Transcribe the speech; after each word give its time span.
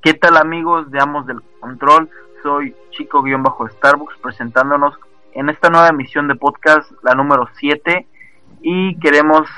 ¿Qué 0.00 0.14
tal 0.14 0.36
amigos 0.36 0.88
de 0.92 1.00
Amos 1.02 1.26
del 1.26 1.42
Control? 1.58 2.08
Soy 2.44 2.72
Chico-Starbucks 2.92 4.18
presentándonos 4.22 4.94
en 5.32 5.48
esta 5.48 5.70
nueva 5.70 5.88
emisión 5.88 6.28
de 6.28 6.36
podcast, 6.36 6.88
la 7.02 7.14
número 7.14 7.48
7, 7.58 8.06
y 8.62 8.96
queremos 9.00 9.48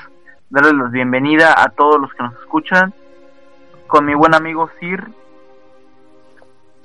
darles 0.49 0.73
la 0.73 0.89
bienvenida 0.89 1.53
a 1.55 1.69
todos 1.69 2.01
los 2.01 2.11
que 2.13 2.23
nos 2.23 2.33
escuchan 2.39 2.91
con 3.85 4.03
mi 4.03 4.15
buen 4.15 4.33
amigo 4.33 4.67
Sir. 4.79 5.11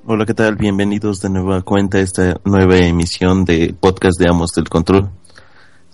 Hola, 0.04 0.26
¿qué 0.26 0.34
tal? 0.34 0.56
Bienvenidos 0.56 1.20
de 1.20 1.30
nueva 1.30 1.62
cuenta 1.62 1.96
a 1.96 2.02
esta 2.02 2.34
nueva 2.44 2.76
emisión 2.76 3.46
de 3.46 3.74
podcast 3.80 4.20
de 4.20 4.28
Amos 4.28 4.50
del 4.54 4.68
Control. 4.68 5.08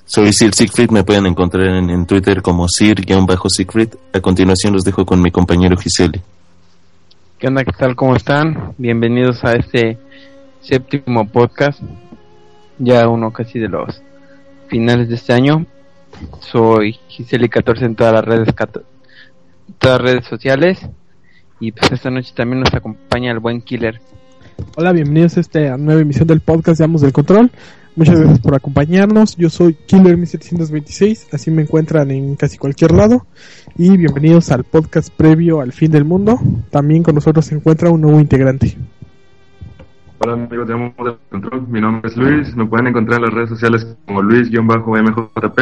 Soy 0.05 0.33
Sir 0.33 0.53
Siegfried, 0.53 0.91
me 0.91 1.05
pueden 1.05 1.27
encontrar 1.27 1.69
en, 1.77 2.07
Twitter 2.07 2.43
como 2.43 2.67
Sir-Siegfried. 2.69 3.95
A 4.13 4.21
continuación 4.21 4.73
los 4.73 4.83
dejo 4.83 5.07
con 5.07 5.23
mi 5.23 5.31
compañero 5.31 5.77
Gisele. 5.77 6.21
¿Qué 7.43 7.49
onda? 7.49 7.65
¿Qué 7.65 7.73
tal? 7.73 7.97
¿Cómo 7.97 8.15
están? 8.15 8.73
Bienvenidos 8.79 9.43
a 9.43 9.55
este 9.55 9.99
séptimo 10.61 11.27
podcast, 11.27 11.83
ya 12.79 13.09
uno 13.09 13.33
casi 13.33 13.59
de 13.59 13.67
los 13.67 14.01
finales 14.69 15.09
de 15.09 15.17
este 15.17 15.33
año. 15.33 15.67
Soy 16.39 17.01
Giseli14 17.11 17.83
en 17.83 17.97
todas 17.97 18.13
las 18.13 18.25
redes, 18.25 18.55
todas 18.55 18.87
las 19.83 20.01
redes 20.01 20.25
sociales 20.27 20.89
y 21.59 21.73
pues 21.73 21.91
esta 21.91 22.13
noche 22.13 22.33
también 22.33 22.61
nos 22.61 22.73
acompaña 22.73 23.33
el 23.33 23.41
buen 23.41 23.61
Killer. 23.61 24.01
Hola, 24.77 24.93
bienvenidos 24.93 25.37
a 25.37 25.41
esta 25.41 25.77
nueva 25.77 26.01
emisión 26.01 26.29
del 26.29 26.43
podcast 26.43 26.79
de 26.79 26.85
Amos 26.85 27.01
del 27.01 27.13
Control. 27.13 27.51
Muchas 27.95 28.19
gracias 28.19 28.41
por 28.41 28.55
acompañarnos. 28.55 29.37
Yo 29.37 29.51
soy 29.51 29.75
Killer 29.75 30.17
1726, 30.17 31.35
así 31.35 31.51
me 31.51 31.61
encuentran 31.61 32.11
en 32.11 32.37
casi 32.37 32.57
cualquier 32.57 32.93
lado. 32.93 33.27
Y 33.77 33.99
bienvenidos 33.99 34.51
al 34.51 34.65
podcast 34.65 35.15
previo 35.15 35.61
al 35.61 35.73
fin 35.73 35.91
del 35.91 36.07
mundo. 36.07 36.39
También 36.71 37.03
con 37.03 37.15
nosotros 37.15 37.45
se 37.45 37.55
encuentra 37.55 37.91
un 37.91 38.01
nuevo 38.01 38.19
integrante. 38.19 38.79
Hola 40.21 40.33
amigos 40.33 40.67
de 40.67 40.73
Amos 40.73 40.95
del 40.97 41.19
Control, 41.31 41.69
mi 41.69 41.83
nombre 41.83 42.09
es 42.09 42.17
Luis. 42.17 42.57
Me 42.57 42.65
pueden 42.65 42.87
encontrar 42.87 43.19
en 43.19 43.25
las 43.27 43.35
redes 43.35 43.51
sociales 43.51 43.87
como 44.07 44.23
Luis-MJP. 44.23 45.61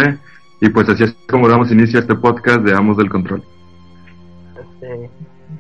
Y 0.61 0.69
pues 0.69 0.89
así 0.89 1.03
es 1.03 1.17
como 1.29 1.49
damos 1.49 1.73
inicio 1.73 1.99
a 1.99 2.03
este 2.03 2.15
podcast 2.15 2.61
de 2.61 2.77
Amos 2.77 2.97
del 2.97 3.11
Control. 3.11 3.43
Este, 4.57 5.11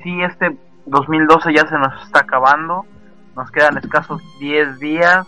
sí, 0.05 0.23
este 0.23 0.57
2012 0.87 1.53
ya 1.53 1.67
se 1.67 1.77
nos 1.77 2.05
está 2.05 2.21
acabando. 2.21 2.85
Nos 3.35 3.51
quedan 3.51 3.77
escasos 3.79 4.23
10 4.39 4.79
días 4.79 5.27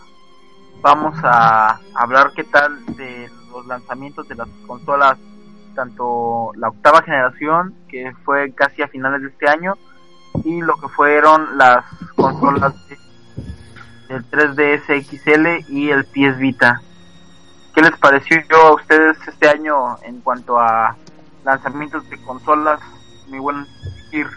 vamos 0.83 1.15
a 1.23 1.79
hablar 1.95 2.33
qué 2.35 2.43
tal 2.43 2.85
de 2.97 3.31
los 3.49 3.65
lanzamientos 3.65 4.27
de 4.27 4.35
las 4.35 4.49
consolas, 4.67 5.17
tanto 5.73 6.51
la 6.57 6.67
octava 6.67 7.01
generación, 7.01 7.73
que 7.87 8.13
fue 8.25 8.51
casi 8.51 8.81
a 8.83 8.89
finales 8.89 9.21
de 9.21 9.29
este 9.29 9.49
año, 9.49 9.75
y 10.43 10.61
lo 10.61 10.75
que 10.75 10.89
fueron 10.89 11.57
las 11.57 11.85
consolas 12.15 12.75
del 14.09 14.29
3DS 14.29 15.05
XL 15.05 15.71
y 15.71 15.89
el 15.89 16.03
PS 16.03 16.37
Vita. 16.37 16.81
¿Qué 17.73 17.81
les 17.81 17.97
pareció 17.97 18.37
a 18.51 18.73
ustedes 18.75 19.17
este 19.25 19.47
año 19.47 19.97
en 20.03 20.19
cuanto 20.19 20.59
a 20.59 20.97
lanzamientos 21.45 22.07
de 22.09 22.21
consolas? 22.23 22.81
Mi 23.29 23.39
buen 23.39 23.65
Kir. 24.11 24.27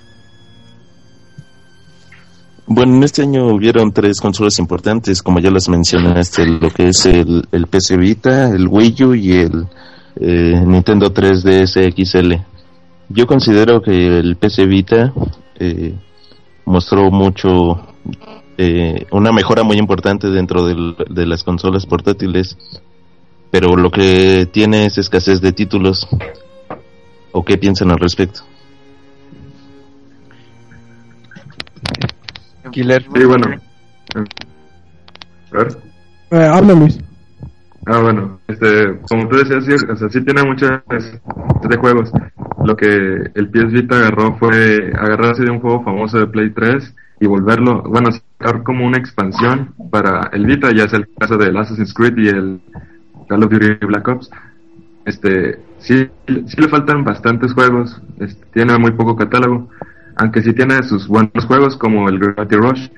Bueno, 2.68 2.96
en 2.96 3.04
este 3.04 3.22
año 3.22 3.46
hubieron 3.46 3.92
tres 3.92 4.20
consolas 4.20 4.58
importantes, 4.58 5.22
como 5.22 5.38
ya 5.38 5.52
las 5.52 5.68
mencionaste, 5.68 6.46
lo 6.46 6.70
que 6.70 6.88
es 6.88 7.06
el, 7.06 7.46
el 7.52 7.68
PC 7.68 7.96
Vita, 7.96 8.50
el 8.50 8.66
Wii 8.66 9.04
U 9.04 9.14
y 9.14 9.32
el 9.34 9.68
eh, 10.16 10.60
Nintendo 10.66 11.14
3DS 11.14 11.94
XL. 11.94 12.34
Yo 13.08 13.26
considero 13.28 13.80
que 13.80 14.18
el 14.18 14.34
PC 14.34 14.66
Vita 14.66 15.12
eh, 15.60 15.94
mostró 16.64 17.12
mucho, 17.12 17.86
eh, 18.58 19.06
una 19.12 19.30
mejora 19.30 19.62
muy 19.62 19.76
importante 19.76 20.28
dentro 20.28 20.66
de 20.66 21.26
las 21.26 21.44
consolas 21.44 21.86
portátiles, 21.86 22.58
pero 23.52 23.76
lo 23.76 23.92
que 23.92 24.48
tiene 24.50 24.86
es 24.86 24.98
escasez 24.98 25.40
de 25.40 25.52
títulos. 25.52 26.08
¿O 27.30 27.44
qué 27.44 27.58
piensan 27.58 27.92
al 27.92 27.98
respecto? 27.98 28.40
Killer. 32.70 33.02
Sí, 33.02 33.24
bueno. 33.24 33.46
A 35.52 35.58
ver. 35.58 35.68
Eh, 36.30 36.44
habla 36.44 36.74
Luis. 36.74 36.98
Ah, 37.88 38.00
bueno, 38.00 38.40
este, 38.48 38.98
como 39.08 39.28
tú 39.28 39.36
decías, 39.36 39.64
sí, 39.64 39.72
o 39.88 39.96
sea, 39.96 40.08
sí 40.08 40.20
tiene 40.24 40.42
muchos 40.42 40.72
de 41.68 41.76
juegos. 41.76 42.10
Lo 42.64 42.76
que 42.76 43.30
el 43.32 43.48
PS 43.48 43.70
Vita 43.70 43.96
agarró 43.96 44.36
fue 44.38 44.92
agarrarse 44.98 45.44
de 45.44 45.52
un 45.52 45.60
juego 45.60 45.84
famoso 45.84 46.18
de 46.18 46.26
Play 46.26 46.50
3 46.50 46.94
y 47.20 47.26
volverlo, 47.26 47.84
bueno, 47.84 48.10
sacar 48.10 48.64
como 48.64 48.84
una 48.84 48.98
expansión 48.98 49.72
para 49.90 50.30
el 50.32 50.46
Vita, 50.46 50.72
ya 50.72 50.84
es 50.84 50.92
el 50.94 51.08
caso 51.16 51.36
del 51.36 51.56
Assassin's 51.56 51.94
Creed 51.94 52.18
y 52.18 52.28
el 52.28 52.60
Call 53.28 53.44
of 53.44 53.52
Duty 53.52 53.86
Black 53.86 54.08
Ops. 54.08 54.30
Este, 55.04 55.60
sí, 55.78 56.08
sí 56.26 56.60
le 56.60 56.68
faltan 56.68 57.04
bastantes 57.04 57.52
juegos, 57.52 58.02
este, 58.18 58.44
tiene 58.52 58.76
muy 58.78 58.90
poco 58.90 59.14
catálogo 59.14 59.68
aunque 60.16 60.42
sí 60.42 60.52
tiene 60.52 60.82
sus 60.82 61.06
buenos 61.06 61.44
juegos 61.46 61.76
como 61.76 62.08
el 62.08 62.18
Gravity 62.18 62.56
Rush. 62.56 62.88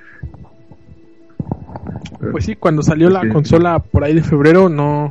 Pues 2.30 2.44
sí, 2.44 2.56
cuando 2.56 2.82
salió 2.82 3.10
la 3.10 3.28
consola 3.28 3.78
por 3.80 4.04
ahí 4.04 4.14
de 4.14 4.22
febrero, 4.22 4.68
no. 4.68 5.10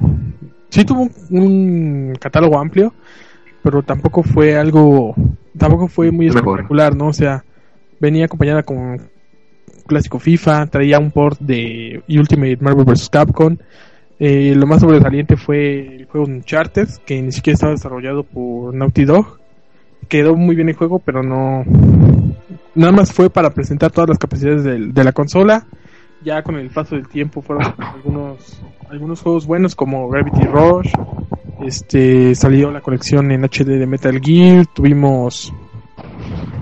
Sí 0.69 0.83
tuvo 0.85 1.09
un, 1.29 2.17
catálogo 2.19 2.59
amplio, 2.59 2.93
pero 3.61 3.83
tampoco 3.83 4.23
fue 4.23 4.57
algo. 4.57 5.15
Tampoco 5.57 5.87
fue 5.87 6.11
muy 6.11 6.27
espectacular, 6.27 6.95
¿no? 6.95 7.07
O 7.07 7.13
sea, 7.13 7.43
venía 7.99 8.25
acompañada 8.25 8.63
con 8.63 9.01
clásico 9.85 10.19
FIFA, 10.19 10.67
traía 10.67 10.99
un 10.99 11.11
port 11.11 11.39
de 11.39 12.03
Ultimate 12.09 12.57
Marvel 12.61 12.85
vs. 12.85 13.09
Capcom. 13.09 13.57
Eh, 14.19 14.53
lo 14.55 14.65
más 14.65 14.81
sobresaliente 14.81 15.37
fue 15.37 15.97
el 15.97 16.05
juego 16.05 16.27
Uncharted, 16.27 16.87
que 17.05 17.21
ni 17.21 17.31
siquiera 17.31 17.55
estaba 17.55 17.71
desarrollado 17.73 18.23
por 18.23 18.73
Naughty 18.73 19.05
Dog 19.05 19.39
quedó 20.07 20.35
muy 20.35 20.55
bien 20.55 20.69
el 20.69 20.75
juego, 20.75 20.99
pero 20.99 21.23
no. 21.23 21.63
Nada 22.75 22.91
más 22.91 23.11
fue 23.11 23.29
para 23.29 23.51
presentar 23.51 23.91
todas 23.91 24.09
las 24.09 24.17
capacidades 24.17 24.63
de, 24.63 25.03
la 25.03 25.11
consola. 25.11 25.65
Ya 26.23 26.41
con 26.41 26.55
el 26.55 26.69
paso 26.69 26.95
del 26.95 27.07
tiempo 27.07 27.41
fueron 27.41 27.73
algunos 27.77 28.61
algunos 28.89 29.21
juegos 29.21 29.45
buenos 29.45 29.75
como 29.75 30.09
Gravity 30.09 30.45
Rush. 30.45 30.91
Este 31.61 32.35
salió 32.35 32.71
la 32.71 32.81
colección 32.81 33.31
en 33.31 33.43
HD 33.43 33.79
de 33.79 33.87
Metal 33.87 34.19
Gear. 34.23 34.65
Tuvimos 34.67 35.53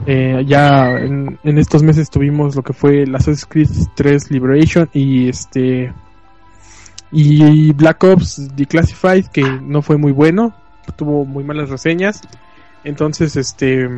eh, 0.08 0.44
ya 0.46 0.92
en, 1.00 1.40
estos 1.44 1.84
meses 1.84 2.10
tuvimos 2.10 2.56
lo 2.56 2.64
que 2.64 2.74
fue 2.74 3.04
el 3.04 3.16
Assassin's 3.16 3.46
Creed 3.46 3.70
3 3.96 4.32
Liberation 4.32 4.90
y 4.94 5.30
este 5.30 5.92
y 7.12 7.74
Black 7.74 8.04
Ops 8.04 8.56
Declassified 8.56 9.26
que 9.28 9.42
no 9.42 9.82
fue 9.82 9.98
muy 9.98 10.12
bueno, 10.12 10.54
tuvo 10.96 11.26
muy 11.26 11.44
malas 11.44 11.70
reseñas 11.70 12.22
entonces, 12.86 13.36
este, 13.36 13.90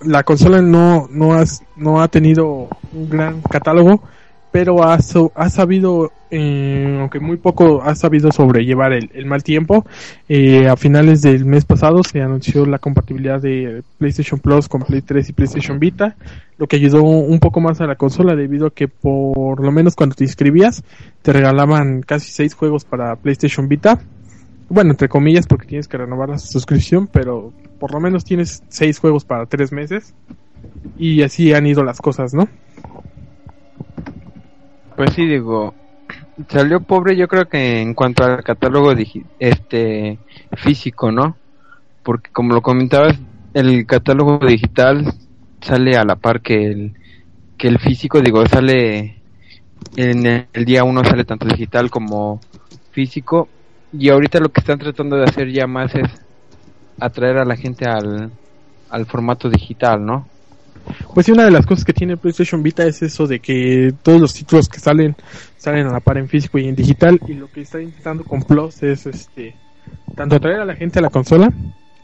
la 0.00 0.22
consola 0.22 0.62
no, 0.62 1.08
no, 1.10 1.42
no 1.76 2.00
ha 2.00 2.08
tenido 2.08 2.68
un 2.92 3.10
gran 3.10 3.42
catálogo, 3.42 4.00
pero 4.52 4.84
ha, 4.84 4.94
ha 5.34 5.50
sabido, 5.50 6.12
eh, 6.30 6.98
aunque 7.00 7.18
muy 7.18 7.36
poco, 7.36 7.82
ha 7.82 7.96
sabido 7.96 8.30
sobrellevar 8.30 8.92
el, 8.92 9.26
mal 9.26 9.42
tiempo. 9.42 9.84
Eh, 10.28 10.68
a 10.68 10.76
finales 10.76 11.22
del 11.22 11.44
mes 11.44 11.64
pasado 11.64 12.04
se 12.04 12.22
anunció 12.22 12.64
la 12.64 12.78
compatibilidad 12.78 13.40
de 13.42 13.82
PlayStation 13.98 14.38
Plus 14.38 14.68
con 14.68 14.82
Play 14.82 15.02
3 15.02 15.28
y 15.28 15.32
PlayStation 15.32 15.80
Vita, 15.80 16.14
lo 16.58 16.68
que 16.68 16.76
ayudó 16.76 17.02
un 17.02 17.40
poco 17.40 17.60
más 17.60 17.80
a 17.80 17.86
la 17.88 17.96
consola 17.96 18.36
debido 18.36 18.68
a 18.68 18.70
que 18.70 18.86
por 18.86 19.60
lo 19.60 19.72
menos 19.72 19.96
cuando 19.96 20.14
te 20.14 20.22
inscribías 20.22 20.84
te 21.22 21.32
regalaban 21.32 22.02
casi 22.02 22.30
seis 22.30 22.54
juegos 22.54 22.84
para 22.84 23.16
PlayStation 23.16 23.66
Vita 23.66 24.00
bueno, 24.68 24.90
entre 24.90 25.08
comillas, 25.08 25.46
porque 25.46 25.66
tienes 25.66 25.88
que 25.88 25.98
renovar 25.98 26.28
la 26.28 26.38
suscripción, 26.38 27.06
pero 27.06 27.52
por 27.78 27.92
lo 27.92 28.00
menos 28.00 28.24
tienes 28.24 28.62
seis 28.68 28.98
juegos 28.98 29.24
para 29.24 29.46
tres 29.46 29.72
meses. 29.72 30.14
Y 30.98 31.22
así 31.22 31.52
han 31.52 31.66
ido 31.66 31.84
las 31.84 32.00
cosas, 32.00 32.34
¿no? 32.34 32.48
Pues 34.96 35.12
sí, 35.12 35.26
digo, 35.26 35.74
salió 36.48 36.80
pobre 36.80 37.16
yo 37.16 37.28
creo 37.28 37.48
que 37.48 37.80
en 37.80 37.94
cuanto 37.94 38.24
al 38.24 38.42
catálogo 38.42 38.92
este 39.38 40.18
físico, 40.56 41.10
¿no? 41.10 41.36
Porque 42.02 42.30
como 42.30 42.54
lo 42.54 42.62
comentabas, 42.62 43.18
el 43.54 43.86
catálogo 43.86 44.38
digital 44.38 45.12
sale 45.60 45.96
a 45.96 46.04
la 46.04 46.16
par 46.16 46.42
que 46.42 46.66
el, 46.66 46.94
que 47.56 47.68
el 47.68 47.78
físico, 47.78 48.20
digo, 48.20 48.46
sale 48.46 49.20
en 49.96 50.46
el 50.52 50.64
día 50.64 50.84
uno 50.84 51.04
sale 51.04 51.24
tanto 51.24 51.46
digital 51.46 51.90
como 51.90 52.40
físico 52.90 53.48
y 53.98 54.08
ahorita 54.08 54.40
lo 54.40 54.48
que 54.48 54.60
están 54.60 54.78
tratando 54.78 55.16
de 55.16 55.24
hacer 55.24 55.50
ya 55.52 55.66
más 55.66 55.94
es 55.94 56.10
atraer 56.98 57.38
a 57.38 57.44
la 57.44 57.56
gente 57.56 57.86
al, 57.86 58.30
al 58.90 59.06
formato 59.06 59.48
digital, 59.48 60.04
¿no? 60.04 60.28
Pues 61.14 61.26
sí, 61.26 61.32
una 61.32 61.44
de 61.44 61.50
las 61.50 61.64
cosas 61.64 61.84
que 61.84 61.92
tiene 61.92 62.16
PlayStation 62.16 62.62
Vita 62.62 62.84
es 62.84 63.00
eso 63.02 63.26
de 63.26 63.40
que 63.40 63.94
todos 64.02 64.20
los 64.20 64.34
títulos 64.34 64.68
que 64.68 64.80
salen 64.80 65.16
salen 65.56 65.86
a 65.86 65.92
la 65.92 66.00
par 66.00 66.18
en 66.18 66.28
físico 66.28 66.58
y 66.58 66.68
en 66.68 66.74
digital 66.74 67.18
y 67.26 67.34
lo 67.34 67.50
que 67.50 67.62
está 67.62 67.80
intentando 67.80 68.22
con 68.24 68.42
Plus 68.42 68.82
es 68.82 69.06
este 69.06 69.54
tanto 70.14 70.36
atraer 70.36 70.60
a 70.60 70.64
la 70.66 70.76
gente 70.76 70.98
a 70.98 71.02
la 71.02 71.08
consola 71.08 71.50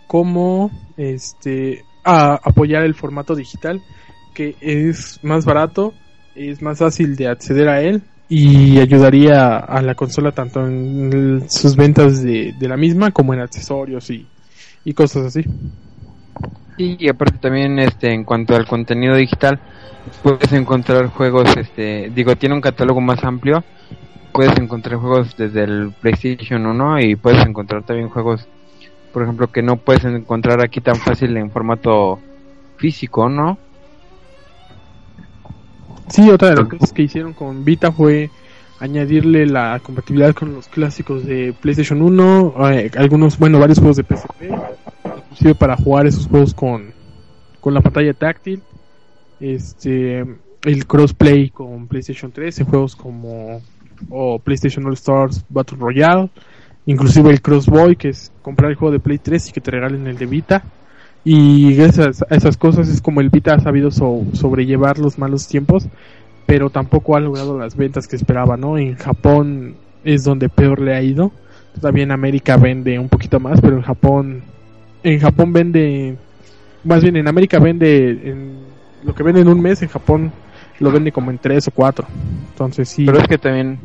como 0.06 0.70
este 0.96 1.84
a 2.04 2.36
apoyar 2.42 2.84
el 2.84 2.94
formato 2.94 3.34
digital 3.34 3.82
porque 4.28 4.56
es 4.60 5.20
más 5.22 5.44
barato, 5.44 5.92
es 6.34 6.62
más 6.62 6.78
fácil 6.78 7.16
de 7.16 7.28
acceder 7.28 7.68
a 7.68 7.82
él 7.82 8.02
y 8.32 8.78
ayudaría 8.78 9.56
a 9.56 9.82
la 9.82 9.96
consola 9.96 10.30
tanto 10.30 10.64
en 10.64 11.50
sus 11.50 11.74
ventas 11.74 12.22
de, 12.22 12.54
la 12.60 12.76
misma 12.76 13.10
como 13.10 13.34
en 13.34 13.40
accesorios 13.40 14.08
y, 14.08 14.24
y 14.84 14.94
cosas 14.94 15.26
así. 15.26 15.44
y 16.78 17.08
aparte 17.08 17.38
también 17.38 17.80
este 17.80 18.14
en 18.14 18.22
cuanto 18.22 18.54
al 18.54 18.68
contenido 18.68 19.16
digital 19.16 19.58
puedes 20.22 20.52
encontrar 20.52 21.08
juegos 21.08 21.56
este 21.56 22.08
digo 22.14 22.36
tiene 22.36 22.54
un 22.54 22.60
catálogo 22.60 23.00
más 23.00 23.24
amplio 23.24 23.64
puedes 24.32 24.56
encontrar 24.58 25.00
juegos 25.00 25.36
desde 25.36 25.64
el 25.64 25.92
PlayStation 26.00 26.64
1 26.64 27.00
y 27.00 27.16
puedes 27.16 27.44
encontrar 27.44 27.82
también 27.82 28.10
juegos 28.10 28.46
por 29.12 29.24
ejemplo 29.24 29.50
que 29.50 29.62
no 29.62 29.76
puedes 29.76 30.04
encontrar 30.04 30.62
aquí 30.64 30.80
tan 30.80 30.94
fácil 30.94 31.36
en 31.36 31.50
formato 31.50 32.20
físico 32.76 33.28
no 33.28 33.58
Sí, 36.10 36.28
otra 36.30 36.50
de 36.50 36.56
las 36.56 36.68
cosas 36.68 36.92
que 36.92 37.02
hicieron 37.02 37.32
con 37.32 37.64
Vita 37.64 37.92
fue 37.92 38.30
añadirle 38.80 39.46
la 39.46 39.80
compatibilidad 39.80 40.34
con 40.34 40.54
los 40.54 40.68
clásicos 40.68 41.24
de 41.24 41.54
PlayStation 41.60 42.02
1, 42.02 42.54
eh, 42.72 42.90
algunos, 42.96 43.38
bueno, 43.38 43.58
varios 43.58 43.78
juegos 43.78 43.96
de 43.96 44.04
PSP, 44.04 44.50
inclusive 45.16 45.54
para 45.54 45.76
jugar 45.76 46.06
esos 46.06 46.26
juegos 46.26 46.54
con, 46.54 46.92
con 47.60 47.74
la 47.74 47.80
pantalla 47.80 48.14
táctil, 48.14 48.62
este, 49.38 50.24
el 50.64 50.86
crossplay 50.86 51.50
con 51.50 51.86
PlayStation 51.86 52.32
3 52.32 52.60
en 52.60 52.66
juegos 52.66 52.96
como 52.96 53.60
o 54.08 54.38
PlayStation 54.38 54.86
All 54.86 54.94
Stars 54.94 55.44
Battle 55.48 55.78
Royale, 55.78 56.30
inclusive 56.86 57.30
el 57.30 57.42
Crossboy, 57.42 57.96
que 57.96 58.08
es 58.08 58.32
comprar 58.42 58.70
el 58.70 58.76
juego 58.76 58.92
de 58.92 59.00
Play 59.00 59.18
3 59.18 59.48
y 59.48 59.52
que 59.52 59.60
te 59.60 59.70
regalen 59.70 60.06
el 60.06 60.16
de 60.16 60.26
Vita. 60.26 60.62
Y 61.24 61.74
gracias 61.74 62.24
a 62.28 62.34
esas 62.34 62.56
cosas 62.56 62.88
es 62.88 63.00
como 63.00 63.20
el 63.20 63.28
Vita 63.28 63.54
ha 63.54 63.60
sabido 63.60 63.90
sobrellevar 63.90 64.98
los 64.98 65.18
malos 65.18 65.46
tiempos, 65.46 65.86
pero 66.46 66.70
tampoco 66.70 67.16
ha 67.16 67.20
logrado 67.20 67.58
las 67.58 67.76
ventas 67.76 68.08
que 68.08 68.16
esperaba, 68.16 68.56
¿no? 68.56 68.78
En 68.78 68.96
Japón 68.96 69.76
es 70.02 70.24
donde 70.24 70.48
peor 70.48 70.80
le 70.80 70.94
ha 70.94 71.02
ido. 71.02 71.30
Todavía 71.74 72.04
en 72.04 72.12
América 72.12 72.56
vende 72.56 72.98
un 72.98 73.08
poquito 73.08 73.38
más, 73.38 73.60
pero 73.60 73.76
en 73.76 73.82
Japón, 73.82 74.42
en 75.02 75.20
Japón 75.20 75.52
vende, 75.52 76.16
más 76.84 77.02
bien 77.02 77.16
en 77.16 77.28
América 77.28 77.58
vende, 77.58 78.10
en, 78.10 78.58
lo 79.04 79.14
que 79.14 79.22
vende 79.22 79.42
en 79.42 79.48
un 79.48 79.60
mes, 79.60 79.82
en 79.82 79.88
Japón 79.88 80.32
lo 80.80 80.90
vende 80.90 81.12
como 81.12 81.30
en 81.30 81.38
tres 81.38 81.68
o 81.68 81.70
cuatro. 81.70 82.06
Entonces 82.52 82.88
sí. 82.88 83.04
Pero 83.04 83.18
es 83.18 83.28
que 83.28 83.38
también 83.38 83.78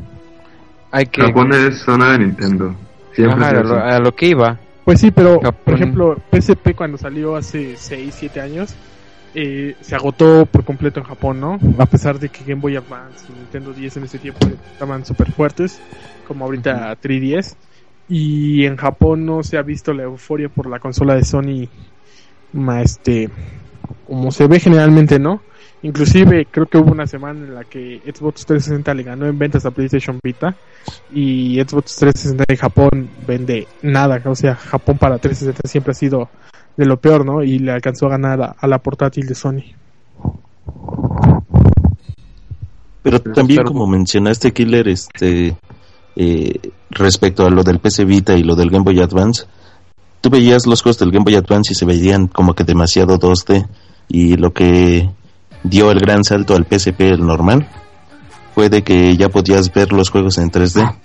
hay 0.90 1.06
que. 1.06 1.22
Japón 1.22 1.54
es 1.54 1.80
zona 1.80 2.14
de 2.14 2.20
Nintendo. 2.20 2.74
Siempre 3.12 3.46
a 3.46 4.00
lo 4.00 4.16
que 4.16 4.28
iba 4.28 4.60
pues 4.86 5.02
sí, 5.02 5.12
pero 5.12 5.40
por 5.40 5.74
ejemplo, 5.74 6.16
PSP 6.32 6.76
cuando 6.76 6.98
salió 6.98 7.36
hace 7.36 7.76
6, 7.76 8.16
7 8.18 8.40
años, 8.40 8.74
eh, 9.34 9.76
se 9.82 9.96
agotó 9.96 10.46
por 10.46 10.64
completo 10.64 11.02
en 11.02 11.06
Japón, 11.06 11.42
¿no? 11.42 11.60
A 11.78 11.86
pesar 11.88 12.20
de 12.20 12.30
que 12.30 12.46
Game 12.46 12.62
Boy 12.62 12.78
Advance 12.78 13.26
y 13.28 13.34
Nintendo 13.34 13.74
10 13.74 13.98
en 13.98 14.04
ese 14.06 14.18
tiempo 14.18 14.48
estaban 14.72 15.06
súper 15.06 15.32
fuertes, 15.34 15.82
como 16.26 16.46
ahorita 16.46 16.96
3DS. 17.02 17.56
Y 18.08 18.66
en 18.66 18.78
Japón 18.78 19.26
no 19.26 19.44
se 19.44 19.58
ha 19.58 19.62
visto 19.62 19.94
la 19.94 20.04
euforia 20.04 20.48
por 20.48 20.68
la 20.68 20.80
consola 20.80 21.16
de 21.16 21.26
Sony, 21.26 21.68
este, 22.81 23.30
como 24.08 24.31
se 24.31 24.48
ve 24.48 24.60
generalmente, 24.60 25.20
¿no? 25.20 25.42
Inclusive 25.86 26.48
creo 26.50 26.66
que 26.66 26.80
hubo 26.80 26.92
una 26.92 27.06
semana 27.06 27.46
en 27.46 27.54
la 27.54 27.64
que 27.64 28.02
Xbox 28.04 28.48
360 28.48 28.92
le 28.96 29.04
ganó 29.04 29.28
en 29.28 29.38
ventas 29.38 29.68
a 29.68 29.72
PlayStation 29.72 30.20
Vita 30.24 30.56
y 31.14 31.62
Xbox 31.62 31.98
360 31.98 32.44
en 32.48 32.58
Japón 32.58 33.10
vende 33.28 33.68
nada, 33.84 34.20
o 34.26 34.34
sea, 34.34 34.56
Japón 34.56 34.98
para 34.98 35.20
360 35.20 35.68
siempre 35.68 35.92
ha 35.92 35.94
sido 35.94 36.28
de 36.76 36.86
lo 36.88 36.98
peor, 36.98 37.24
¿no? 37.24 37.44
Y 37.44 37.60
le 37.60 37.72
alcanzó 37.72 38.08
a 38.08 38.18
ganar 38.18 38.56
a, 38.58 38.68
la 38.68 38.80
portátil 38.80 39.28
de 39.28 39.36
Sony. 39.36 39.62
Pero 43.04 43.20
también 43.20 43.62
como 43.62 43.86
mencionaste 43.86 44.54
Killer, 44.54 44.88
este 44.88 45.56
eh, 46.16 46.60
respecto 46.90 47.46
a 47.46 47.52
lo 47.52 47.62
del 47.62 47.78
PC 47.78 48.06
Vita 48.06 48.34
y 48.34 48.42
lo 48.42 48.56
del 48.56 48.72
Game 48.72 48.86
Boy 48.86 49.02
Advance, 49.02 49.44
tú 50.20 50.31
veías 50.31 50.66
los 50.66 50.81
juegos 50.81 50.98
del 50.98 51.12
Game 51.12 51.26
Boy 51.26 51.36
Advance 51.36 51.74
y 51.74 51.76
se 51.76 51.86
veían 51.86 52.26
como 52.26 52.56
que 52.56 52.64
demasiado 52.64 53.20
2D 53.20 53.68
y 54.08 54.36
lo 54.38 54.52
que 54.52 55.12
dio 55.70 55.92
el 55.92 56.00
gran 56.00 56.24
salto 56.24 56.56
al 56.56 56.66
PSP 56.66 57.02
el 57.02 57.26
normal 57.26 57.68
fue 58.54 58.70
de 58.70 58.84
que 58.84 59.18
ya 59.18 59.30
podías 59.30 59.74
ver 59.74 59.92
los 59.92 60.10
juegos 60.10 60.38
en 60.38 60.52
3D 60.52 60.96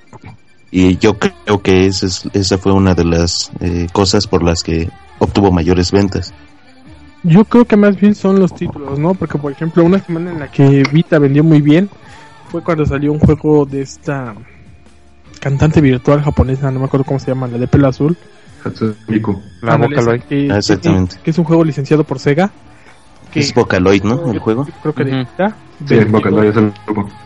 y 0.71 0.99
yo 0.99 1.19
creo 1.19 1.63
que 1.63 1.87
esa, 1.87 2.07
esa 2.33 2.59
fue 2.59 2.73
una 2.73 2.95
de 2.95 3.05
las 3.05 3.51
eh, 3.61 3.89
cosas 3.93 4.27
por 4.27 4.45
las 4.45 4.63
que 4.63 4.89
obtuvo 5.19 5.51
mayores 5.51 5.91
ventas. 5.91 6.33
Yo 7.25 7.45
creo 7.45 7.65
que 7.65 7.77
más 7.77 8.01
bien 8.01 8.15
son 8.15 8.39
los 8.39 8.55
títulos, 8.55 8.99
¿no? 8.99 9.15
Porque 9.15 9.37
por 9.37 9.51
ejemplo 9.51 9.85
una 9.85 9.99
semana 9.99 10.31
en 10.31 10.39
la 10.39 10.51
que 10.51 10.85
Vita 10.93 11.19
vendió 11.19 11.43
muy 11.43 11.61
bien 11.61 11.91
fue 12.51 12.63
cuando 12.63 12.87
salió 12.87 13.13
un 13.13 13.19
juego 13.19 13.67
de 13.67 13.83
esta 13.83 14.35
cantante 15.41 15.81
virtual 15.81 16.23
japonesa, 16.23 16.71
no 16.71 16.81
me 16.81 16.87
acuerdo 16.87 17.05
cómo 17.05 17.19
se 17.19 17.29
llama, 17.29 17.49
la 17.49 17.59
de 17.59 17.67
pelo 17.67 17.89
azul. 17.89 18.17
La 19.63 19.77
Vocaloid. 19.77 20.23
Que, 20.23 20.47
Exactamente. 20.47 21.17
que 21.23 21.31
es 21.31 21.39
un 21.39 21.45
juego 21.45 21.65
licenciado 21.65 22.05
por 22.05 22.19
Sega 22.19 22.53
es 23.35 23.55
Vocaloid, 23.55 24.03
¿no? 24.03 24.33
El 24.33 24.39
juego. 24.39 24.67
Creo 24.83 24.95
que 24.95 25.05
de 25.05 25.27
Sí, 25.87 26.05
Vocaloid 26.05 26.51
es 26.51 26.57
el 26.57 26.73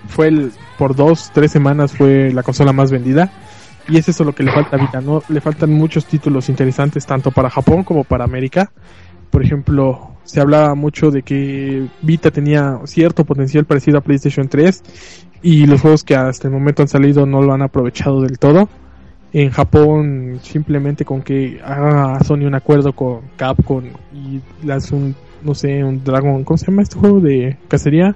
Fue 0.09 0.29
el, 0.29 0.53
por 0.79 0.95
dos, 0.95 1.31
tres 1.33 1.51
semanas 1.51 1.93
fue 1.93 2.33
la 2.33 2.43
consola 2.43 2.73
más 2.73 2.91
vendida. 2.91 3.31
Y 3.89 3.99
es 3.99 4.09
eso 4.09 4.25
lo 4.25 4.35
que 4.35 4.43
le 4.43 4.53
falta 4.53 4.77
a 4.77 4.81
Vita, 4.81 5.01
¿no? 5.01 5.23
Le 5.29 5.41
faltan 5.41 5.73
muchos 5.73 6.07
títulos 6.07 6.49
interesantes 6.49 7.05
tanto 7.05 7.31
para 7.31 7.51
Japón 7.51 7.85
como 7.85 8.05
para 8.05 8.25
América. 8.25 8.71
Por 9.31 9.45
ejemplo, 9.45 10.15
se 10.25 10.41
hablaba 10.41 10.75
mucho 10.75 11.11
de 11.11 11.23
que 11.23 11.87
Vita 12.01 12.31
tenía 12.31 12.79
cierto 12.85 13.25
potencial 13.25 13.67
parecido 13.67 13.99
a 13.99 14.01
PlayStation 14.01 14.49
3 14.49 14.83
y 15.43 15.67
los 15.67 15.83
juegos 15.83 16.03
que 16.03 16.17
hasta 16.17 16.49
el 16.49 16.55
momento 16.55 16.83
han 16.83 16.89
salido 16.89 17.27
no 17.27 17.43
lo 17.43 17.53
han 17.53 17.63
aprovechado 17.63 18.23
del 18.23 18.39
todo. 18.39 18.69
En 19.33 19.51
Japón 19.51 20.39
simplemente 20.43 21.05
con 21.05 21.21
que 21.21 21.61
haga 21.63 22.23
Sony 22.23 22.47
un 22.47 22.55
acuerdo 22.55 22.93
con 22.93 23.23
Capcom 23.37 23.85
y 24.15 24.41
lance 24.65 24.95
un 24.95 25.15
no 25.45 25.55
sé, 25.55 25.85
un 25.85 26.03
Dragon, 26.03 26.43
¿cómo 26.45 26.57
se 26.57 26.67
llama 26.67 26.83
este 26.83 26.99
juego 26.99 27.21
de 27.21 27.59
cacería? 27.69 28.15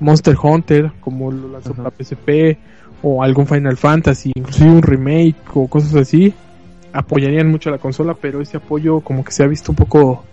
Monster 0.00 0.36
Hunter, 0.42 0.92
como 1.00 1.30
lo 1.30 1.48
lanzó 1.48 1.74
para 1.74 1.90
PSP, 1.90 2.58
o 3.02 3.22
algún 3.22 3.46
Final 3.46 3.76
Fantasy, 3.76 4.32
inclusive 4.34 4.70
un 4.70 4.82
remake 4.82 5.36
o 5.54 5.68
cosas 5.68 5.94
así, 5.94 6.34
apoyarían 6.92 7.48
mucho 7.48 7.68
a 7.68 7.72
la 7.72 7.78
consola, 7.78 8.14
pero 8.14 8.40
ese 8.40 8.56
apoyo 8.56 9.00
como 9.00 9.24
que 9.24 9.32
se 9.32 9.44
ha 9.44 9.46
visto 9.46 9.72
un 9.72 9.76
poco 9.76 10.24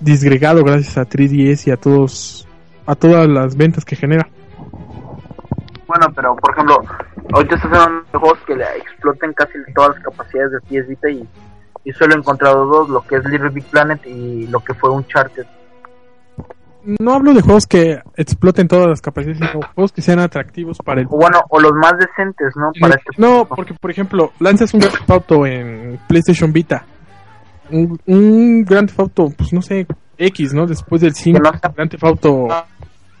disgregado 0.00 0.64
gracias 0.64 0.96
a 0.96 1.08
3DS 1.08 1.66
y 1.66 1.70
a 1.70 1.76
todos, 1.76 2.46
a 2.86 2.94
todas 2.94 3.28
las 3.28 3.56
ventas 3.56 3.84
que 3.84 3.96
genera. 3.96 4.28
Bueno, 5.86 6.06
pero 6.14 6.36
por 6.36 6.52
ejemplo, 6.52 6.82
ahorita 7.32 7.56
estás 7.56 7.72
hablando 7.72 8.06
de 8.12 8.18
juegos 8.18 8.38
que 8.46 8.56
le 8.56 8.64
exploten 8.78 9.32
casi 9.32 9.52
todas 9.74 9.96
las 9.96 10.04
capacidades 10.04 10.52
de 10.52 10.60
PS 10.60 10.88
Vita 10.88 11.10
y, 11.10 11.28
y 11.84 11.92
solo 11.92 12.14
he 12.14 12.18
encontrado 12.18 12.64
dos, 12.66 12.88
lo 12.88 13.02
que 13.02 13.16
es 13.16 13.24
Little 13.26 13.50
Big 13.50 13.64
Planet 13.64 14.04
y 14.06 14.46
lo 14.46 14.60
que 14.60 14.74
fue 14.74 14.90
Uncharted 14.90 15.46
no 16.84 17.12
hablo 17.14 17.32
de 17.32 17.42
juegos 17.42 17.66
que 17.66 18.00
exploten 18.16 18.68
todas 18.68 18.88
las 18.88 19.00
capacidades, 19.00 19.38
sino 19.38 19.60
juegos 19.74 19.92
que 19.92 20.02
sean 20.02 20.18
atractivos 20.18 20.78
para 20.78 21.00
el. 21.00 21.06
O 21.06 21.16
bueno, 21.16 21.40
o 21.48 21.60
los 21.60 21.72
más 21.72 21.94
decentes, 21.98 22.54
¿no? 22.56 22.70
Para 22.80 22.94
este 22.94 23.10
no, 23.16 23.46
porque 23.46 23.74
por 23.74 23.90
ejemplo, 23.90 24.32
lanzas 24.40 24.72
un 24.74 24.80
Grand 24.80 24.94
Theft 24.96 25.10
Auto 25.10 25.46
en 25.46 25.98
PlayStation 26.06 26.52
Vita. 26.52 26.84
Un, 27.70 27.98
un 28.06 28.64
Grand 28.64 28.88
Theft 28.88 29.00
Auto, 29.00 29.32
pues 29.36 29.52
no 29.52 29.62
sé, 29.62 29.86
X, 30.18 30.52
¿no? 30.52 30.66
Después 30.66 31.00
del 31.00 31.14
5, 31.14 31.40
Grand 31.74 31.90
Theft 31.90 32.04
Auto 32.04 32.48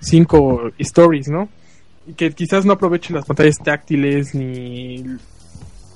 5 0.00 0.60
Stories, 0.78 1.28
¿no? 1.28 1.48
Y 2.06 2.12
que 2.12 2.30
quizás 2.32 2.66
no 2.66 2.74
aproveche 2.74 3.14
las 3.14 3.24
pantallas 3.24 3.56
táctiles 3.58 4.34
ni 4.34 5.04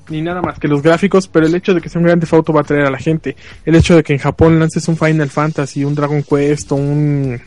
ni 0.09 0.23
nada 0.23 0.41
más 0.41 0.59
que 0.59 0.69
los 0.69 0.83
gráficos, 0.83 1.29
pero 1.29 1.47
el 1.47 1.55
hecho 1.55 1.75
de 1.75 1.83
que 1.83 1.91
sea 1.91 2.01
un 2.01 2.07
grande 2.07 2.27
Theft 2.27 2.49
va 2.51 2.61
a 2.61 2.63
atraer 2.63 2.87
a 2.87 2.91
la 2.91 2.99
gente. 2.99 3.37
El 3.67 3.75
hecho 3.75 3.95
de 3.95 4.03
que 4.03 4.15
en 4.15 4.19
Japón 4.19 4.59
lances 4.59 4.89
un 4.89 4.97
Final 4.97 5.29
Fantasy, 5.29 5.85
un 5.85 5.95
Dragon 5.95 6.23
Quest, 6.23 6.73
un 6.73 7.39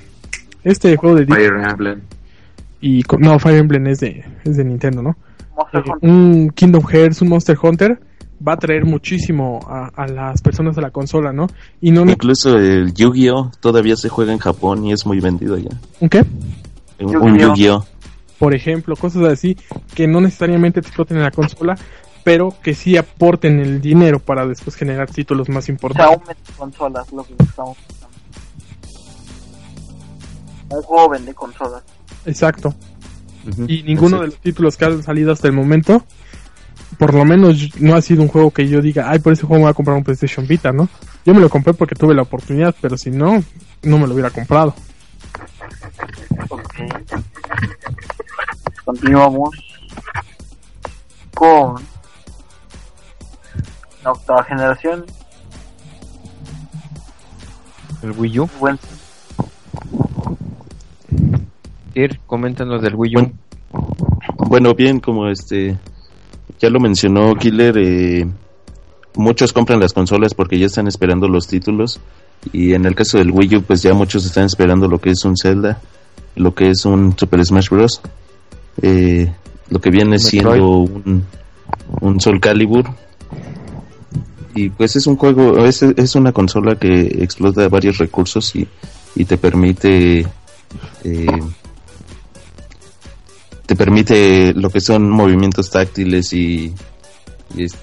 este 0.64 0.96
juego 0.98 1.16
de 1.16 1.26
Fire 1.26 1.54
Emblem. 1.70 2.02
Y 2.82 3.04
no, 3.20 3.40
Fire 3.40 3.58
Emblem 3.58 3.88
es 3.88 4.00
de, 4.00 4.24
es 4.44 4.58
de 4.58 4.64
Nintendo, 4.64 5.02
¿no? 5.02 5.16
Eh, 5.74 5.84
un 6.02 6.50
Kingdom 6.50 6.84
Hearts, 6.84 7.22
un 7.22 7.30
Monster 7.30 7.58
Hunter 7.62 8.00
va 8.46 8.54
a 8.54 8.58
traer 8.58 8.86
muchísimo 8.86 9.60
a, 9.68 10.08
las 10.08 10.42
personas 10.42 10.76
de 10.76 10.82
la 10.82 10.90
consola, 10.90 11.32
¿no? 11.32 11.48
Y 11.80 11.92
no 11.92 12.02
Incluso 12.02 12.58
el 12.58 12.94
Yu-Gi-Oh 12.94 13.52
todavía 13.60 13.96
se 13.96 14.10
juega 14.10 14.34
en 14.34 14.40
Japón 14.40 14.86
y 14.86 14.94
es 14.94 15.06
muy 15.06 15.20
vendido 15.20 15.58
ya. 15.58 15.70
¿Un 16.00 16.10
qué? 16.10 16.26
Un, 17.00 17.38
Yu-Gi-Oh. 17.38 17.86
Por 18.40 18.56
ejemplo, 18.56 18.96
cosas 18.96 19.24
así 19.24 19.56
que 19.94 20.08
no 20.08 20.20
necesariamente 20.22 20.80
exploten 20.80 21.18
en 21.18 21.24
la 21.24 21.32
consola, 21.32 21.78
pero 22.24 22.56
que 22.64 22.74
sí 22.74 22.98
aporten 22.98 23.60
el 23.60 23.82
dinero 23.82 24.20
para 24.20 24.48
después 24.48 24.76
generar 24.76 25.10
títulos 25.12 25.48
más 25.50 25.70
importantes. 25.70 26.18
O 26.18 26.26
sea, 26.26 26.56
consolas, 26.58 27.12
lo 27.12 27.24
que 27.24 27.36
estamos 27.40 27.78
un 30.72 30.82
juego 30.84 31.10
vende 31.10 31.34
consolas. 31.34 31.84
Exacto. 32.26 32.74
Y 33.68 33.84
ninguno 33.84 34.20
de 34.20 34.28
los 34.28 34.38
títulos 34.38 34.78
que 34.78 34.86
han 34.86 35.02
salido 35.04 35.32
hasta 35.32 35.48
el 35.48 35.54
momento, 35.54 36.06
por 36.98 37.14
lo 37.14 37.26
menos 37.26 37.80
no 37.80 37.96
ha 37.96 38.02
sido 38.02 38.22
un 38.22 38.28
juego 38.28 38.52
que 38.52 38.68
yo 38.68 38.82
diga, 38.82 39.10
ay, 39.10 39.20
por 39.20 39.34
ese 39.34 39.44
juego 39.44 39.56
me 39.56 39.64
voy 39.64 39.72
a 39.72 39.74
comprar 39.74 39.98
un 39.98 40.04
PlayStation 40.04 40.46
Vita, 40.46 40.72
¿no? 40.72 40.88
Yo 41.26 41.34
me 41.34 41.42
lo 41.42 41.50
compré 41.50 41.74
porque 41.74 41.96
tuve 41.96 42.14
la 42.14 42.22
oportunidad, 42.22 42.76
pero 42.82 42.98
si 42.98 43.10
no, 43.10 43.44
no 43.84 43.98
me 43.98 44.08
lo 44.08 44.14
hubiera 44.14 44.30
comprado. 44.30 44.76
Continuamos 48.86 49.50
con 51.34 51.82
la 54.04 54.12
octava 54.12 54.44
generación. 54.44 55.06
El 58.02 58.12
Wii 58.12 58.40
U. 58.40 58.50
Buen, 58.60 58.80
Ir, 61.94 62.20
coméntanos 62.26 62.82
del 62.82 62.96
Wii 62.96 63.18
U. 63.18 63.32
Bueno, 64.38 64.74
bien, 64.74 65.00
como 65.00 65.28
este 65.28 65.78
ya 66.60 66.70
lo 66.70 66.80
mencionó 66.80 67.36
Killer, 67.36 67.78
eh, 67.78 68.28
muchos 69.16 69.52
compran 69.52 69.80
las 69.80 69.94
consolas 69.94 70.34
porque 70.34 70.60
ya 70.60 70.68
están 70.68 70.88
esperando 70.88 71.28
los 71.28 71.48
títulos 71.48 72.00
y 72.54 72.74
en 72.74 72.86
el 72.86 72.96
caso 72.96 73.18
del 73.18 73.32
Wii 73.32 73.58
U 73.58 73.62
pues 73.64 73.82
ya 73.82 73.94
muchos 73.94 74.26
están 74.26 74.46
esperando 74.46 74.88
lo 74.88 75.00
que 75.00 75.10
es 75.10 75.26
un 75.26 75.36
Zelda, 75.36 75.82
lo 76.36 76.54
que 76.54 76.70
es 76.70 76.86
un 76.86 77.18
Super 77.18 77.44
Smash 77.44 77.70
Bros. 77.70 78.02
Eh, 78.82 79.32
lo 79.70 79.80
que 79.80 79.90
viene 79.90 80.20
siendo 80.20 80.80
un, 80.80 81.26
un 82.02 82.20
Soul 82.20 82.40
Calibur 82.40 82.86
y 84.54 84.70
pues 84.70 84.96
es 84.96 85.08
un 85.08 85.16
juego, 85.16 85.66
es, 85.66 85.82
es 85.82 86.16
una 86.16 86.32
consola 86.32 86.76
que 86.76 87.02
explota 87.22 87.68
varios 87.70 87.98
recursos 87.98 88.56
y, 88.56 88.68
y 89.16 89.26
te 89.26 89.38
permite 89.38 90.26
eh, 91.04 91.42
te 93.72 93.76
permite 93.78 94.54
lo 94.54 94.70
que 94.70 94.82
son 94.82 95.10
movimientos 95.10 95.70
táctiles 95.70 96.34
y, 96.34 96.74
y 97.56 97.64
es- 97.64 97.78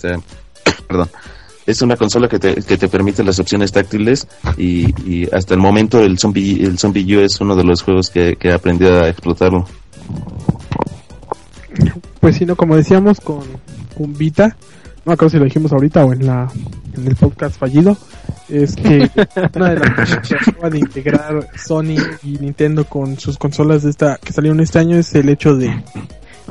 perdón 0.86 1.08
es 1.66 1.82
una 1.82 1.96
consola 1.96 2.28
que 2.28 2.38
te, 2.38 2.54
que 2.62 2.76
te 2.76 2.86
permite 2.86 3.24
las 3.24 3.40
opciones 3.40 3.72
táctiles 3.72 4.28
y, 4.56 5.26
hasta 5.34 5.54
el 5.54 5.60
momento 5.60 5.98
el 6.00 6.16
zombie 6.16 6.62
el 6.62 6.78
zombie 6.78 7.16
U 7.16 7.20
es 7.22 7.40
uno 7.40 7.56
de 7.56 7.64
los 7.64 7.82
juegos 7.82 8.10
que, 8.10 8.36
que 8.36 8.52
aprendí 8.52 8.86
a 8.86 9.08
explotarlo. 9.08 9.66
Pues 12.20 12.36
sí, 12.36 12.44
no, 12.46 12.54
como 12.54 12.76
decíamos 12.76 13.18
con, 13.18 13.40
con 13.96 14.12
Vita, 14.12 14.56
no 15.04 15.12
acuerdo 15.12 15.30
si 15.30 15.38
lo 15.38 15.44
dijimos 15.46 15.72
ahorita 15.72 16.04
o 16.04 16.12
en 16.12 16.26
la 16.26 16.48
en 16.96 17.08
el 17.08 17.16
podcast 17.16 17.58
fallido, 17.58 17.96
es 18.48 18.74
que 18.76 19.10
una 19.54 19.70
de 19.70 19.78
las 19.80 19.90
cosas 19.94 20.28
que 20.28 20.34
acaba 20.34 20.70
de 20.70 20.78
integrar 20.78 21.48
Sony 21.56 21.96
y 22.22 22.38
Nintendo 22.38 22.84
con 22.84 23.18
sus 23.18 23.38
consolas 23.38 23.82
de 23.82 23.90
esta 23.90 24.18
que 24.22 24.32
salieron 24.32 24.60
este 24.60 24.78
año 24.78 24.96
es 24.96 25.14
el 25.14 25.28
hecho 25.28 25.54
de 25.56 25.82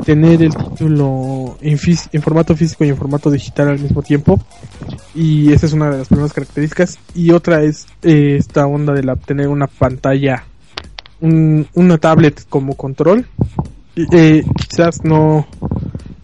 tener 0.05 0.41
el 0.41 0.55
título 0.55 1.57
en, 1.61 1.77
en 2.11 2.21
formato 2.21 2.55
físico 2.55 2.83
y 2.83 2.89
en 2.89 2.97
formato 2.97 3.29
digital 3.29 3.69
al 3.69 3.79
mismo 3.79 4.01
tiempo. 4.01 4.39
Y 5.13 5.51
esa 5.53 5.67
es 5.67 5.73
una 5.73 5.91
de 5.91 5.99
las 5.99 6.07
primeras 6.07 6.33
características. 6.33 6.97
Y 7.13 7.29
otra 7.31 7.61
es 7.61 7.85
eh, 8.01 8.37
esta 8.39 8.65
onda 8.65 8.93
de 8.93 9.03
la 9.03 9.15
tener 9.15 9.47
una 9.47 9.67
pantalla 9.67 10.45
un- 11.21 11.67
una 11.75 11.97
tablet 11.99 12.43
como 12.49 12.75
control. 12.75 13.27
Eh, 13.95 14.43
quizás 14.57 15.03
no 15.03 15.45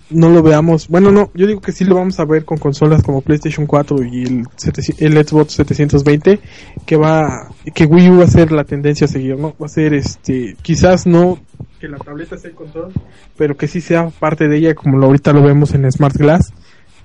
no 0.10 0.30
lo 0.30 0.42
veamos. 0.42 0.88
Bueno, 0.88 1.12
no, 1.12 1.32
yo 1.34 1.48
digo 1.48 1.62
que 1.62 1.72
sí 1.72 1.86
lo 1.86 1.96
vamos 1.96 2.20
a 2.20 2.26
ver 2.26 2.46
con 2.46 2.58
consolas 2.58 3.04
como 3.04 3.22
PlayStation 3.22 3.66
4 3.66 4.04
y 4.04 4.24
el, 4.24 4.48
700 4.56 5.02
el 5.02 5.26
Xbox 5.26 5.54
720, 5.54 6.40
que 6.86 6.98
va, 6.98 7.50
que 7.74 7.86
Wii 7.86 8.10
U 8.10 8.18
va 8.20 8.26
a 8.26 8.28
ser 8.28 8.52
la 8.52 8.64
tendencia 8.64 9.06
a 9.06 9.08
seguir, 9.08 9.38
¿no? 9.38 9.56
Va 9.62 9.66
a 9.66 9.70
ser 9.70 9.94
este, 9.94 10.56
quizás 10.62 11.06
no 11.06 11.40
que 11.80 11.88
la 11.88 11.98
tableta 11.98 12.38
sea 12.38 12.50
el 12.50 12.56
control, 12.56 12.92
pero 13.38 13.56
que 13.56 13.68
sí 13.68 13.80
sea 13.80 14.10
parte 14.10 14.48
de 14.48 14.58
ella, 14.58 14.76
como 14.76 14.98
lo, 14.98 15.06
ahorita 15.08 15.32
lo 15.32 15.42
vemos 15.42 15.74
en 15.74 15.90
Smart 15.92 16.16
Glass, 16.16 16.54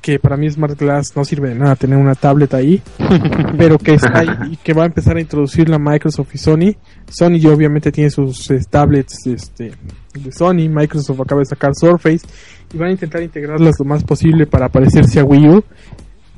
que 0.04 0.18
para 0.18 0.37
mí 0.37 0.50
Smart 0.50 0.78
Glass 0.78 1.16
no 1.16 1.25
sirve 1.25 1.49
de 1.49 1.54
nada 1.54 1.76
tener 1.76 1.96
una 1.96 2.14
tablet 2.14 2.52
ahí, 2.52 2.82
pero 3.56 3.78
que 3.78 3.94
está 3.94 4.18
ahí 4.18 4.52
y 4.52 4.56
que 4.58 4.75
va 4.75 4.82
a 4.82 4.87
empezar 4.87 5.16
a 5.16 5.20
introducir 5.20 5.70
la 5.70 5.78
Microsoft 5.78 6.34
y 6.34 6.37
Sony. 6.37 6.76
Sony 7.08 7.38
ya 7.38 7.49
obviamente 7.49 7.90
tiene 7.90 8.11
sus 8.11 8.50
eh, 8.50 8.61
tablets 8.68 9.26
este, 9.26 9.73
de 10.12 10.30
Sony, 10.30 10.68
Microsoft 10.68 11.18
acaba 11.23 11.38
de 11.38 11.46
sacar 11.46 11.75
Surface 11.75 12.26
y 12.75 12.76
van 12.76 12.88
a 12.88 12.92
intentar 12.92 13.23
integrarlas 13.23 13.76
lo 13.78 13.87
más 13.87 14.04
posible 14.04 14.46
para 14.46 14.68
parecerse 14.68 15.20
a 15.20 15.25
Wii 15.25 15.49
U 15.49 15.64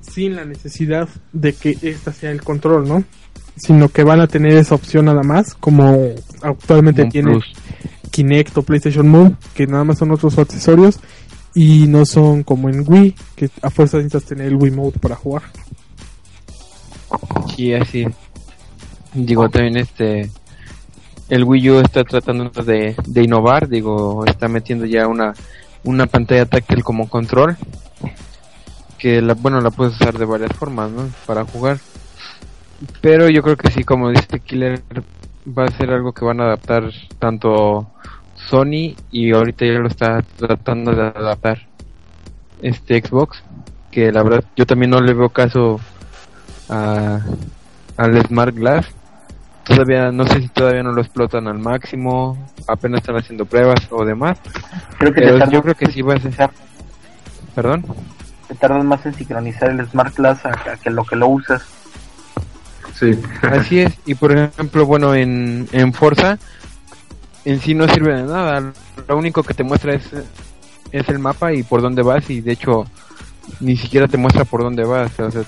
sin 0.00 0.36
la 0.36 0.44
necesidad 0.44 1.08
de 1.32 1.52
que 1.52 1.76
esta 1.82 2.12
sea 2.12 2.30
el 2.30 2.42
control, 2.42 2.86
¿no? 2.86 3.02
Sino 3.56 3.88
que 3.88 4.04
van 4.04 4.20
a 4.20 4.28
tener 4.28 4.52
esa 4.52 4.76
opción 4.76 5.06
nada 5.06 5.24
más, 5.24 5.54
como 5.54 6.14
actualmente 6.40 7.04
tiene. 7.06 7.40
Kinect 8.12 8.56
o 8.56 8.62
PlayStation 8.62 9.06
Move, 9.08 9.34
que 9.54 9.66
nada 9.66 9.84
más 9.84 9.98
son 9.98 10.10
otros 10.10 10.38
accesorios 10.38 11.00
y 11.56 11.86
no 11.86 12.04
son 12.04 12.42
como 12.42 12.68
en 12.68 12.84
Wii, 12.86 13.14
que 13.34 13.48
a 13.62 13.70
fuerza 13.70 13.96
necesitas 13.96 14.24
tener 14.24 14.48
el 14.48 14.56
Wii 14.56 14.72
Mode 14.72 14.98
para 14.98 15.16
jugar. 15.16 15.44
Sí, 17.56 17.72
así. 17.72 18.06
Digo, 19.14 19.48
también 19.48 19.78
este. 19.78 20.30
El 21.30 21.44
Wii 21.44 21.70
U 21.70 21.80
está 21.80 22.04
tratando 22.04 22.50
de, 22.62 22.94
de 23.06 23.22
innovar, 23.22 23.68
digo, 23.68 24.26
está 24.26 24.48
metiendo 24.48 24.84
ya 24.84 25.08
una, 25.08 25.32
una 25.82 26.06
pantalla 26.06 26.44
táctil 26.44 26.84
como 26.84 27.08
control. 27.08 27.56
Que 28.98 29.22
la, 29.22 29.32
bueno, 29.32 29.62
la 29.62 29.70
puedes 29.70 29.94
usar 29.94 30.18
de 30.18 30.26
varias 30.26 30.52
formas, 30.52 30.90
¿no? 30.90 31.08
Para 31.24 31.46
jugar. 31.46 31.78
Pero 33.00 33.30
yo 33.30 33.42
creo 33.42 33.56
que 33.56 33.70
sí, 33.70 33.82
como 33.82 34.10
dice 34.10 34.40
Killer, 34.40 34.82
va 35.46 35.64
a 35.64 35.76
ser 35.78 35.88
algo 35.90 36.12
que 36.12 36.26
van 36.26 36.42
a 36.42 36.44
adaptar 36.44 36.90
tanto 37.18 37.88
Sony 38.48 38.94
y 39.10 39.32
ahorita 39.32 39.64
ya 39.66 39.72
lo 39.78 39.88
está 39.88 40.22
tratando 40.36 40.92
de 40.94 41.02
adaptar 41.02 41.66
este 42.62 43.00
Xbox. 43.00 43.42
Que 43.90 44.12
la 44.12 44.22
verdad, 44.22 44.44
yo 44.56 44.66
también 44.66 44.90
no 44.90 45.00
le 45.00 45.14
veo 45.14 45.28
caso 45.30 45.80
a, 46.68 47.20
al 47.96 48.26
Smart 48.26 48.54
Glass. 48.54 48.86
Todavía, 49.64 50.12
no 50.12 50.26
sé 50.26 50.42
si 50.42 50.48
todavía 50.48 50.82
no 50.82 50.92
lo 50.92 51.00
explotan 51.00 51.48
al 51.48 51.58
máximo, 51.58 52.38
apenas 52.68 53.00
están 53.00 53.16
haciendo 53.16 53.46
pruebas 53.46 53.80
o 53.90 54.04
demás. 54.04 54.38
creo 54.98 55.12
que 55.12 55.20
Pero 55.22 55.50
yo 55.50 55.62
creo 55.62 55.74
que 55.74 55.86
sí 55.86 56.02
va 56.02 56.14
a 56.14 56.18
ser. 56.20 56.30
sincronizar- 56.32 56.50
Perdón. 57.54 57.84
te 58.48 58.54
tardas 58.54 58.84
más 58.84 59.04
en 59.06 59.14
sincronizar 59.14 59.70
el 59.70 59.84
Smart 59.88 60.14
Glass 60.16 60.44
a, 60.46 60.50
a 60.50 60.76
que 60.76 60.90
lo 60.90 61.04
que 61.04 61.16
lo 61.16 61.26
usas. 61.28 61.62
Sí. 62.94 63.18
Así 63.42 63.80
es, 63.80 63.92
y 64.06 64.14
por 64.14 64.32
ejemplo, 64.36 64.86
bueno, 64.86 65.14
en, 65.14 65.68
en 65.72 65.92
Forza, 65.92 66.38
en 67.46 67.60
sí 67.60 67.72
no 67.74 67.88
sirve 67.88 68.14
de 68.14 68.24
nada. 68.24 68.72
Lo 69.08 69.16
único 69.16 69.42
que 69.42 69.54
te 69.54 69.64
muestra 69.64 69.94
es, 69.94 70.04
es 70.92 71.08
el 71.08 71.18
mapa 71.18 71.52
y 71.54 71.62
por 71.62 71.80
dónde 71.80 72.02
vas, 72.02 72.28
y 72.28 72.42
de 72.42 72.52
hecho, 72.52 72.84
ni 73.60 73.76
siquiera 73.76 74.06
te 74.06 74.18
muestra 74.18 74.44
por 74.44 74.62
dónde 74.62 74.84
vas. 74.84 75.18
O 75.18 75.30
sea, 75.30 75.42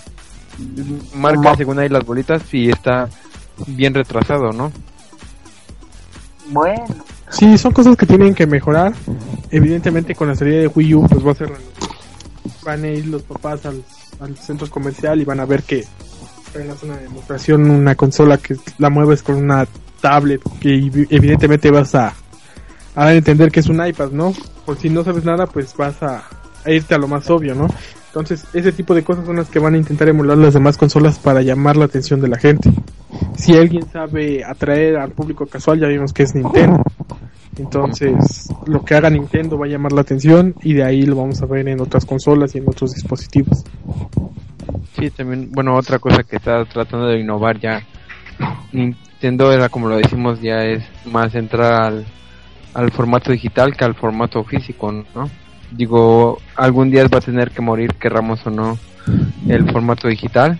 marca 1.14 1.54
según 1.56 1.78
ahí 1.78 1.88
las 1.90 2.04
bolitas 2.06 2.42
y 2.54 2.70
está 2.70 3.08
bien 3.66 3.92
retrasado, 3.94 4.52
¿no? 4.52 4.72
Bueno, 6.50 6.84
Sí, 7.30 7.58
son 7.58 7.72
cosas 7.72 7.94
que 7.94 8.06
tienen 8.06 8.34
que 8.34 8.46
mejorar. 8.46 8.94
Evidentemente 9.50 10.14
con 10.14 10.28
la 10.28 10.34
salida 10.34 10.60
de 10.60 10.66
Wii 10.68 10.94
U, 10.94 11.06
pues 11.06 11.26
va 11.26 11.32
a 11.32 11.34
ser 11.34 11.50
la- 11.50 11.58
van 12.64 12.84
a 12.84 12.88
ir 12.88 13.06
los 13.06 13.22
papás 13.22 13.66
al, 13.66 13.84
al 14.20 14.34
centro 14.38 14.68
comercial 14.70 15.20
y 15.20 15.24
van 15.24 15.40
a 15.40 15.44
ver 15.44 15.62
que 15.62 15.84
tengas 16.54 16.82
una 16.82 16.96
demostración, 16.96 17.70
una 17.70 17.94
consola 17.96 18.38
que 18.38 18.56
la 18.78 18.88
mueves 18.88 19.22
con 19.22 19.34
una 19.36 19.66
tablet 20.00 20.40
que 20.60 20.70
evi- 20.70 21.06
evidentemente 21.10 21.70
vas 21.70 21.94
a, 21.94 22.14
a 22.94 23.14
entender 23.14 23.50
que 23.50 23.60
es 23.60 23.68
un 23.68 23.84
iPad, 23.86 24.10
¿no? 24.10 24.32
Por 24.64 24.76
si 24.78 24.90
no 24.90 25.04
sabes 25.04 25.24
nada, 25.24 25.46
pues 25.46 25.76
vas 25.76 26.02
a, 26.02 26.24
a 26.64 26.70
irte 26.70 26.94
a 26.94 26.98
lo 26.98 27.08
más 27.08 27.28
obvio, 27.30 27.54
¿no? 27.54 27.68
Entonces, 28.08 28.46
ese 28.54 28.72
tipo 28.72 28.94
de 28.94 29.04
cosas 29.04 29.26
son 29.26 29.36
las 29.36 29.48
que 29.48 29.58
van 29.58 29.74
a 29.74 29.78
intentar 29.78 30.08
emular 30.08 30.36
las 30.38 30.54
demás 30.54 30.76
consolas 30.78 31.18
para 31.18 31.42
llamar 31.42 31.76
la 31.76 31.84
atención 31.84 32.20
de 32.20 32.28
la 32.28 32.38
gente. 32.38 32.70
Si 33.36 33.54
alguien 33.56 33.88
sabe 33.90 34.42
atraer 34.44 34.96
al 34.96 35.10
público 35.12 35.46
casual, 35.46 35.78
ya 35.78 35.86
vimos 35.88 36.12
que 36.12 36.22
es 36.24 36.34
Nintendo. 36.34 36.82
Entonces, 37.58 38.48
lo 38.66 38.84
que 38.84 38.94
haga 38.94 39.10
Nintendo 39.10 39.58
va 39.58 39.66
a 39.66 39.68
llamar 39.68 39.92
la 39.92 40.00
atención 40.00 40.54
y 40.62 40.74
de 40.74 40.84
ahí 40.84 41.02
lo 41.02 41.16
vamos 41.16 41.42
a 41.42 41.46
ver 41.46 41.68
en 41.68 41.80
otras 41.80 42.04
consolas 42.06 42.54
y 42.54 42.58
en 42.58 42.68
otros 42.68 42.92
dispositivos. 42.92 43.64
Sí, 44.98 45.10
también, 45.10 45.50
bueno, 45.52 45.74
otra 45.76 45.98
cosa 45.98 46.22
que 46.22 46.36
está 46.36 46.64
tratando 46.64 47.06
de 47.06 47.20
innovar 47.20 47.58
ya 47.60 47.82
Nintendo 49.20 49.52
era 49.52 49.68
como 49.68 49.88
lo 49.88 49.96
decimos 49.96 50.40
ya 50.40 50.64
es 50.64 50.84
más 51.04 51.34
entrar 51.34 51.92
al, 52.72 52.92
formato 52.92 53.32
digital 53.32 53.76
que 53.76 53.84
al 53.84 53.96
formato 53.96 54.44
físico, 54.44 54.92
¿no? 54.92 55.28
Digo, 55.72 56.38
algún 56.54 56.92
día 56.92 57.04
va 57.12 57.18
a 57.18 57.20
tener 57.20 57.50
que 57.50 57.60
morir, 57.60 57.94
querramos 57.94 58.46
o 58.46 58.50
no, 58.50 58.78
el 59.48 59.68
formato 59.72 60.06
digital 60.06 60.56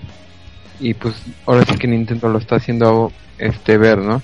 y 0.80 0.94
pues 0.94 1.14
ahora 1.46 1.64
sí 1.66 1.76
que 1.76 1.86
Nintendo 1.86 2.28
lo 2.28 2.38
está 2.38 2.56
haciendo 2.56 3.12
este 3.38 3.78
ver, 3.78 3.98
¿no? 3.98 4.22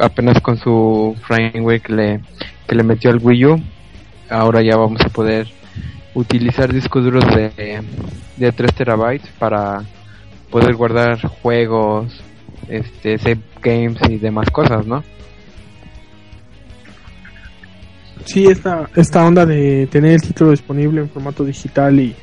Apenas 0.00 0.40
con 0.40 0.56
su 0.56 1.16
framework 1.24 1.82
que 1.82 1.92
le, 1.92 2.20
que 2.66 2.74
le 2.74 2.82
metió 2.82 3.10
al 3.10 3.20
Wii 3.22 3.46
U, 3.46 3.62
ahora 4.28 4.60
ya 4.60 4.76
vamos 4.76 5.02
a 5.02 5.08
poder 5.08 5.46
utilizar 6.14 6.72
discos 6.72 7.04
duros 7.04 7.24
de, 7.26 7.80
de 8.36 8.50
3 8.50 8.74
terabytes 8.74 9.28
para 9.38 9.84
poder 10.50 10.74
guardar 10.74 11.20
juegos, 11.28 12.20
este, 12.68 13.18
save 13.18 13.40
games 13.62 13.98
y 14.08 14.18
demás 14.18 14.50
cosas, 14.50 14.86
¿no? 14.86 15.02
Sí, 18.24 18.46
esta, 18.46 18.88
esta 18.94 19.26
onda 19.26 19.44
de 19.44 19.88
tener 19.90 20.12
el 20.12 20.22
título 20.22 20.52
disponible 20.52 21.00
en 21.00 21.08
formato 21.08 21.44
digital 21.44 21.98
y, 21.98 22.14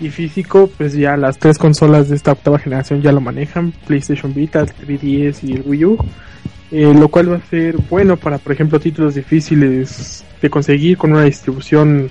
Y 0.00 0.10
físico, 0.10 0.70
pues 0.76 0.94
ya 0.94 1.16
las 1.16 1.38
tres 1.38 1.58
consolas 1.58 2.08
de 2.08 2.16
esta 2.16 2.32
octava 2.32 2.58
generación 2.58 3.02
ya 3.02 3.12
lo 3.12 3.20
manejan, 3.20 3.72
PlayStation 3.86 4.32
Vita, 4.34 4.64
3DS 4.64 5.44
y 5.44 5.52
el 5.52 5.62
Wii 5.64 5.84
U. 5.84 5.98
Eh, 6.70 6.94
lo 6.94 7.08
cual 7.08 7.30
va 7.30 7.36
a 7.36 7.50
ser 7.50 7.76
bueno 7.90 8.16
para, 8.16 8.38
por 8.38 8.52
ejemplo, 8.52 8.80
títulos 8.80 9.14
difíciles 9.14 10.24
de 10.40 10.48
conseguir 10.48 10.96
con 10.96 11.12
una 11.12 11.24
distribución 11.24 12.10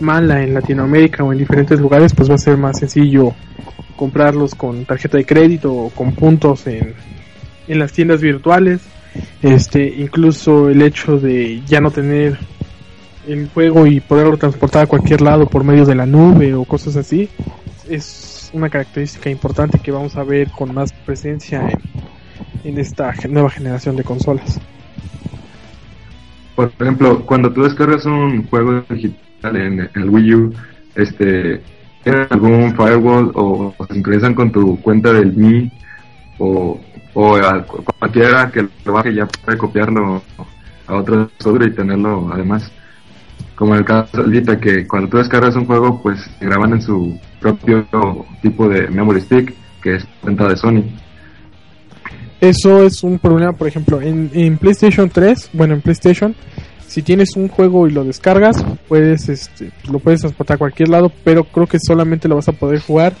mala 0.00 0.42
en 0.42 0.52
Latinoamérica 0.52 1.24
o 1.24 1.32
en 1.32 1.38
diferentes 1.38 1.80
lugares, 1.80 2.14
pues 2.14 2.28
va 2.28 2.34
a 2.34 2.38
ser 2.38 2.58
más 2.58 2.78
sencillo 2.78 3.34
comprarlos 3.96 4.54
con 4.54 4.84
tarjeta 4.84 5.16
de 5.18 5.26
crédito 5.26 5.72
o 5.72 5.90
con 5.90 6.12
puntos 6.12 6.66
en, 6.66 6.94
en 7.68 7.78
las 7.78 7.92
tiendas 7.92 8.20
virtuales. 8.20 8.80
Este, 9.42 9.86
incluso 9.86 10.70
el 10.70 10.80
hecho 10.80 11.18
de 11.18 11.62
ya 11.66 11.80
no 11.80 11.90
tener 11.90 12.38
el 13.26 13.48
juego 13.50 13.86
y 13.86 14.00
poderlo 14.00 14.36
transportar 14.36 14.84
a 14.84 14.86
cualquier 14.86 15.20
lado 15.20 15.46
por 15.46 15.64
medio 15.64 15.84
de 15.84 15.94
la 15.94 16.06
nube 16.06 16.54
o 16.54 16.64
cosas 16.64 16.96
así, 16.96 17.28
es 17.88 18.50
una 18.52 18.68
característica 18.68 19.30
importante 19.30 19.78
que 19.78 19.92
vamos 19.92 20.16
a 20.16 20.24
ver 20.24 20.50
con 20.50 20.74
más 20.74 20.92
presencia 20.92 21.68
en, 21.68 21.80
en 22.64 22.78
esta 22.78 23.12
nueva 23.28 23.50
generación 23.50 23.96
de 23.96 24.04
consolas. 24.04 24.60
Por 26.54 26.72
ejemplo, 26.80 27.24
cuando 27.24 27.52
tú 27.52 27.62
descargas 27.62 28.04
un 28.04 28.46
juego 28.48 28.84
digital 28.88 29.56
en 29.56 29.90
el 29.94 30.10
Wii 30.10 30.34
U, 30.34 30.54
este, 30.94 31.24
¿tienen 31.24 31.62
algún 32.10 32.74
firewall 32.74 33.30
o 33.34 33.74
se 33.86 33.94
sincronizan 33.94 34.34
con 34.34 34.50
tu 34.50 34.80
cuenta 34.80 35.12
del 35.12 35.32
Mi 35.34 35.70
o, 36.38 36.80
o 37.14 37.36
a 37.36 37.64
cualquiera 37.64 38.50
que 38.50 38.66
lo 38.84 38.92
baje 38.92 39.14
ya 39.14 39.26
puede 39.26 39.58
copiarlo 39.58 40.22
a 40.86 40.94
otro 40.96 41.30
software 41.38 41.68
y 41.68 41.74
tenerlo 41.74 42.30
además? 42.32 42.70
como 43.62 43.74
en 43.74 43.80
el 43.80 43.84
caso 43.84 44.24
Vita, 44.24 44.58
que 44.58 44.86
cuando 44.88 45.08
tú 45.08 45.18
descargas 45.18 45.54
un 45.54 45.66
juego, 45.66 46.00
pues 46.02 46.18
graban 46.40 46.72
en 46.72 46.82
su 46.82 47.16
propio 47.38 47.86
tipo 48.40 48.68
de 48.68 48.88
memory 48.88 49.20
stick, 49.20 49.54
que 49.80 49.96
es 49.96 50.06
cuenta 50.20 50.48
de 50.48 50.56
Sony. 50.56 50.82
Eso 52.40 52.82
es 52.82 53.04
un 53.04 53.20
problema, 53.20 53.52
por 53.52 53.68
ejemplo, 53.68 54.00
en, 54.00 54.30
en 54.34 54.58
PlayStation 54.58 55.08
3, 55.08 55.50
bueno, 55.52 55.74
en 55.74 55.80
PlayStation, 55.80 56.34
si 56.92 57.00
tienes 57.00 57.36
un 57.36 57.48
juego 57.48 57.88
y 57.88 57.90
lo 57.90 58.04
descargas, 58.04 58.62
puedes, 58.86 59.26
este, 59.30 59.70
lo 59.90 59.98
puedes 59.98 60.20
transportar 60.20 60.56
a 60.56 60.58
cualquier 60.58 60.90
lado, 60.90 61.10
pero 61.24 61.44
creo 61.44 61.66
que 61.66 61.78
solamente 61.80 62.28
lo 62.28 62.36
vas 62.36 62.48
a 62.48 62.52
poder 62.52 62.80
jugar 62.80 63.14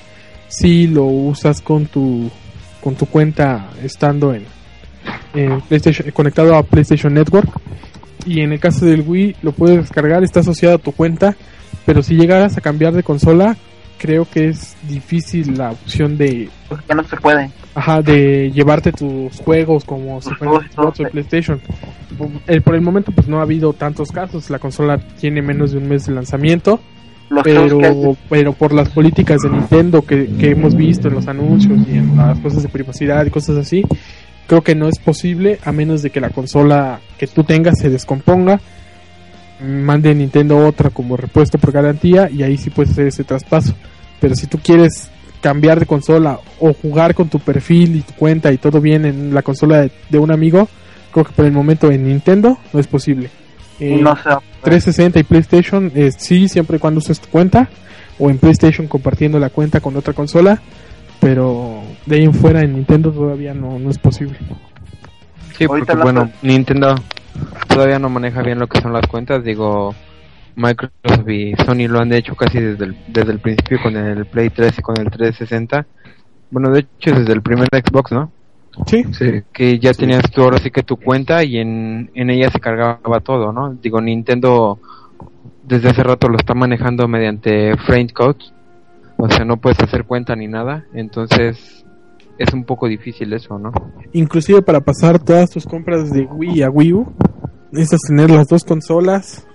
si 0.48 0.86
lo 0.86 1.06
usas 1.06 1.62
con 1.62 1.86
tu, 1.86 2.30
con 2.82 2.96
tu 2.96 3.06
cuenta 3.06 3.70
estando 3.82 4.34
en, 4.34 4.44
en 5.32 5.62
PlayStation, 5.62 6.10
conectado 6.10 6.54
a 6.54 6.62
PlayStation 6.64 7.14
Network. 7.14 7.48
Y 8.26 8.42
en 8.42 8.52
el 8.52 8.60
caso 8.60 8.84
del 8.84 9.08
Wii 9.08 9.36
lo 9.40 9.52
puedes 9.52 9.78
descargar, 9.78 10.22
está 10.22 10.40
asociado 10.40 10.74
a 10.74 10.78
tu 10.78 10.92
cuenta, 10.92 11.34
pero 11.86 12.02
si 12.02 12.14
llegaras 12.14 12.58
a 12.58 12.60
cambiar 12.60 12.92
de 12.92 13.02
consola, 13.02 13.56
creo 14.02 14.26
que 14.28 14.48
es 14.48 14.74
difícil 14.88 15.56
la 15.56 15.70
opción 15.70 16.18
de... 16.18 16.50
Porque 16.68 16.84
ya 16.88 16.94
no 16.96 17.04
se 17.04 17.16
puede. 17.16 17.52
Ajá, 17.72 18.02
de 18.02 18.50
llevarte 18.50 18.90
tus 18.90 19.36
juegos 19.36 19.84
como 19.84 20.20
si 20.20 20.34
fuera 20.34 20.54
Xbox 20.68 21.00
o 21.00 21.04
PlayStation. 21.04 21.60
por 22.64 22.74
el 22.74 22.80
momento 22.80 23.12
pues 23.12 23.28
no 23.28 23.38
ha 23.38 23.42
habido 23.42 23.72
tantos 23.72 24.10
casos, 24.10 24.50
la 24.50 24.58
consola 24.58 24.98
tiene 24.98 25.40
menos 25.40 25.70
de 25.70 25.78
un 25.78 25.88
mes 25.88 26.04
de 26.06 26.14
lanzamiento. 26.14 26.80
pero, 27.44 28.16
pero 28.28 28.52
por 28.54 28.72
las 28.72 28.88
políticas 28.88 29.40
de 29.42 29.50
Nintendo 29.50 30.02
que, 30.02 30.26
que 30.36 30.50
hemos 30.50 30.74
visto 30.74 31.06
en 31.06 31.14
los 31.14 31.28
anuncios 31.28 31.78
y 31.88 31.96
en 31.96 32.16
las 32.16 32.40
cosas 32.40 32.64
de 32.64 32.68
privacidad 32.68 33.24
y 33.24 33.30
cosas 33.30 33.56
así, 33.56 33.84
creo 34.48 34.62
que 34.62 34.74
no 34.74 34.88
es 34.88 34.98
posible 34.98 35.60
a 35.64 35.70
menos 35.70 36.02
de 36.02 36.10
que 36.10 36.20
la 36.20 36.30
consola 36.30 36.98
que 37.18 37.28
tú 37.28 37.44
tengas 37.44 37.78
se 37.78 37.88
descomponga 37.88 38.60
mande 39.60 40.14
Nintendo 40.14 40.58
otra 40.66 40.90
como 40.90 41.16
repuesto 41.16 41.58
por 41.58 41.72
garantía 41.72 42.28
y 42.30 42.42
ahí 42.42 42.56
sí 42.56 42.70
puedes 42.70 42.92
hacer 42.92 43.06
ese 43.06 43.24
traspaso. 43.24 43.74
Pero 44.20 44.34
si 44.34 44.46
tú 44.46 44.58
quieres 44.58 45.10
cambiar 45.40 45.80
de 45.80 45.86
consola 45.86 46.38
o 46.60 46.72
jugar 46.72 47.14
con 47.14 47.28
tu 47.28 47.40
perfil 47.40 47.96
y 47.96 48.00
tu 48.00 48.14
cuenta 48.14 48.52
y 48.52 48.58
todo 48.58 48.80
bien 48.80 49.04
en 49.04 49.34
la 49.34 49.42
consola 49.42 49.88
de, 50.08 50.18
un 50.18 50.32
amigo 50.32 50.68
creo 51.10 51.24
que 51.24 51.32
por 51.32 51.44
el 51.44 51.52
momento 51.52 51.90
en 51.90 52.06
Nintendo 52.06 52.58
no 52.72 52.80
es 52.80 52.86
posible. 52.86 53.28
Eh, 53.80 53.98
no 54.00 54.14
360 54.62 55.18
y 55.18 55.22
PlayStation 55.24 55.90
eh, 55.94 56.12
sí 56.16 56.48
siempre 56.48 56.76
y 56.76 56.80
cuando 56.80 56.98
uses 56.98 57.18
tu 57.18 57.28
cuenta 57.28 57.68
o 58.18 58.30
en 58.30 58.38
PlayStation 58.38 58.86
compartiendo 58.86 59.40
la 59.40 59.50
cuenta 59.50 59.80
con 59.80 59.96
otra 59.96 60.12
consola 60.12 60.62
pero 61.22 61.82
de 62.06 62.16
ahí 62.16 62.24
en 62.24 62.34
fuera 62.34 62.60
en 62.62 62.74
Nintendo 62.74 63.12
todavía 63.12 63.54
no, 63.54 63.78
no 63.78 63.90
es 63.90 63.98
posible. 63.98 64.36
Sí, 65.56 65.68
porque 65.68 65.94
bueno, 65.94 66.30
Nintendo 66.42 66.96
todavía 67.68 67.98
no 67.98 68.08
maneja 68.08 68.42
bien 68.42 68.58
lo 68.58 68.66
que 68.66 68.80
son 68.80 68.92
las 68.92 69.06
cuentas, 69.06 69.44
digo, 69.44 69.94
Microsoft 70.56 71.28
y 71.28 71.54
Sony 71.56 71.88
lo 71.88 72.00
han 72.00 72.12
hecho 72.12 72.34
casi 72.34 72.60
desde 72.60 72.84
el, 72.86 72.96
desde 73.08 73.32
el 73.32 73.38
principio 73.40 73.78
con 73.82 73.96
el 73.96 74.26
Play 74.26 74.50
3 74.50 74.78
y 74.78 74.82
con 74.82 74.98
el 74.98 75.10
360. 75.10 75.86
Bueno, 76.50 76.70
de 76.70 76.80
hecho 76.80 77.14
desde 77.14 77.32
el 77.32 77.42
primer 77.42 77.68
Xbox, 77.72 78.12
¿no? 78.12 78.30
Sí. 78.86 79.04
sí. 79.12 79.42
Que 79.52 79.78
ya 79.78 79.92
tenías 79.92 80.30
tú 80.30 80.42
ahora 80.42 80.58
sí 80.58 80.70
que 80.70 80.82
tu 80.82 80.96
cuenta 80.96 81.44
y 81.44 81.58
en, 81.58 82.10
en 82.14 82.30
ella 82.30 82.50
se 82.50 82.60
cargaba 82.60 83.20
todo, 83.20 83.52
¿no? 83.52 83.74
Digo, 83.74 84.00
Nintendo 84.00 84.78
desde 85.62 85.90
hace 85.90 86.02
rato 86.02 86.28
lo 86.28 86.36
está 86.36 86.54
manejando 86.54 87.06
mediante 87.08 87.76
frame 87.76 88.08
codes 88.08 88.52
o 89.24 89.28
sea, 89.28 89.44
no 89.44 89.56
puedes 89.56 89.78
hacer 89.78 90.04
cuenta 90.04 90.34
ni 90.34 90.48
nada, 90.48 90.84
entonces 90.94 91.81
es 92.38 92.52
un 92.52 92.64
poco 92.64 92.86
difícil 92.88 93.32
eso, 93.32 93.58
¿no? 93.58 93.72
Inclusive 94.12 94.62
para 94.62 94.80
pasar 94.80 95.18
todas 95.18 95.50
tus 95.50 95.66
compras 95.66 96.10
de 96.10 96.22
Wii 96.22 96.62
a 96.62 96.70
Wii 96.70 96.92
U, 96.92 97.12
necesitas 97.70 98.00
tener 98.08 98.30
las 98.30 98.48
dos 98.48 98.64
consolas 98.64 99.46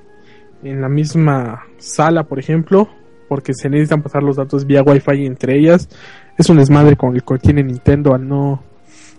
en 0.64 0.82
la 0.82 0.90
misma 0.90 1.64
sala, 1.78 2.24
por 2.24 2.40
ejemplo, 2.40 2.90
porque 3.30 3.54
se 3.54 3.70
necesitan 3.70 4.02
pasar 4.02 4.24
los 4.24 4.38
datos 4.38 4.66
vía 4.66 4.84
Wi-Fi 4.84 5.26
entre 5.26 5.58
ellas. 5.58 5.90
Es 6.38 6.50
un 6.50 6.58
desmadre 6.58 6.96
con 6.96 7.16
el 7.16 7.24
que 7.24 7.38
tiene 7.40 7.64
Nintendo 7.64 8.14
al 8.14 8.28
no 8.28 8.64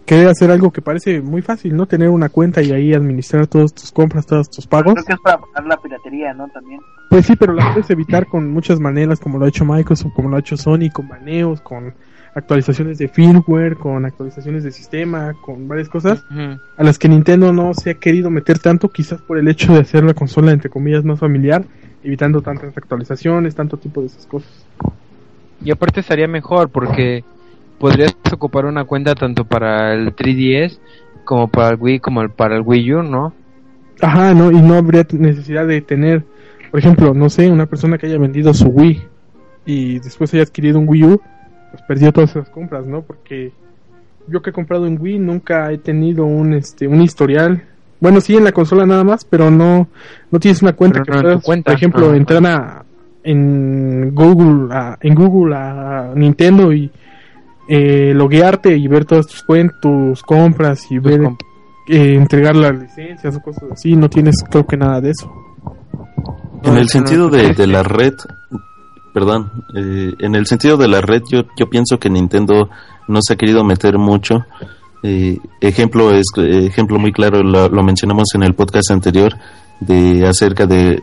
querer 0.08 0.28
hacer 0.28 0.50
algo 0.50 0.72
que 0.72 0.80
parece 0.80 1.20
muy 1.20 1.42
fácil, 1.42 1.76
¿no? 1.76 1.86
Tener 1.86 2.08
una 2.08 2.30
cuenta 2.30 2.62
y 2.62 2.72
ahí 2.72 2.94
administrar 2.94 3.46
todas 3.46 3.74
tus 3.74 3.92
compras, 3.92 4.24
todos 4.24 4.48
tus 4.48 4.66
pagos. 4.66 4.94
Creo 4.94 5.04
que 5.04 5.12
es 5.12 5.20
para 5.20 5.38
pagar 5.38 5.66
la 5.66 5.76
piratería, 5.76 6.32
¿no? 6.32 6.48
También. 6.48 6.80
Pues 7.10 7.26
sí, 7.26 7.36
pero 7.36 7.52
la 7.52 7.72
puedes 7.74 7.90
evitar 7.90 8.26
con 8.26 8.50
muchas 8.50 8.80
maneras, 8.80 9.20
como 9.20 9.38
lo 9.38 9.44
ha 9.44 9.48
hecho 9.48 9.66
Microsoft, 9.66 10.14
como 10.14 10.30
lo 10.30 10.36
ha 10.36 10.40
hecho 10.40 10.56
Sony, 10.56 10.90
con 10.92 11.08
baneos, 11.08 11.60
con 11.60 11.94
actualizaciones 12.38 12.98
de 12.98 13.08
firmware, 13.08 13.76
con 13.76 14.04
actualizaciones 14.04 14.64
de 14.64 14.72
sistema, 14.72 15.34
con 15.44 15.68
varias 15.68 15.88
cosas, 15.88 16.24
a 16.76 16.82
las 16.82 16.98
que 16.98 17.08
Nintendo 17.08 17.52
no 17.52 17.74
se 17.74 17.90
ha 17.90 17.94
querido 17.94 18.30
meter 18.30 18.58
tanto, 18.58 18.88
quizás 18.88 19.20
por 19.20 19.38
el 19.38 19.48
hecho 19.48 19.74
de 19.74 19.80
hacer 19.80 20.04
la 20.04 20.14
consola, 20.14 20.52
entre 20.52 20.70
comillas, 20.70 21.04
más 21.04 21.18
familiar, 21.18 21.64
evitando 22.02 22.40
tantas 22.40 22.76
actualizaciones, 22.76 23.54
tanto 23.54 23.76
tipo 23.76 24.00
de 24.00 24.06
esas 24.06 24.26
cosas. 24.26 24.50
Y 25.64 25.70
aparte 25.70 26.00
estaría 26.00 26.28
mejor 26.28 26.70
porque 26.70 27.24
podrías 27.78 28.14
ocupar 28.32 28.66
una 28.66 28.84
cuenta 28.84 29.14
tanto 29.14 29.44
para 29.44 29.94
el 29.94 30.14
3DS 30.14 30.78
como 31.24 31.48
para 31.48 31.70
el 31.70 31.76
Wii 31.78 32.00
como 32.00 32.28
para 32.28 32.56
el 32.56 32.62
Wii 32.62 32.94
U, 32.94 33.02
¿no? 33.02 33.34
Ajá, 34.00 34.32
no, 34.32 34.50
y 34.50 34.60
no 34.62 34.74
habría 34.74 35.06
necesidad 35.12 35.66
de 35.66 35.80
tener, 35.80 36.24
por 36.70 36.78
ejemplo, 36.78 37.12
no 37.14 37.28
sé, 37.28 37.50
una 37.50 37.66
persona 37.66 37.98
que 37.98 38.06
haya 38.06 38.18
vendido 38.18 38.54
su 38.54 38.68
Wii 38.68 39.02
y 39.66 39.98
después 39.98 40.32
haya 40.32 40.44
adquirido 40.44 40.78
un 40.78 40.88
Wii 40.88 41.04
U, 41.04 41.20
pues 41.70 41.82
perdió 41.86 42.12
todas 42.12 42.30
esas 42.30 42.48
compras, 42.48 42.86
¿no? 42.86 43.02
Porque 43.02 43.52
yo 44.26 44.42
que 44.42 44.50
he 44.50 44.52
comprado 44.52 44.86
en 44.86 45.00
Wii 45.00 45.18
nunca 45.18 45.70
he 45.72 45.78
tenido 45.78 46.24
un 46.24 46.54
este 46.54 46.86
un 46.86 47.02
historial. 47.02 47.64
Bueno, 48.00 48.20
sí 48.20 48.36
en 48.36 48.44
la 48.44 48.52
consola 48.52 48.86
nada 48.86 49.04
más, 49.04 49.24
pero 49.24 49.50
no 49.50 49.88
no 50.30 50.38
tienes 50.38 50.62
una 50.62 50.74
cuenta 50.74 51.02
que 51.02 51.12
puedas, 51.12 51.44
por 51.44 51.74
ejemplo, 51.74 52.14
entrar 52.14 52.46
a 52.46 52.84
en 53.24 54.14
Google 54.14 54.74
a, 54.74 54.98
en 55.00 55.14
Google 55.14 55.54
a 55.56 56.12
Nintendo 56.14 56.72
y 56.72 56.90
eh, 57.68 58.12
loguearte 58.14 58.76
y 58.76 58.88
ver 58.88 59.04
todas 59.04 59.26
tus 59.26 59.42
cuentas, 59.42 59.78
tus 59.80 60.22
compras 60.22 60.90
y 60.90 60.98
ver 60.98 61.20
eh, 61.88 62.14
entregar 62.14 62.56
las 62.56 62.78
licencias 62.78 63.36
o 63.36 63.40
cosas 63.40 63.64
así, 63.72 63.94
no 63.96 64.08
tienes 64.08 64.36
creo 64.48 64.66
que 64.66 64.76
nada 64.76 65.00
de 65.00 65.10
eso. 65.10 65.30
En 66.62 66.76
el 66.76 66.88
sentido 66.88 67.28
de, 67.28 67.52
de 67.52 67.66
la 67.66 67.82
red, 67.82 68.14
perdón, 69.18 69.50
eh, 69.74 70.14
en 70.20 70.36
el 70.36 70.46
sentido 70.46 70.76
de 70.76 70.86
la 70.86 71.00
red 71.00 71.22
yo, 71.28 71.42
yo 71.56 71.68
pienso 71.68 71.98
que 71.98 72.08
Nintendo 72.08 72.70
no 73.08 73.18
se 73.20 73.32
ha 73.32 73.36
querido 73.36 73.64
meter 73.64 73.98
mucho. 73.98 74.46
Eh, 75.02 75.38
ejemplo 75.60 76.12
es 76.12 76.26
ejemplo 76.36 76.98
muy 76.98 77.12
claro 77.12 77.42
lo, 77.42 77.68
lo, 77.68 77.82
mencionamos 77.82 78.28
en 78.34 78.42
el 78.44 78.54
podcast 78.54 78.90
anterior 78.90 79.32
de 79.80 80.26
acerca 80.26 80.66
de 80.66 81.02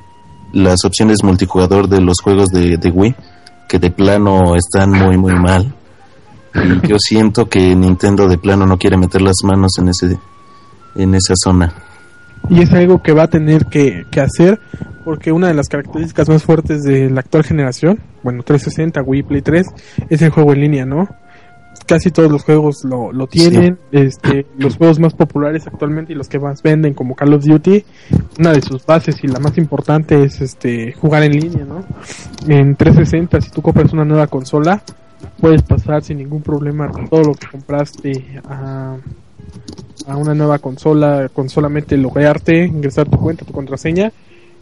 las 0.54 0.84
opciones 0.84 1.24
multijugador 1.24 1.88
de 1.88 2.02
los 2.02 2.20
juegos 2.22 2.50
de, 2.50 2.78
de 2.78 2.90
Wii 2.90 3.16
que 3.70 3.80
de 3.80 3.92
plano 3.92 4.54
están 4.56 4.92
muy 4.92 5.18
muy 5.18 5.34
mal 5.36 5.74
y 6.56 6.88
yo 6.90 6.98
siento 7.00 7.48
que 7.48 7.74
Nintendo 7.74 8.28
de 8.28 8.38
plano 8.38 8.66
no 8.66 8.78
quiere 8.78 8.98
meter 8.98 9.22
las 9.22 9.38
manos 9.46 9.72
en 9.80 9.88
ese 9.88 10.20
en 10.96 11.16
esa 11.16 11.34
zona. 11.42 11.74
Y 12.50 12.62
es 12.62 12.72
algo 12.74 13.02
que 13.02 13.12
va 13.12 13.24
a 13.24 13.28
tener 13.28 13.66
que, 13.66 14.06
hacer 14.22 14.60
porque 15.06 15.32
una 15.32 15.48
de 15.48 15.54
las 15.54 15.70
características 15.70 16.28
más 16.28 16.44
fuertes 16.44 16.84
de 16.84 17.10
la 17.10 17.22
actual 17.22 17.44
generación, 17.44 18.00
bueno, 18.24 18.44
360, 18.44 19.02
Wii, 19.04 19.24
Play 19.24 19.42
3, 19.42 19.68
es 20.10 20.22
el 20.22 20.32
juego 20.32 20.52
en 20.54 20.62
línea, 20.62 20.86
¿no? 20.86 21.08
casi 21.86 22.10
todos 22.12 22.32
los 22.32 22.44
juegos 22.44 22.84
lo, 22.84 23.12
lo 23.12 23.28
tienen. 23.28 23.78
Este, 23.92 24.46
los 24.58 24.78
juegos 24.78 25.00
más 25.00 25.14
populares 25.14 25.68
actualmente 25.68 26.14
y 26.14 26.16
los 26.16 26.28
que 26.28 26.40
más 26.40 26.62
venden, 26.62 26.94
como 26.94 27.16
Call 27.16 27.34
of 27.34 27.44
Duty, 27.44 27.84
una 28.40 28.52
de 28.52 28.62
sus 28.62 28.86
bases 28.86 29.24
y 29.24 29.28
la 29.28 29.40
más 29.40 29.58
importante 29.58 30.24
es 30.24 30.42
este 30.42 30.94
jugar 30.94 31.24
en 31.24 31.34
línea, 31.34 31.66
¿no? 31.66 31.86
En 32.48 32.76
360, 32.76 33.42
si 33.42 33.52
tú 33.52 33.62
compras 33.62 33.94
una 33.94 34.06
nueva 34.06 34.28
consola, 34.28 34.82
puedes 35.40 35.62
pasar 35.62 36.04
sin 36.04 36.18
ningún 36.18 36.42
problema 36.42 36.90
todo 37.10 37.24
lo 37.24 37.34
que 37.34 37.48
compraste 37.48 38.42
a, 38.48 38.98
a 40.08 40.18
una 40.18 40.34
nueva 40.34 40.60
consola 40.60 41.30
con 41.30 41.50
solamente 41.50 41.98
loguearte, 41.98 42.66
ingresar 42.66 43.08
tu 43.08 43.18
cuenta, 43.18 43.46
tu 43.46 43.54
contraseña 43.54 44.12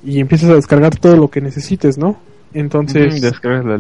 y 0.03 0.19
empiezas 0.19 0.49
a 0.49 0.55
descargar 0.55 0.95
todo 0.95 1.15
lo 1.15 1.29
que 1.29 1.41
necesites, 1.41 1.97
¿no? 1.97 2.17
Entonces, 2.53 3.21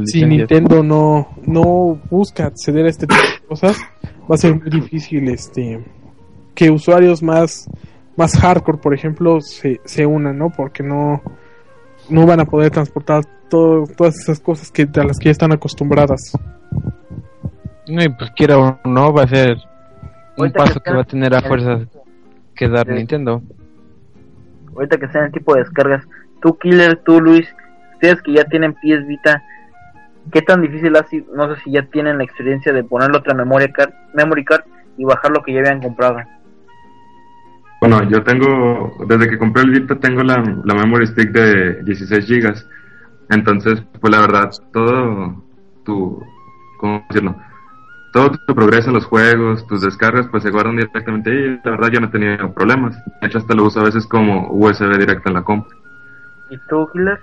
si 0.05 0.25
Nintendo 0.25 0.81
no, 0.81 1.27
no 1.45 1.99
busca 2.09 2.47
acceder 2.47 2.85
a 2.85 2.89
este 2.89 3.05
tipo 3.05 3.21
de 3.21 3.47
cosas, 3.47 3.77
va 4.29 4.35
a 4.35 4.37
ser 4.37 4.59
muy 4.59 4.69
difícil 4.69 5.27
este 5.29 5.79
que 6.55 6.69
usuarios 6.69 7.21
más, 7.21 7.69
más 8.15 8.37
hardcore, 8.37 8.77
por 8.77 8.93
ejemplo, 8.93 9.41
se, 9.41 9.79
se 9.85 10.05
unan, 10.05 10.37
¿no? 10.37 10.49
Porque 10.49 10.83
no, 10.83 11.21
no 12.09 12.25
van 12.25 12.39
a 12.39 12.45
poder 12.45 12.71
transportar 12.71 13.23
todo, 13.49 13.85
todas 13.95 14.19
esas 14.19 14.39
cosas 14.39 14.71
que, 14.71 14.83
a 14.83 15.03
las 15.03 15.17
que 15.17 15.25
ya 15.25 15.31
están 15.31 15.51
acostumbradas. 15.51 16.31
No, 17.87 18.03
y 18.03 18.09
pues 18.09 18.31
quiera 18.35 18.57
o 18.57 18.79
no, 18.85 19.13
va 19.13 19.23
a 19.23 19.27
ser 19.27 19.57
un 20.37 20.51
paso 20.51 20.79
que, 20.79 20.91
va 20.91 21.01
a 21.01 21.05
tener 21.05 21.35
a 21.35 21.41
fuerza 21.41 21.85
que 22.55 22.69
dar 22.69 22.87
Nintendo. 22.87 23.41
Ahorita 24.75 24.97
que 24.97 25.07
sean 25.09 25.25
el 25.25 25.31
tipo 25.31 25.53
de 25.53 25.61
descargas, 25.61 26.05
tú 26.41 26.57
Killer, 26.57 27.01
tú 27.05 27.21
Luis, 27.21 27.47
ustedes 27.93 28.21
que 28.21 28.33
ya 28.33 28.43
tienen 28.45 28.73
pies 28.75 29.05
Vita, 29.07 29.43
¿qué 30.31 30.41
tan 30.41 30.61
difícil 30.61 30.95
ha 30.95 31.03
sido? 31.07 31.33
No 31.35 31.53
sé 31.53 31.61
si 31.61 31.71
ya 31.71 31.83
tienen 31.83 32.17
la 32.17 32.23
experiencia 32.23 32.73
de 32.73 32.83
ponerle 32.83 33.17
otra 33.17 33.33
memoria 33.33 33.71
card, 33.71 33.91
memory 34.13 34.45
card 34.45 34.63
y 34.97 35.05
bajar 35.05 35.31
lo 35.31 35.43
que 35.43 35.53
ya 35.53 35.59
habían 35.59 35.81
comprado. 35.81 36.17
Bueno, 37.81 38.01
yo 38.09 38.23
tengo, 38.23 38.95
desde 39.07 39.29
que 39.29 39.37
compré 39.37 39.63
el 39.63 39.71
Vita 39.71 39.95
tengo 39.99 40.23
la, 40.23 40.37
la 40.63 40.73
memory 40.73 41.07
stick 41.07 41.31
de 41.31 41.83
16 41.83 42.25
gigas. 42.25 42.67
Entonces, 43.29 43.81
pues 43.99 44.11
la 44.13 44.21
verdad, 44.21 44.51
todo 44.71 45.43
tu, 45.83 46.23
¿cómo 46.77 47.05
decirlo? 47.09 47.35
Todo 48.13 48.31
tu 48.31 48.53
progreso 48.53 48.89
en 48.89 48.93
los 48.93 49.05
juegos, 49.05 49.65
tus 49.67 49.81
descargas, 49.81 50.27
pues 50.29 50.43
se 50.43 50.51
guardan 50.51 50.77
directamente 50.77 51.31
ahí. 51.31 51.59
La 51.63 51.71
verdad, 51.71 51.89
yo 51.91 51.99
no 51.99 52.07
he 52.07 52.11
tenido 52.11 52.53
problemas. 52.53 52.95
De 53.19 53.27
hecho, 53.27 53.39
hasta 53.39 53.55
lo 53.55 53.65
uso 53.65 53.79
a 53.79 53.85
veces 53.85 54.05
como 54.05 54.51
USB 54.51 54.97
directo 54.99 55.29
en 55.29 55.33
la 55.33 55.41
compra. 55.41 55.75
¿Y 56.51 56.57
tú, 56.69 56.87
Killer? 56.93 57.19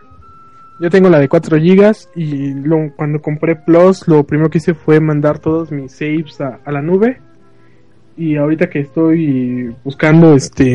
Yo 0.80 0.90
tengo 0.90 1.08
la 1.08 1.18
de 1.18 1.28
4 1.28 1.58
GB 1.58 1.94
y 2.16 2.54
lo, 2.54 2.90
cuando 2.96 3.20
compré 3.20 3.54
Plus, 3.54 4.08
lo 4.08 4.24
primero 4.24 4.50
que 4.50 4.58
hice 4.58 4.74
fue 4.74 4.98
mandar 4.98 5.38
todos 5.38 5.70
mis 5.70 5.92
saves 5.92 6.40
a, 6.40 6.58
a 6.64 6.72
la 6.72 6.82
nube. 6.82 7.20
Y 8.16 8.36
ahorita 8.36 8.68
que 8.68 8.80
estoy 8.80 9.74
buscando 9.84 10.34
este 10.34 10.74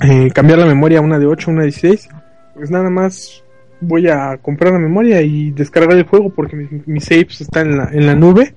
eh, 0.00 0.30
cambiar 0.32 0.58
la 0.58 0.66
memoria 0.66 0.98
a 0.98 1.02
una 1.02 1.18
de 1.18 1.26
8, 1.26 1.50
una 1.50 1.60
de 1.60 1.66
16, 1.66 2.08
pues 2.54 2.70
nada 2.70 2.90
más 2.90 3.44
voy 3.80 4.08
a 4.08 4.38
comprar 4.38 4.72
la 4.72 4.78
memoria 4.78 5.22
y 5.22 5.50
descargar 5.50 5.96
el 5.96 6.04
juego 6.04 6.30
porque 6.30 6.56
mi, 6.56 6.68
mi 6.86 7.00
saves 7.00 7.40
está 7.40 7.60
en 7.60 7.76
la, 7.76 7.90
en 7.92 8.06
la 8.06 8.14
nube 8.14 8.54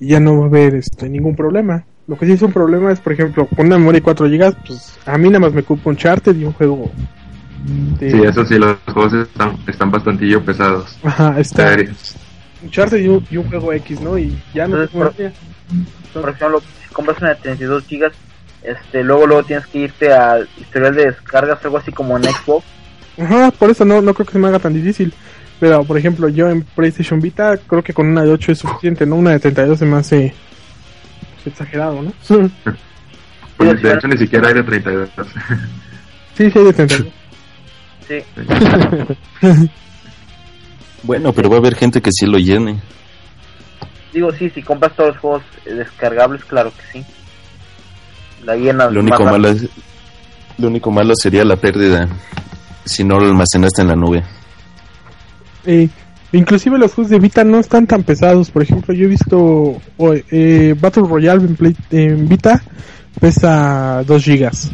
y 0.00 0.08
ya 0.08 0.20
no 0.20 0.38
va 0.38 0.44
a 0.44 0.48
haber 0.48 0.74
este, 0.74 1.08
ningún 1.08 1.36
problema. 1.36 1.84
Lo 2.06 2.18
que 2.18 2.26
sí 2.26 2.32
es 2.32 2.42
un 2.42 2.52
problema 2.52 2.90
es, 2.90 2.98
por 2.98 3.12
ejemplo, 3.12 3.46
con 3.46 3.66
una 3.66 3.78
memoria 3.78 4.00
de 4.00 4.04
4 4.04 4.28
GB, 4.28 4.56
pues 4.66 4.98
a 5.06 5.16
mí 5.16 5.28
nada 5.28 5.40
más 5.40 5.52
me 5.52 5.60
ocupa 5.60 5.90
un 5.90 5.96
charter 5.96 6.34
y 6.34 6.44
un 6.44 6.52
juego. 6.52 6.90
De... 7.98 8.10
Sí, 8.10 8.22
eso 8.22 8.44
sí, 8.44 8.58
los 8.58 8.78
juegos 8.92 9.12
están, 9.12 9.56
están 9.66 9.90
bastante 9.90 10.38
pesados. 10.40 10.98
Ajá, 11.04 11.38
está. 11.38 11.76
Un 12.62 12.70
charter 12.70 13.00
y 13.00 13.08
un, 13.08 13.24
y 13.30 13.36
un, 13.36 13.48
juego 13.48 13.72
X, 13.74 14.00
¿no? 14.00 14.18
Y 14.18 14.36
ya 14.54 14.66
no 14.66 14.82
Entonces, 14.82 15.32
por, 16.12 16.22
por 16.22 16.30
ejemplo, 16.30 16.60
si 16.60 16.94
compras 16.94 17.18
una 17.20 17.30
de 17.30 17.36
32 17.36 17.84
GB, 17.86 18.12
este, 18.62 19.04
luego 19.04 19.26
luego 19.26 19.44
tienes 19.44 19.66
que 19.66 19.78
irte 19.78 20.12
al 20.12 20.48
historial 20.58 20.94
de 20.94 21.06
descargas, 21.06 21.64
algo 21.64 21.78
así 21.78 21.92
como 21.92 22.16
en 22.16 22.24
Xbox. 22.24 22.64
Ajá, 23.18 23.50
por 23.50 23.70
eso 23.70 23.84
no, 23.84 24.00
no 24.00 24.14
creo 24.14 24.26
que 24.26 24.32
se 24.32 24.38
me 24.38 24.48
haga 24.48 24.58
tan 24.58 24.74
difícil. 24.74 25.14
Pero, 25.60 25.84
por 25.84 25.98
ejemplo, 25.98 26.28
yo 26.28 26.48
en 26.48 26.62
PlayStation 26.62 27.20
Vita 27.20 27.58
creo 27.58 27.82
que 27.82 27.92
con 27.92 28.08
una 28.08 28.24
de 28.24 28.32
8 28.32 28.52
es 28.52 28.58
suficiente, 28.58 29.04
¿no? 29.04 29.16
Una 29.16 29.32
de 29.32 29.40
32 29.40 29.78
se 29.78 29.84
me 29.84 29.96
hace 29.98 30.34
pues, 31.34 31.46
exagerado, 31.48 32.02
¿no? 32.02 32.12
Pues, 33.56 33.82
de 33.82 33.92
hecho, 33.92 34.08
ni 34.08 34.16
siquiera 34.16 34.48
hay 34.48 34.54
de 34.54 34.62
32. 34.62 35.10
sí, 36.34 36.50
sí 36.50 36.58
hay 36.58 36.64
de 36.64 36.72
32. 36.72 37.12
Sí. 38.08 38.14
bueno, 41.02 41.34
pero 41.34 41.50
va 41.50 41.56
a 41.56 41.58
haber 41.58 41.74
gente 41.74 42.00
que 42.00 42.10
sí 42.10 42.24
lo 42.24 42.38
llene. 42.38 42.80
Digo, 44.14 44.32
sí, 44.32 44.48
si 44.48 44.62
compras 44.62 44.96
todos 44.96 45.10
los 45.10 45.18
juegos 45.18 45.42
descargables, 45.66 46.42
claro 46.46 46.72
que 46.74 47.00
sí. 47.00 47.06
La 48.46 48.56
llenas 48.56 48.90
lo 48.90 49.00
único 49.00 49.24
malo 49.24 49.48
es, 49.48 49.68
Lo 50.56 50.68
único 50.68 50.90
malo 50.90 51.12
sería 51.14 51.44
la 51.44 51.56
pérdida 51.56 52.08
si 52.86 53.04
no 53.04 53.18
lo 53.18 53.26
almacenaste 53.26 53.82
en 53.82 53.88
la 53.88 53.94
nube. 53.94 54.24
Eh, 55.66 55.88
inclusive 56.32 56.78
los 56.78 56.94
juegos 56.94 57.10
de 57.10 57.18
Vita 57.18 57.44
no 57.44 57.58
están 57.58 57.86
tan 57.86 58.02
pesados. 58.02 58.50
Por 58.50 58.62
ejemplo, 58.62 58.94
yo 58.94 59.04
he 59.04 59.08
visto 59.08 59.80
eh, 60.30 60.74
Battle 60.78 61.04
Royale 61.04 61.48
en, 61.90 62.28
Vita 62.28 62.62
pesa 63.20 64.02
2 64.06 64.24
gigas. 64.24 64.70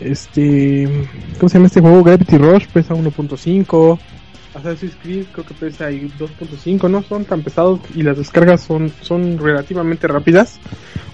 Este, 0.00 0.88
¿cómo 1.38 1.48
se 1.48 1.58
llama 1.58 1.66
este 1.66 1.80
juego? 1.80 2.02
Gravity 2.02 2.38
Rush 2.38 2.66
pesa 2.68 2.94
1.5. 2.94 3.98
Assassin's 4.54 4.96
Creed 5.02 5.26
creo 5.32 5.46
que 5.46 5.54
pesa 5.54 5.90
2.5, 5.90 6.90
no 6.90 7.02
son 7.02 7.24
tan 7.24 7.42
pesados 7.42 7.80
y 7.94 8.02
las 8.02 8.16
descargas 8.16 8.62
son 8.62 8.90
son 9.02 9.38
relativamente 9.38 10.08
rápidas. 10.08 10.58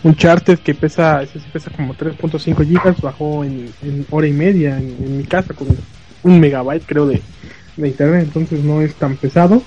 Un 0.02 0.14
Charter 0.16 0.58
que 0.58 0.74
pesa, 0.74 1.22
ese 1.22 1.40
pesa 1.52 1.70
como 1.70 1.94
3.5 1.94 2.66
gigas, 2.66 3.00
bajó 3.00 3.44
en, 3.44 3.68
en, 3.82 4.06
hora 4.10 4.26
y 4.26 4.32
media 4.32 4.78
en, 4.78 4.96
en 4.98 5.18
mi 5.18 5.24
casa 5.24 5.52
con 5.52 5.68
un 6.22 6.40
megabyte 6.40 6.84
creo 6.86 7.06
de, 7.06 7.20
de 7.76 7.88
internet, 7.88 8.24
entonces 8.24 8.62
no 8.62 8.80
es 8.80 8.94
tan 8.94 9.16
pesado. 9.16 9.62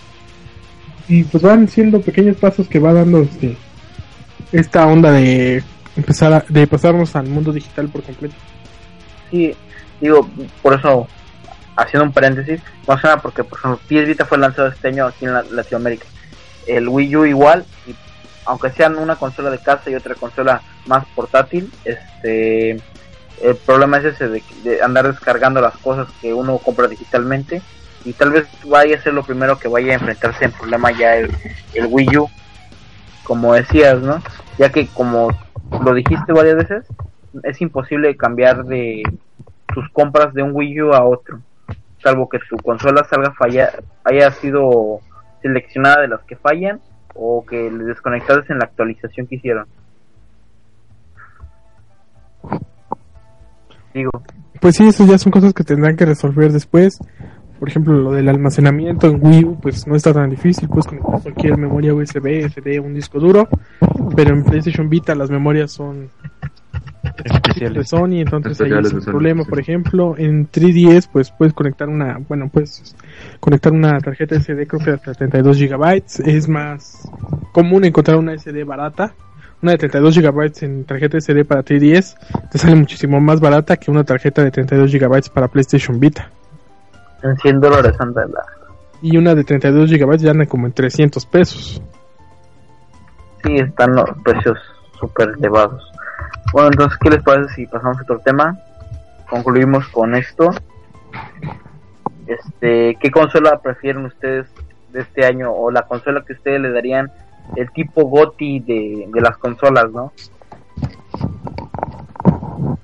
Y 1.08 1.24
pues 1.24 1.43
van 1.43 1.67
siendo 1.67 2.02
pequeños 2.02 2.38
pasos 2.38 2.67
que 2.67 2.80
va 2.80 2.93
dando 2.93 3.22
este 3.22 3.58
esta 4.52 4.86
onda 4.88 5.12
de 5.12 5.63
empezar 5.96 6.34
a, 6.34 6.46
de 6.48 6.67
pasarnos 6.67 7.15
al 7.15 7.28
mundo 7.28 7.52
digital 7.52 7.89
por 7.89 8.04
completo. 8.04 8.36
Sí, 9.30 9.56
digo, 10.00 10.30
por 10.62 10.74
eso 10.74 11.08
haciendo 11.76 12.06
un 12.06 12.13
paréntesis, 12.13 12.62
más 12.88 13.04
nada 13.04 13.17
porque 13.17 13.43
por 13.43 13.60
ejemplo 13.60 13.80
PS 13.88 14.08
Vita 14.08 14.26
fue 14.26 14.38
lanzado 14.38 14.70
este 14.70 14.88
año 14.88 15.06
aquí 15.06 15.26
en 15.26 15.34
la, 15.34 15.43
Latinoamérica. 15.43 16.06
El 16.65 16.89
Wii 16.89 17.15
U 17.15 17.26
igual, 17.26 17.65
y 17.86 17.96
aunque 18.46 18.72
sean 18.72 18.98
una 18.98 19.15
consola 19.15 19.50
de 19.50 19.60
casa 19.60 19.89
y 19.89 19.96
otra 19.96 20.15
consola 20.15 20.62
más 20.86 21.06
portátil, 21.15 21.72
este 21.86 22.82
el 23.41 23.56
problema 23.65 23.98
es 23.98 24.06
ese 24.06 24.28
de, 24.30 24.43
de, 24.63 24.82
andar 24.82 25.08
descargando 25.08 25.62
las 25.62 25.78
cosas 25.78 26.08
que 26.22 26.34
uno 26.34 26.58
compra 26.58 26.88
digitalmente 26.88 27.62
y 28.08 28.13
tal 28.13 28.32
vez 28.32 28.48
vaya 28.65 28.96
a 28.96 29.02
ser 29.02 29.13
lo 29.13 29.24
primero 29.24 29.60
que 29.60 29.67
vaya 29.67 29.91
a 29.91 29.96
enfrentarse 29.96 30.46
en 30.46 30.52
problema 30.52 30.91
ya 30.91 31.15
el, 31.17 31.30
el 31.74 31.88
Wii 31.89 32.17
U 32.17 32.30
como 33.24 33.54
decías 33.54 34.00
no 34.02 34.22
ya 34.58 34.70
que 34.72 34.88
como 34.88 35.30
lo 35.84 35.93
dijiste 35.93 36.32
varias 36.32 36.56
veces 36.56 36.86
es 37.43 37.62
imposible 37.62 38.15
cambiar 38.15 38.63
de 38.63 39.04
tus 39.74 39.89
compras 39.89 40.34
de 40.34 40.41
un 40.41 40.52
Wii 40.54 40.82
U 40.84 40.93
a 40.93 41.04
otro 41.04 41.41
salvo 42.02 42.30
que 42.30 42.39
tu 42.50 42.56
consola 42.58 43.04
salga 43.10 43.34
falla 43.34 43.70
haya 44.06 44.32
sido 44.32 45.02
seleccionada 45.41 46.02
de 46.02 46.08
las 46.08 46.22
que 46.24 46.38
fallan 46.38 46.80
o 47.13 47.46
que 47.46 47.70
le 47.70 47.84
desconectadas 47.84 48.50
en 48.50 48.60
la 48.60 48.65
actualización 48.65 49.28
que 49.28 49.36
hicieron. 49.36 49.65
Digo. 53.93 54.12
Pues 54.62 54.76
sí 54.76 54.88
eso 54.88 55.06
ya 55.06 55.17
son 55.17 55.32
cosas 55.32 55.54
que 55.54 55.63
tendrán 55.63 55.96
que 55.96 56.06
resolver 56.06 56.52
después 56.52 57.00
por 57.60 57.70
ejemplo 57.70 57.93
lo 57.93 58.12
del 58.12 58.30
almacenamiento 58.30 59.08
en 59.08 59.20
Wii 59.26 59.46
U 59.46 59.60
pues 59.62 59.88
no 59.88 59.96
está 59.96 60.13
tan 60.13 60.30
difícil 60.30 60.67
pues 60.70 60.86
con 60.86 61.00
cualquier 61.00 61.58
memoria 61.58 61.93
USB 61.93 62.48
SD 62.50 62.80
un 62.80 62.93
disco 62.93 63.20
duro 63.20 63.48
pero 64.15 64.34
en 64.34 64.43
PlayStation 64.43 64.89
Vita 64.89 65.15
las 65.15 65.30
memorias 65.30 65.72
son 65.72 66.10
especiales. 67.24 67.78
de 67.78 67.84
Sony 67.86 68.22
entonces 68.22 68.60
ahí 68.62 68.72
es 68.80 68.93
un 68.93 69.02
problema. 69.02 69.43
por 69.43 69.60
ejemplo 69.60 70.15
en 70.17 70.50
3DS 70.50 71.10
pues 71.12 71.32
puedes 71.32 71.54
conectar 71.54 71.89
una 71.89 72.20
bueno 72.28 72.50
pues 72.52 72.96
conectar 73.39 73.74
una 73.74 74.00
tarjeta 74.00 74.39
SD 74.39 74.67
creo 74.67 74.84
que 74.84 74.91
hasta 74.91 75.13
32 75.13 75.58
gigabytes. 75.58 76.20
Es 76.22 76.48
más 76.48 77.10
común 77.52 77.86
encontrar 77.86 78.17
una 78.17 78.38
SD 78.38 78.63
barata. 78.63 79.13
Una 79.62 79.72
de 79.72 79.80
32 79.80 80.20
GB 80.20 80.52
en 80.62 80.84
tarjeta 80.84 81.20
SD 81.20 81.43
para 81.43 81.63
3DS 81.63 82.15
te 82.52 82.58
sale 82.60 82.76
muchísimo 82.76 83.20
más 83.20 83.39
barata 83.39 83.78
que 83.78 83.89
una 83.89 84.04
tarjeta 84.04 84.43
de 84.43 84.52
32 84.52 84.91
GB 84.91 85.32
para 85.34 85.48
PlayStation 85.48 86.00
Vita. 86.00 86.32
En 87.23 87.38
100 87.38 87.60
dólares 87.60 87.95
anda 87.99 88.25
la... 88.25 88.43
Y 89.01 89.17
una 89.17 89.36
de 89.36 89.43
32 89.43 89.91
GB 89.91 90.17
ya 90.17 90.32
anda 90.32 90.45
como 90.45 90.67
en 90.67 90.73
300 90.73 91.25
pesos. 91.25 91.82
Sí, 93.43 93.56
están 93.58 93.95
los 93.95 94.10
precios 94.23 94.58
súper 94.99 95.36
elevados. 95.38 95.84
Bueno, 96.51 96.69
entonces, 96.69 96.97
¿qué 96.99 97.10
les 97.10 97.23
parece 97.23 97.53
si 97.53 97.65
pasamos 97.67 97.97
a 97.99 98.01
otro 98.01 98.19
tema? 98.19 98.58
Concluimos 99.30 99.88
con 99.89 100.15
esto. 100.15 100.51
Este, 102.25 102.97
¿Qué 102.99 103.12
consola 103.12 103.60
prefieren 103.60 104.06
ustedes 104.06 104.47
de 104.91 105.01
este 105.01 105.25
año 105.25 105.51
o 105.51 105.71
la 105.71 105.84
consola 105.84 106.23
que 106.25 106.34
ustedes 106.34 106.60
le 106.60 106.71
darían 106.71 107.12
el 107.56 107.71
tipo 107.71 108.06
GOTI 108.06 108.60
de, 108.62 109.10
de 109.13 109.21
las 109.21 109.38
consolas, 109.38 109.91
¿no? 109.91 110.12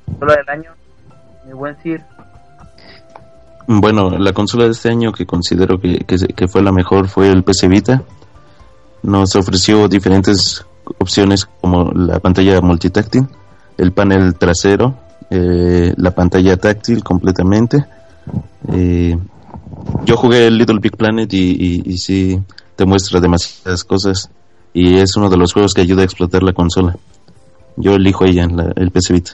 Consola 0.05 0.35
del 0.35 0.49
año, 0.49 0.71
mi 1.45 1.53
buen 1.53 1.75
Sir. 1.81 2.01
Bueno, 3.67 4.09
la 4.11 4.33
consola 4.33 4.65
de 4.65 4.71
este 4.71 4.89
año 4.89 5.11
que 5.11 5.25
considero 5.25 5.79
que, 5.79 5.99
que, 5.99 6.47
fue 6.47 6.61
la 6.61 6.71
mejor 6.71 7.07
fue 7.07 7.29
el 7.29 7.43
PC 7.43 7.67
Vita. 7.67 8.03
Nos 9.03 9.35
ofreció 9.35 9.87
diferentes 9.87 10.65
opciones 10.97 11.47
como 11.61 11.91
la 11.91 12.19
pantalla 12.19 12.59
multitáctil, 12.61 13.27
el 13.77 13.91
panel 13.93 14.35
trasero, 14.35 14.95
eh, 15.29 15.93
la 15.97 16.11
pantalla 16.11 16.57
táctil 16.57 17.03
completamente. 17.03 17.85
Eh, 18.71 19.17
yo 20.05 20.17
jugué 20.17 20.49
Little 20.51 20.79
Big 20.79 20.95
Planet 20.97 21.33
y, 21.33 21.97
sí 21.97 22.41
te 22.75 22.85
muestra 22.85 23.19
demasiadas 23.19 23.83
cosas 23.83 24.31
y 24.73 24.97
es 24.97 25.15
uno 25.15 25.29
de 25.29 25.37
los 25.37 25.53
juegos 25.53 25.73
que 25.73 25.81
ayuda 25.81 26.01
a 26.01 26.05
explotar 26.05 26.43
la 26.43 26.53
consola. 26.53 26.95
Yo 27.77 27.95
elijo 27.95 28.25
ella, 28.25 28.43
en 28.43 28.59
el 28.75 28.91
PC 28.91 29.13
Vita. 29.13 29.31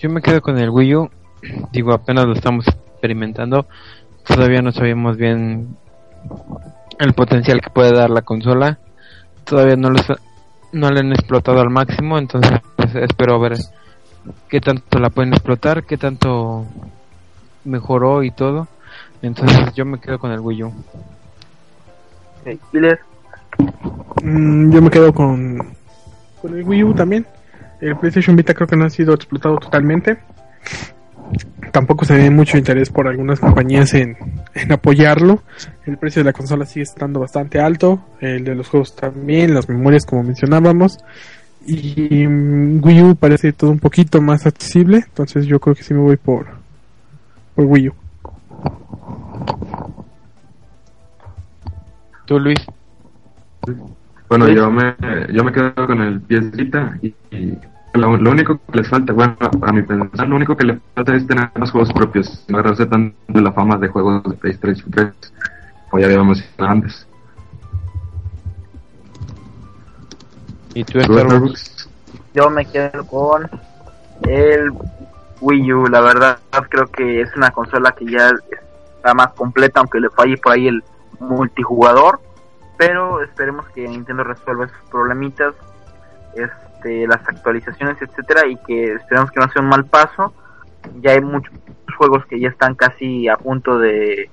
Yo 0.00 0.08
me 0.08 0.22
quedo 0.22 0.40
con 0.40 0.58
el 0.58 0.70
Wii 0.70 0.94
U. 0.96 1.10
Digo, 1.72 1.92
apenas 1.92 2.24
lo 2.24 2.32
estamos 2.32 2.66
experimentando. 2.66 3.66
Todavía 4.26 4.62
no 4.62 4.72
sabemos 4.72 5.18
bien 5.18 5.76
el 6.98 7.12
potencial 7.12 7.60
que 7.60 7.68
puede 7.68 7.92
dar 7.92 8.08
la 8.08 8.22
consola. 8.22 8.78
Todavía 9.44 9.76
no, 9.76 9.90
lo, 9.90 10.00
no 10.72 10.90
le 10.90 11.00
han 11.00 11.12
explotado 11.12 11.60
al 11.60 11.68
máximo, 11.68 12.18
entonces 12.18 12.60
pues, 12.76 12.94
espero 12.94 13.38
ver 13.40 13.58
qué 14.48 14.60
tanto 14.60 14.98
la 14.98 15.10
pueden 15.10 15.32
explotar, 15.32 15.84
qué 15.84 15.98
tanto 15.98 16.64
mejoró 17.64 18.22
y 18.22 18.30
todo. 18.30 18.68
Entonces 19.20 19.74
yo 19.74 19.84
me 19.84 20.00
quedo 20.00 20.18
con 20.18 20.32
el 20.32 20.40
Wii 20.40 20.62
U. 20.62 20.72
Mm, 24.22 24.72
yo 24.72 24.80
me 24.80 24.90
quedo 24.90 25.12
con, 25.12 25.58
con 26.40 26.56
el 26.56 26.66
Wii 26.66 26.84
U 26.84 26.94
también. 26.94 27.26
El 27.80 27.96
PlayStation 27.96 28.36
Vita 28.36 28.54
creo 28.54 28.66
que 28.68 28.76
no 28.76 28.84
ha 28.84 28.90
sido 28.90 29.14
explotado 29.14 29.56
totalmente. 29.58 30.18
Tampoco 31.72 32.04
se 32.04 32.14
ve 32.14 32.30
mucho 32.30 32.58
interés 32.58 32.90
por 32.90 33.06
algunas 33.06 33.40
compañías 33.40 33.94
en, 33.94 34.16
en 34.54 34.72
apoyarlo. 34.72 35.42
El 35.86 35.96
precio 35.96 36.20
de 36.20 36.24
la 36.24 36.32
consola 36.32 36.66
sigue 36.66 36.82
estando 36.82 37.20
bastante 37.20 37.60
alto. 37.60 38.00
El 38.20 38.44
de 38.44 38.54
los 38.54 38.68
juegos 38.68 38.96
también, 38.96 39.54
las 39.54 39.68
memorias 39.68 40.04
como 40.04 40.24
mencionábamos. 40.24 40.98
Y 41.66 42.26
mm, 42.26 42.84
Wii 42.84 43.02
U 43.02 43.16
parece 43.16 43.52
todo 43.52 43.70
un 43.70 43.78
poquito 43.78 44.20
más 44.20 44.46
accesible. 44.46 45.04
Entonces 45.06 45.46
yo 45.46 45.60
creo 45.60 45.74
que 45.74 45.84
sí 45.84 45.94
me 45.94 46.00
voy 46.00 46.16
por, 46.16 46.46
por 47.54 47.64
Wii 47.64 47.88
U. 47.88 47.94
¿Tú, 52.26 52.38
Luis? 52.38 52.58
Bueno, 54.28 54.48
yo 54.48 54.70
me, 54.70 54.94
yo 55.32 55.42
me 55.42 55.52
quedo 55.52 55.74
con 55.74 56.00
el 56.00 56.20
PS 56.20 56.52
Vita 56.52 56.98
y, 57.02 57.12
lo, 58.00 58.30
único 58.30 58.60
que 58.70 58.78
les 58.78 58.88
falta, 58.88 59.12
bueno, 59.12 59.36
a 59.40 59.72
mi 59.72 59.82
pensar, 59.82 60.28
lo 60.28 60.36
único 60.36 60.56
que 60.56 60.64
le 60.64 60.80
falta 60.94 61.14
es 61.14 61.26
tener 61.26 61.50
los 61.54 61.70
juegos 61.70 61.92
propios, 61.92 62.44
no 62.48 62.58
agarrarse 62.58 62.86
tanto 62.86 63.16
de 63.28 63.40
la 63.40 63.52
fama 63.52 63.76
de 63.78 63.88
juegos 63.88 64.22
de 64.24 64.36
PlayStation 64.36 64.90
3, 64.90 65.12
como 65.90 66.00
ya 66.00 66.06
habíamos 66.06 66.38
dicho 66.38 66.64
antes. 66.64 67.06
¿Y 70.74 70.84
tú, 70.84 71.00
Yo 72.32 72.50
me 72.50 72.64
quedo 72.64 73.04
con 73.06 73.50
el 74.22 74.72
Wii 75.40 75.72
U, 75.72 75.86
la 75.88 76.00
verdad 76.00 76.38
creo 76.68 76.86
que 76.86 77.22
es 77.22 77.34
una 77.36 77.50
consola 77.50 77.92
que 77.92 78.06
ya 78.06 78.30
está 78.96 79.14
más 79.14 79.28
completa, 79.32 79.80
aunque 79.80 80.00
le 80.00 80.10
falle 80.10 80.36
por 80.36 80.52
ahí 80.52 80.68
el 80.68 80.84
multijugador, 81.18 82.20
pero 82.78 83.22
esperemos 83.22 83.68
que 83.70 83.86
Nintendo 83.88 84.24
resuelva 84.24 84.66
esos 84.66 84.90
problemitas, 84.90 85.54
este, 86.80 87.06
las 87.06 87.20
actualizaciones, 87.28 88.00
etcétera, 88.00 88.46
y 88.46 88.56
que 88.56 88.94
esperemos 88.94 89.30
que 89.30 89.40
no 89.40 89.50
sea 89.50 89.62
un 89.62 89.68
mal 89.68 89.84
paso. 89.84 90.32
Ya 91.02 91.12
hay 91.12 91.20
muchos 91.20 91.52
juegos 91.96 92.24
que 92.26 92.40
ya 92.40 92.48
están 92.48 92.74
casi 92.74 93.28
a 93.28 93.36
punto 93.36 93.78
de, 93.78 94.30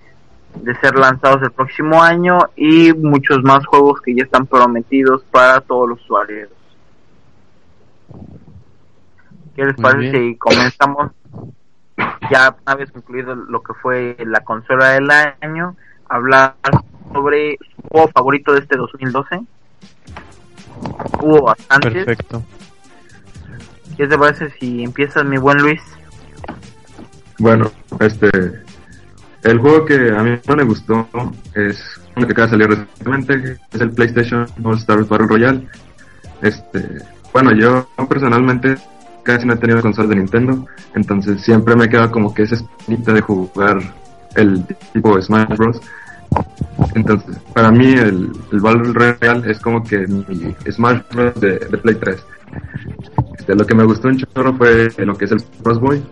de 0.56 0.76
ser 0.76 0.98
lanzados 0.98 1.44
el 1.44 1.52
próximo 1.52 2.02
año 2.02 2.38
y 2.56 2.94
muchos 2.94 3.44
más 3.44 3.66
juegos 3.66 4.02
que 4.02 4.16
ya 4.16 4.24
están 4.24 4.46
prometidos 4.46 5.24
para 5.26 5.60
todos 5.60 5.90
los 5.90 6.02
usuarios. 6.04 6.50
¿Qué 9.56 9.66
les 9.66 9.76
parece 9.76 10.12
si 10.12 10.36
comenzamos 10.38 11.12
ya 12.32 12.56
una 12.66 12.76
vez 12.76 12.92
concluido 12.92 13.36
lo 13.36 13.62
que 13.62 13.74
fue 13.74 14.16
la 14.26 14.42
consola 14.42 14.92
del 14.92 15.10
año, 15.42 15.76
hablar 16.08 16.56
sobre 17.12 17.58
su 17.76 17.82
juego 17.90 18.08
favorito 18.10 18.54
de 18.54 18.60
este 18.60 18.78
2012? 18.78 19.42
Hubo 21.22 21.44
bastante. 21.44 21.92
Perfecto. 21.92 22.44
¿Qué 23.96 24.08
te 24.08 24.18
parece 24.18 24.50
si 24.60 24.84
empiezas, 24.84 25.26
mi 25.26 25.38
buen 25.38 25.58
Luis? 25.58 25.82
Bueno, 27.40 27.72
este. 28.00 28.30
El 29.44 29.60
juego 29.60 29.86
que 29.86 30.12
a 30.12 30.24
mí 30.24 30.38
no 30.48 30.56
me 30.56 30.64
gustó 30.64 31.08
es 31.54 31.80
uno 32.16 32.26
que 32.26 32.34
acaba 32.34 32.48
de 32.48 32.52
salir 32.52 32.68
recientemente, 32.68 33.58
es 33.72 33.82
el 33.82 33.92
PlayStation 33.92 34.46
All 34.64 34.78
Stars 34.78 35.08
Battle 35.08 35.28
Royale. 35.28 35.68
Este, 36.42 36.84
bueno, 37.32 37.54
yo 37.54 37.88
personalmente 38.10 38.78
casi 39.24 39.46
no 39.46 39.54
he 39.54 39.58
tenido 39.58 39.82
consolas 39.82 40.10
de 40.10 40.16
Nintendo, 40.16 40.66
entonces 40.96 41.42
siempre 41.42 41.76
me 41.76 41.88
queda 41.88 42.10
como 42.10 42.34
que 42.34 42.44
esa 42.44 42.56
espinita 42.56 43.14
de 43.14 43.22
jugar 43.22 43.80
el 44.36 44.66
tipo 44.94 45.22
Smash 45.22 45.56
Bros. 45.56 45.80
Entonces, 46.96 47.38
para 47.54 47.72
mí 47.72 47.94
el, 47.94 48.32
el 48.52 48.60
Battle 48.60 48.94
Royale 48.94 49.52
es 49.52 49.60
como 49.60 49.84
que 49.84 50.06
mi 50.08 50.56
Smash 50.70 51.02
Bros. 51.12 51.40
de, 51.40 51.58
Play 51.58 51.96
3. 51.96 52.26
Este, 53.38 53.56
lo 53.56 53.66
que 53.66 53.76
me 53.76 53.84
gustó 53.84 54.08
un 54.08 54.18
chorro 54.18 54.54
fue 54.56 54.90
lo 54.98 55.16
que 55.16 55.26
es 55.26 55.32
el 55.32 55.44
Crossboy, 55.64 56.04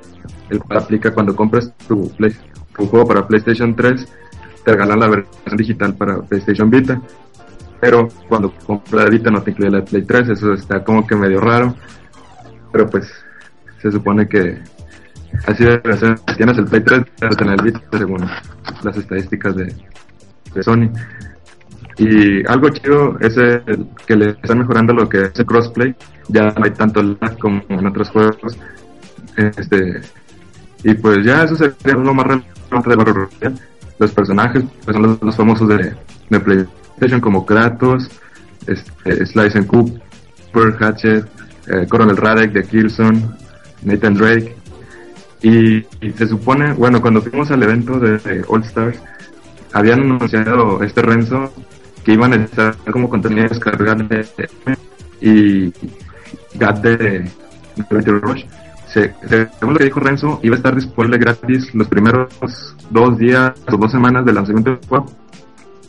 el 0.50 0.60
cual 0.60 0.80
aplica 0.80 1.14
cuando 1.14 1.36
compras 1.36 1.74
tu, 1.88 2.10
Play, 2.16 2.36
tu 2.76 2.88
juego 2.88 3.08
para 3.08 3.28
PlayStation 3.28 3.76
3, 3.76 4.08
te 4.64 4.72
regalan 4.72 5.00
la 5.00 5.08
versión 5.08 5.58
digital 5.58 5.96
para 5.96 6.22
PlayStation 6.22 6.70
Vita. 6.70 7.02
Pero 7.80 8.08
cuando 8.28 8.52
compras 8.66 9.04
la 9.06 9.10
Vita 9.10 9.30
no 9.30 9.42
te 9.42 9.52
incluye 9.52 9.72
la 9.72 9.84
Play 9.84 10.04
3, 10.04 10.30
eso 10.30 10.54
está 10.54 10.84
como 10.84 11.06
que 11.06 11.16
medio 11.16 11.40
raro 11.40 11.76
pero 12.76 12.90
pues 12.90 13.10
se 13.82 13.90
supone 13.90 14.28
que 14.28 14.62
así 15.48 15.64
debe 15.64 15.96
ser. 15.96 16.20
Tienes 16.36 16.58
el 16.58 16.66
Play 16.66 16.84
3, 16.84 17.04
debes 17.22 17.38
tener 17.38 17.54
el 17.58 17.62
Vita 17.62 17.80
según 17.98 18.30
las 18.84 18.98
estadísticas 18.98 19.56
de, 19.56 19.74
de 20.56 20.64
Sony. 20.64 20.90
Y 21.98 22.46
algo 22.50 22.70
chido 22.70 23.18
es 23.20 23.38
el, 23.38 23.88
que 24.06 24.16
le 24.16 24.32
están 24.32 24.60
mejorando 24.60 24.94
lo 24.94 25.08
que 25.08 25.24
es 25.26 25.40
el 25.40 25.46
crossplay. 25.46 25.96
Ya 26.28 26.52
no 26.52 26.66
hay 26.66 26.72
tanto 26.72 27.02
lag 27.04 27.38
como 27.38 27.62
en 27.70 27.86
otros 27.86 28.10
juegos. 28.10 28.58
Este, 29.38 30.02
y 30.84 30.94
pues 30.96 31.26
ya 31.26 31.44
eso 31.44 31.56
sería 31.56 31.96
lo 31.96 32.14
más 32.14 32.28
relevante 32.28 32.90
de 32.90 32.96
la 32.96 33.54
Los 34.00 34.12
personajes 34.12 34.64
pues 34.84 34.96
son 34.96 35.20
los, 35.22 35.36
famosos 35.36 35.68
de, 35.68 35.94
de, 36.30 36.40
PlayStation 36.40 37.22
como 37.22 37.46
Kratos, 37.46 38.10
este, 38.68 39.26
Slice 39.26 39.58
and 39.58 39.68
Cooper, 39.68 40.76
Hatchet, 40.80 41.26
eh, 41.68 41.88
Coronel 41.90 42.18
Radek 42.18 42.52
de 42.52 42.64
Killzone, 42.64 43.22
Nathan 43.84 44.16
Drake. 44.16 44.56
Y, 45.42 45.86
se 46.18 46.28
supone, 46.28 46.74
bueno, 46.74 47.02
cuando 47.02 47.22
fuimos 47.22 47.52
al 47.52 47.62
evento 47.62 48.00
de, 48.00 48.44
All 48.48 48.64
Stars, 48.64 49.00
habían 49.74 50.02
anunciado 50.02 50.82
este 50.84 51.02
Renzo 51.02 51.52
que 52.04 52.14
iban 52.14 52.34
a 52.34 52.36
estar 52.38 52.76
como 52.92 53.10
contenido 53.10 53.48
descargable 53.48 54.26
y 55.22 55.74
GAT 56.56 56.78
de, 56.82 57.30
de 57.76 58.12
Rush. 58.12 58.46
según 58.88 59.74
lo 59.74 59.76
que 59.76 59.86
dijo 59.86 60.00
Renzo, 60.00 60.40
iba 60.44 60.56
a 60.56 60.58
estar 60.58 60.76
disponible 60.76 61.18
gratis 61.18 61.74
los 61.74 61.88
primeros 61.88 62.76
dos 62.92 63.18
días 63.18 63.54
o 63.72 63.78
dos 63.78 63.92
semanas 63.92 64.26
del 64.26 64.36
lanzamiento 64.36 64.72
del 64.72 64.88
juego. 64.88 65.06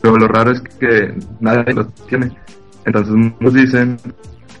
Pero 0.01 0.17
lo 0.17 0.27
raro 0.27 0.51
es 0.51 0.61
que 0.61 1.13
nadie 1.39 1.73
lo 1.73 1.85
tiene. 2.07 2.31
Entonces 2.85 3.13
nos 3.39 3.53
dicen 3.53 3.97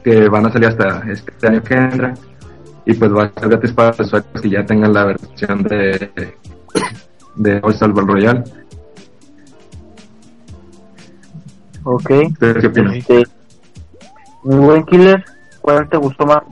que 0.03 0.29
van 0.29 0.45
a 0.45 0.51
salir 0.51 0.69
hasta 0.69 1.03
este 1.09 1.47
año 1.47 1.63
que 1.63 1.73
entra 1.75 2.13
y 2.85 2.93
pues 2.93 3.11
va 3.11 3.23
a 3.25 3.39
ser 3.39 3.49
gratis 3.49 3.71
para 3.73 3.89
los 3.89 3.99
usuarios 3.99 4.41
que 4.41 4.49
ya 4.49 4.65
tengan 4.65 4.93
la 4.93 5.05
versión 5.05 5.63
de 5.63 6.11
de 7.37 7.59
All 7.63 8.07
Royal. 8.07 8.43
Ok. 11.89 12.09
qué 12.37 12.67
opinan? 12.67 12.95
Este, 12.95 13.23
muy 14.43 14.57
buen 14.57 14.83
killer. 14.85 15.23
¿Cuál 15.61 15.87
te 15.87 15.95
gustó 15.95 16.25
más 16.25 16.43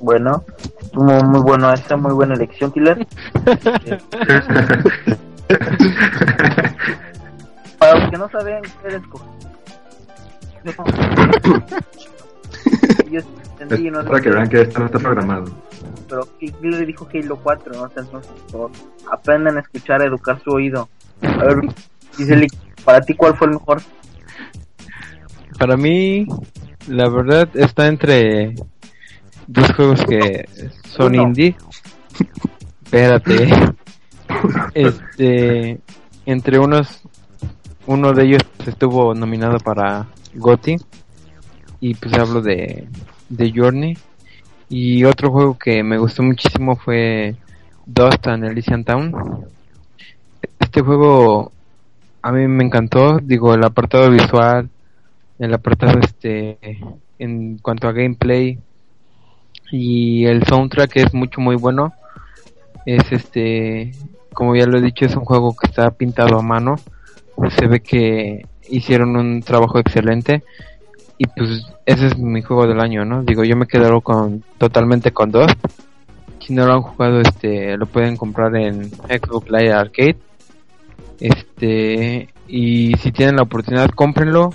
Bueno, 0.00 0.42
estuvo 0.80 1.22
muy 1.22 1.40
bueno 1.40 1.70
esta, 1.70 1.98
muy 1.98 2.14
buena 2.14 2.32
elección, 2.34 2.72
killer. 2.72 3.06
Para 7.78 7.98
los 7.98 8.10
que 8.10 8.16
no 8.16 8.30
saben, 8.30 8.62
¿qué 8.82 9.00
para 14.06 14.20
que 14.20 14.30
vean 14.30 14.48
que 14.48 14.62
esto 14.62 14.78
no 14.78 14.86
está 14.86 14.98
programado. 14.98 15.44
Pero 16.08 16.26
le 16.62 16.86
dijo 16.86 17.06
Halo 17.12 17.36
4, 17.36 17.72
¿no? 17.74 17.84
Entonces, 17.94 18.32
aprendan 19.10 19.58
a 19.58 19.60
escuchar, 19.60 20.00
a 20.00 20.06
educar 20.06 20.40
su 20.42 20.50
oído. 20.50 20.88
A 21.22 21.44
ver, 21.44 21.56
Giseli, 22.16 22.46
para 22.84 23.00
ti, 23.00 23.14
¿cuál 23.14 23.36
fue 23.36 23.48
el 23.48 23.54
mejor? 23.54 23.82
Para 25.58 25.76
mí, 25.76 26.26
la 26.88 27.08
verdad, 27.08 27.48
está 27.54 27.86
entre 27.86 28.54
dos 29.46 29.72
juegos 29.74 30.04
que 30.04 30.48
son 30.88 31.14
indie. 31.14 31.56
Espérate. 32.84 33.48
Este, 34.74 35.80
entre 36.24 36.58
unos, 36.60 37.02
uno 37.86 38.12
de 38.12 38.24
ellos 38.24 38.42
estuvo 38.64 39.12
nominado 39.12 39.58
para 39.58 40.06
GOTY 40.34 40.76
y 41.80 41.94
pues 41.94 42.14
hablo 42.14 42.40
de, 42.40 42.86
de 43.28 43.52
Journey 43.54 43.98
y 44.68 45.04
otro 45.04 45.32
juego 45.32 45.58
que 45.58 45.82
me 45.82 45.98
gustó 45.98 46.22
muchísimo 46.22 46.76
fue 46.76 47.34
Dust 47.86 48.28
and 48.28 48.44
Elysian 48.44 48.84
Town. 48.84 49.12
Este 50.60 50.80
juego 50.80 51.50
a 52.22 52.32
mí 52.32 52.46
me 52.46 52.64
encantó, 52.64 53.18
digo, 53.18 53.54
el 53.54 53.64
apartado 53.64 54.10
visual, 54.10 54.68
el 55.38 55.54
apartado 55.54 55.98
este 56.00 56.58
en 57.18 57.58
cuanto 57.58 57.88
a 57.88 57.92
gameplay 57.92 58.58
y 59.70 60.24
el 60.26 60.44
soundtrack 60.44 60.96
es 60.96 61.14
mucho 61.14 61.40
muy 61.40 61.56
bueno. 61.56 61.92
Es 62.86 63.10
este, 63.12 63.92
como 64.32 64.56
ya 64.56 64.66
lo 64.66 64.78
he 64.78 64.82
dicho, 64.82 65.04
es 65.04 65.16
un 65.16 65.24
juego 65.24 65.54
que 65.56 65.66
está 65.68 65.90
pintado 65.90 66.38
a 66.38 66.42
mano. 66.42 66.76
Se 67.56 67.66
ve 67.66 67.80
que 67.80 68.46
hicieron 68.68 69.16
un 69.16 69.42
trabajo 69.42 69.78
excelente 69.78 70.42
y 71.18 71.26
pues 71.26 71.66
ese 71.86 72.06
es 72.08 72.18
mi 72.18 72.42
juego 72.42 72.66
del 72.66 72.80
año, 72.80 73.04
¿no? 73.04 73.22
Digo, 73.22 73.44
yo 73.44 73.56
me 73.56 73.66
quedo 73.66 74.00
con 74.00 74.42
totalmente 74.58 75.12
con 75.12 75.30
dos. 75.30 75.52
Si 76.40 76.54
no 76.54 76.66
lo 76.66 76.74
han 76.74 76.82
jugado, 76.82 77.20
este, 77.20 77.76
lo 77.76 77.86
pueden 77.86 78.16
comprar 78.16 78.56
en 78.56 78.90
Xbox 78.90 79.50
Live 79.50 79.72
Arcade. 79.72 80.16
Este, 81.20 82.28
y 82.48 82.94
si 82.96 83.12
tienen 83.12 83.36
la 83.36 83.42
oportunidad, 83.42 83.90
cómprenlo 83.90 84.50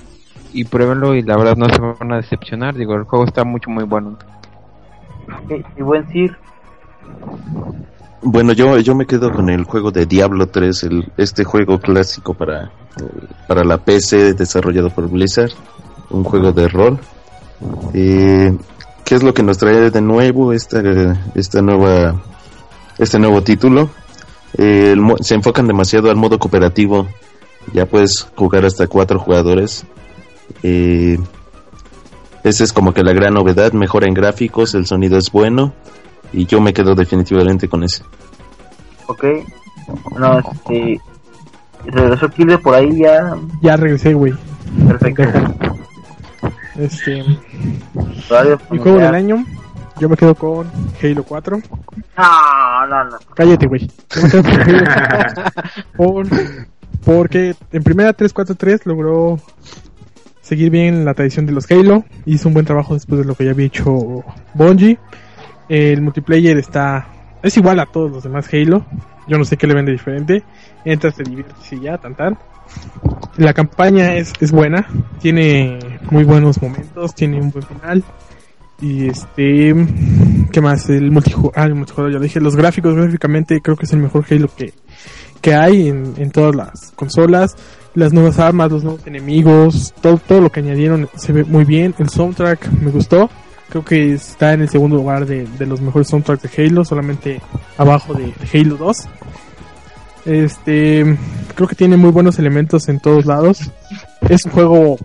y 0.54 0.66
pruébenlo 0.66 1.16
y 1.16 1.22
la 1.22 1.38
verdad 1.38 1.56
no 1.56 1.70
se 1.70 1.80
van 1.80 2.12
a 2.12 2.18
decepcionar. 2.18 2.76
Digo, 2.76 2.96
el 2.96 3.04
juego 3.04 3.26
está 3.26 3.44
mucho 3.44 3.70
muy 3.70 3.84
bueno. 3.84 4.18
y 5.78 5.82
buen 5.82 6.08
Sir. 6.10 6.36
Bueno, 8.22 8.54
yo, 8.54 8.80
yo 8.80 8.96
me 8.96 9.06
quedo 9.06 9.32
con 9.32 9.50
el 9.50 9.66
juego 9.66 9.92
de 9.92 10.08
Diablo 10.08 10.48
3, 10.48 10.84
el, 10.84 11.12
este 11.16 11.44
juego 11.44 11.80
clásico 11.80 12.34
para, 12.34 12.72
para 13.48 13.64
la 13.64 13.78
PC 13.78 14.34
desarrollado 14.34 14.90
por 14.90 15.08
Blizzard 15.08 15.52
un 16.10 16.24
juego 16.24 16.52
de 16.52 16.68
rol. 16.68 17.00
Eh, 17.94 18.56
¿Qué 19.04 19.16
es 19.16 19.24
lo 19.24 19.34
que 19.34 19.44
nos 19.44 19.58
trae 19.58 19.92
de 19.92 20.02
nuevo 20.02 20.52
esta, 20.54 20.82
esta 21.36 21.62
nueva, 21.62 22.22
este 22.98 23.20
nuevo 23.20 23.42
título? 23.42 23.90
Eh, 24.58 24.96
se 25.22 25.36
enfocan 25.36 25.68
demasiado 25.68 26.10
al 26.10 26.16
modo 26.16 26.40
cooperativo. 26.40 27.08
Ya 27.74 27.86
puedes 27.86 28.28
jugar 28.36 28.66
hasta 28.66 28.88
cuatro 28.88 29.20
jugadores. 29.20 29.86
Eh, 30.64 31.18
esa 32.44 32.64
es 32.64 32.72
como 32.72 32.94
que 32.94 33.04
la 33.04 33.14
gran 33.14 33.34
novedad. 33.34 33.74
Mejora 33.74 34.08
en 34.08 34.14
gráficos, 34.14 34.76
el 34.76 34.86
sonido 34.86 35.18
es 35.18 35.32
bueno. 35.32 35.74
Y 36.32 36.46
yo 36.46 36.62
me 36.62 36.74
quedo 36.74 36.96
definitivamente 36.96 37.68
con 37.68 37.84
ese. 37.84 38.04
Ok. 39.08 39.26
No, 40.18 40.40
este. 40.40 41.00
¿Regresó 41.86 42.30
Kille 42.30 42.58
por 42.58 42.74
ahí 42.74 43.00
ya? 43.00 43.36
Ya 43.62 43.78
regresé, 43.78 44.14
güey. 44.14 44.34
Perfecto. 44.88 45.24
Este. 46.78 47.24
Mi 48.70 48.78
juego 48.80 48.98
del 48.98 49.16
año. 49.16 49.46
Yo 50.00 50.10
me 50.10 50.18
quedo 50.18 50.36
con 50.36 50.70
Halo 51.02 51.24
4. 51.24 51.62
No, 52.18 52.88
no, 52.88 53.04
no. 53.06 53.18
Cállate, 53.34 53.68
güey. 53.68 53.90
Por, 55.96 56.28
porque 57.06 57.56
en 57.72 57.84
primera 57.84 58.14
343 58.14 58.86
logró 58.86 59.40
seguir 60.42 60.70
bien 60.70 61.06
la 61.06 61.14
tradición 61.14 61.46
de 61.46 61.54
los 61.54 61.70
Halo. 61.72 62.04
Hizo 62.26 62.50
un 62.50 62.54
buen 62.54 62.66
trabajo 62.66 62.94
después 62.94 63.20
de 63.22 63.26
lo 63.26 63.36
que 63.36 63.46
ya 63.46 63.52
había 63.52 63.68
hecho 63.68 64.24
Bungie. 64.54 65.00
El 65.70 66.02
multiplayer 66.02 66.58
está. 66.58 67.08
Es 67.42 67.56
igual 67.58 67.80
a 67.80 67.86
todos 67.86 68.12
los 68.12 68.24
demás 68.24 68.48
Halo. 68.54 68.86
Yo 69.28 69.38
no 69.38 69.46
sé 69.46 69.58
qué 69.58 69.66
le 69.66 69.76
vende 69.76 69.92
diferente. 69.92 70.44
Entras, 70.84 71.16
te 71.16 71.24
diviertes 71.24 71.72
y 71.72 71.80
ya, 71.80 71.98
tan 71.98 72.16
tan. 72.16 72.38
La 73.38 73.54
campaña 73.54 74.16
es, 74.16 74.34
es 74.40 74.52
buena, 74.52 74.88
tiene 75.20 76.00
muy 76.10 76.24
buenos 76.24 76.62
momentos, 76.62 77.14
tiene 77.14 77.40
un 77.40 77.52
buen 77.52 77.66
final. 77.66 78.04
Y 78.82 79.08
este, 79.08 79.74
¿qué 80.52 80.62
más? 80.62 80.90
El 80.90 81.12
multijugador, 81.12 81.54
ah, 81.56 81.66
el 81.66 81.76
multijugador, 81.76 82.14
ya 82.14 82.20
dije, 82.20 82.40
los 82.40 82.56
gráficos 82.56 82.94
gráficamente 82.96 83.62
creo 83.62 83.78
que 83.78 83.86
es 83.86 83.94
el 83.94 84.00
mejor 84.00 84.26
Halo 84.30 84.50
que, 84.56 84.74
que 85.42 85.54
hay 85.54 85.88
en, 85.88 86.14
en 86.18 86.32
todas 86.32 86.56
las 86.56 86.92
consolas. 86.96 87.56
Las 87.94 88.12
nuevas 88.12 88.40
armas, 88.40 88.72
los 88.72 88.84
nuevos 88.84 89.08
enemigos, 89.08 89.94
todo, 90.02 90.18
todo 90.18 90.42
lo 90.42 90.52
que 90.52 90.60
añadieron 90.60 91.08
se 91.16 91.32
ve 91.32 91.46
muy 91.46 91.64
bien. 91.64 91.96
El 91.98 92.10
soundtrack 92.10 92.70
me 92.82 92.92
gustó. 92.92 93.30
Creo 93.70 93.86
que 93.86 94.14
está 94.14 94.54
en 94.54 94.62
el 94.62 94.70
segundo 94.70 94.98
lugar 94.98 95.26
de, 95.26 95.48
de 95.48 95.66
los 95.66 95.80
mejores 95.80 96.10
soundtracks 96.10 96.44
de 96.44 96.66
Halo, 96.66 96.84
solamente 96.84 97.42
abajo 97.78 98.14
de 98.14 98.34
Halo 98.54 98.76
2. 98.76 99.08
Este, 100.26 101.18
creo 101.54 101.68
que 101.68 101.76
tiene 101.76 101.98
muy 101.98 102.10
buenos 102.10 102.40
elementos 102.40 102.90
en 102.90 103.00
todos 103.00 103.26
lados. 103.26 103.72
Es 104.28 104.44
un 104.46 104.52
juego, 104.52 104.98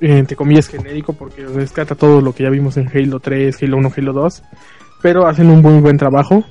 entre 0.00 0.36
comillas, 0.36 0.68
genérico 0.68 1.12
porque 1.12 1.44
rescata 1.44 1.94
todo 1.94 2.20
lo 2.20 2.32
que 2.32 2.44
ya 2.44 2.50
vimos 2.50 2.76
en 2.76 2.88
Halo 2.88 3.20
3, 3.20 3.62
Halo 3.62 3.76
1, 3.76 3.92
Halo 3.96 4.12
2. 4.12 4.42
Pero 5.02 5.26
hacen 5.26 5.50
un 5.50 5.62
muy 5.62 5.80
buen 5.80 5.96
trabajo. 5.96 6.44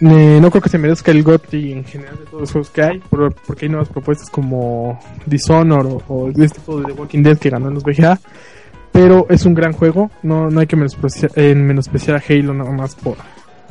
Eh, 0.00 0.38
no 0.42 0.50
creo 0.50 0.62
que 0.62 0.68
se 0.68 0.78
merezca 0.78 1.10
el 1.10 1.22
GOTY 1.22 1.72
en 1.72 1.84
general 1.84 2.18
de 2.18 2.26
todos 2.26 2.40
los 2.42 2.52
juegos 2.52 2.70
que 2.70 2.82
hay, 2.82 3.00
porque 3.46 3.64
hay 3.64 3.70
nuevas 3.70 3.88
propuestas 3.88 4.28
como 4.28 4.98
Dishonor 5.24 6.02
o, 6.08 6.28
este 6.28 6.60
tipo 6.60 6.78
de 6.80 6.92
The 6.92 6.92
Walking 6.92 7.22
Dead 7.22 7.38
que 7.38 7.48
ganó 7.48 7.68
en 7.68 7.74
los 7.74 7.82
VGA. 7.82 8.18
Pero 8.92 9.26
es 9.28 9.44
un 9.46 9.54
gran 9.54 9.72
juego, 9.72 10.10
no, 10.22 10.50
no 10.50 10.60
hay 10.60 10.66
que 10.66 10.76
menospreciar, 10.76 11.30
eh, 11.36 11.54
menospreciar 11.54 12.16
a 12.16 12.22
Halo 12.26 12.54
nada 12.54 12.72
más 12.72 12.94
por, 12.94 13.16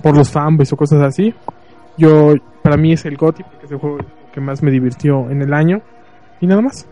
por 0.02 0.16
los 0.16 0.30
fanboys 0.30 0.72
o 0.74 0.78
cosas 0.78 1.02
así. 1.02 1.34
Yo, 1.98 2.34
para 2.64 2.78
mí 2.78 2.94
es 2.94 3.06
el 3.06 3.18
GOTY 3.18 3.44
porque 3.44 3.66
es 3.66 3.72
el 3.72 3.78
juego 3.78 3.98
que 4.34 4.42
más 4.42 4.62
me 4.64 4.72
divirtió 4.72 5.30
en 5.30 5.42
el 5.42 5.54
año. 5.54 5.82
Y 6.42 6.48
nada 6.48 6.62
más. 6.62 6.88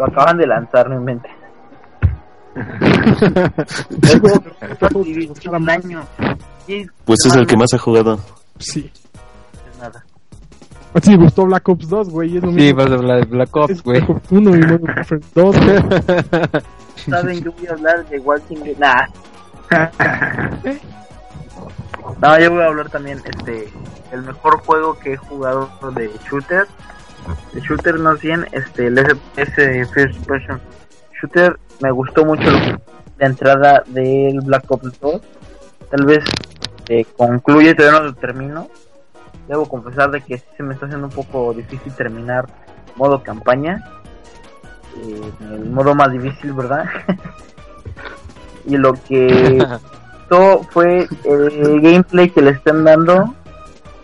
Lo 0.00 0.06
acaban 0.06 0.38
de 0.38 0.46
lanzar, 0.46 0.88
no 0.88 0.98
mente. 0.98 1.28
pues 7.04 7.18
es 7.26 7.36
el 7.36 7.46
que 7.46 7.54
más 7.54 7.74
ha 7.74 7.78
jugado. 7.78 8.18
Sí. 8.58 8.90
Nada. 9.78 10.02
Ti 11.02 11.10
me 11.10 11.24
gustó 11.24 11.44
Black 11.44 11.68
Ops 11.68 11.86
2, 11.86 12.08
güey. 12.08 12.38
Es 12.38 12.42
lo 12.42 12.50
sí, 12.52 12.72
vas 12.72 12.90
a 12.90 12.94
hablar 12.94 13.20
de 13.20 13.26
Black 13.26 13.54
Ops, 13.54 13.82
güey. 13.82 14.00
Black 14.00 14.10
Ops 14.10 14.32
1 14.32 14.56
y 14.56 14.58
Modern 14.58 14.82
Warfare 14.84 15.20
2. 15.34 15.56
Saben, 16.96 17.40
yo 17.44 17.52
voy 17.52 17.66
a 17.66 17.72
hablar 17.72 18.06
de 18.08 18.18
Walking 18.20 18.56
Dead. 18.56 18.78
Nah. 18.78 19.06
No, 22.22 22.38
yo 22.38 22.50
voy 22.50 22.62
a 22.62 22.66
hablar 22.66 22.88
también, 22.88 23.20
este, 23.24 23.68
el 24.12 24.22
mejor 24.22 24.58
juego 24.60 24.98
que 24.98 25.12
he 25.12 25.16
jugado 25.16 25.70
de 25.94 26.10
shooter. 26.28 26.66
De 27.52 27.60
shooter 27.60 27.98
no 27.98 28.16
100, 28.16 28.48
este, 28.52 28.86
el 28.86 28.98
ese 29.36 29.84
First 29.86 30.26
Person 30.26 30.60
Shooter 31.20 31.58
me 31.80 31.90
gustó 31.90 32.24
mucho 32.24 32.50
la 33.18 33.26
entrada 33.26 33.82
del 33.86 34.40
Black 34.40 34.70
Ops 34.70 34.98
2. 35.00 35.20
Tal 35.90 36.06
vez 36.06 36.24
eh, 36.88 37.04
concluye, 37.16 37.74
todavía 37.74 38.00
no 38.00 38.06
lo 38.06 38.14
termino. 38.14 38.68
Debo 39.48 39.68
confesar 39.68 40.10
de 40.10 40.20
que 40.20 40.42
se 40.56 40.62
me 40.62 40.74
está 40.74 40.86
haciendo 40.86 41.08
un 41.08 41.12
poco 41.12 41.52
difícil 41.52 41.92
terminar 41.94 42.46
modo 42.96 43.22
campaña. 43.22 43.84
Eh, 44.96 45.32
el 45.52 45.70
modo 45.70 45.94
más 45.94 46.10
difícil, 46.12 46.52
¿verdad? 46.52 46.86
y 48.66 48.76
lo 48.76 48.94
que 48.94 49.66
fue 50.70 51.08
el 51.24 51.80
gameplay 51.80 52.30
que 52.30 52.42
le 52.42 52.50
están 52.50 52.84
dando 52.84 53.34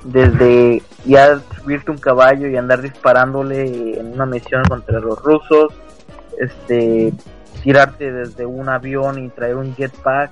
desde 0.05 0.83
ya 1.07 1.39
subirte 1.61 1.91
un 1.91 1.99
caballo 1.99 2.49
y 2.49 2.57
andar 2.57 2.83
disparándole 2.83 3.99
en 3.99 4.13
una 4.13 4.27
misión 4.27 4.65
contra 4.65 5.01
los 5.01 5.23
rusos, 5.23 5.73
este 6.39 7.13
tirarte 7.63 8.13
desde 8.13 8.47
un 8.47 8.69
avión 8.69 9.19
y 9.25 9.29
traer 9.29 9.57
un 9.57 9.75
jetpack. 9.75 10.31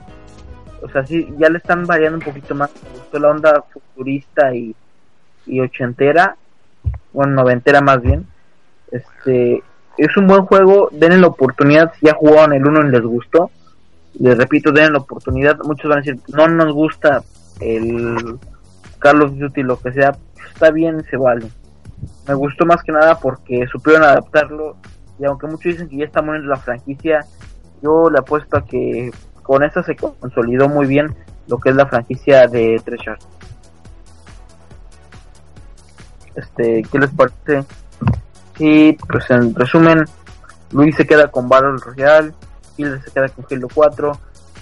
O 0.83 0.89
sea, 0.89 1.05
sí, 1.07 1.33
ya 1.39 1.49
le 1.49 1.59
están 1.59 1.87
variando 1.87 2.19
un 2.19 2.25
poquito 2.25 2.55
más. 2.55 2.71
Me 2.83 2.99
gustó 2.99 3.19
la 3.19 3.31
onda 3.31 3.65
futurista 3.73 4.55
y, 4.55 4.75
y 5.47 5.61
ochentera, 5.61 6.37
bueno, 7.13 7.33
noventera 7.33 7.81
más 7.81 8.01
bien. 8.03 8.27
Este, 8.93 9.63
es 9.97 10.17
un 10.17 10.27
buen 10.27 10.45
juego, 10.47 10.89
denle 10.93 11.19
la 11.19 11.29
oportunidad 11.29 11.93
si 11.99 12.07
ya 12.07 12.15
jugaron 12.15 12.53
el 12.53 12.67
uno 12.67 12.87
y 12.87 12.91
les 12.91 13.03
gustó 13.03 13.51
les 14.19 14.39
repito, 14.39 14.73
den 14.73 14.93
la 14.93 14.99
oportunidad. 14.99 15.59
Muchos 15.65 15.89
van 15.89 15.99
a 15.99 16.03
decir, 16.03 16.19
no 16.29 16.49
nos 16.49 16.73
gusta 16.73 17.23
el 17.61 18.39
Carlos 18.99 19.37
Duty, 19.39 19.63
lo 19.63 19.79
que 19.79 19.93
sea, 19.93 20.17
está 20.49 20.71
bien, 20.71 21.05
se 21.11 21.17
vale. 21.17 21.49
Me 22.27 22.35
gustó 22.35 22.67
más 22.67 22.83
que 22.83 22.93
nada 22.93 23.19
porque 23.19 23.67
supieron 23.71 24.05
adaptarlo. 24.05 24.77
Y 25.19 25.25
aunque 25.25 25.47
muchos 25.47 25.73
dicen 25.73 25.89
que 25.89 25.99
ya 25.99 26.05
está 26.05 26.23
muriendo 26.23 26.49
la 26.49 26.57
franquicia, 26.57 27.25
yo 27.83 28.11
le 28.11 28.19
apuesto 28.19 28.57
a 28.57 28.65
que 28.65 29.11
con 29.43 29.63
esto 29.63 29.83
se 29.83 29.95
consolidó 29.95 30.69
muy 30.69 30.87
bien 30.87 31.15
lo 31.47 31.59
que 31.59 31.71
es 31.71 31.77
la 31.77 31.87
franquicia 31.87 32.47
de 32.47 32.81
Treasure. 32.85 33.19
Este, 36.35 36.83
¿qué 36.91 36.99
les 36.99 37.11
parece? 37.11 37.65
Y 38.59 38.93
pues 38.95 39.31
en 39.31 39.55
resumen, 39.55 40.05
Luis 40.73 40.97
se 40.97 41.07
queda 41.07 41.31
con 41.31 41.49
Battle 41.49 41.77
Royale, 41.79 42.33
Hilde 42.77 43.01
se 43.03 43.11
queda 43.11 43.29
con 43.29 43.47
Halo 43.51 43.69
4, 43.73 44.19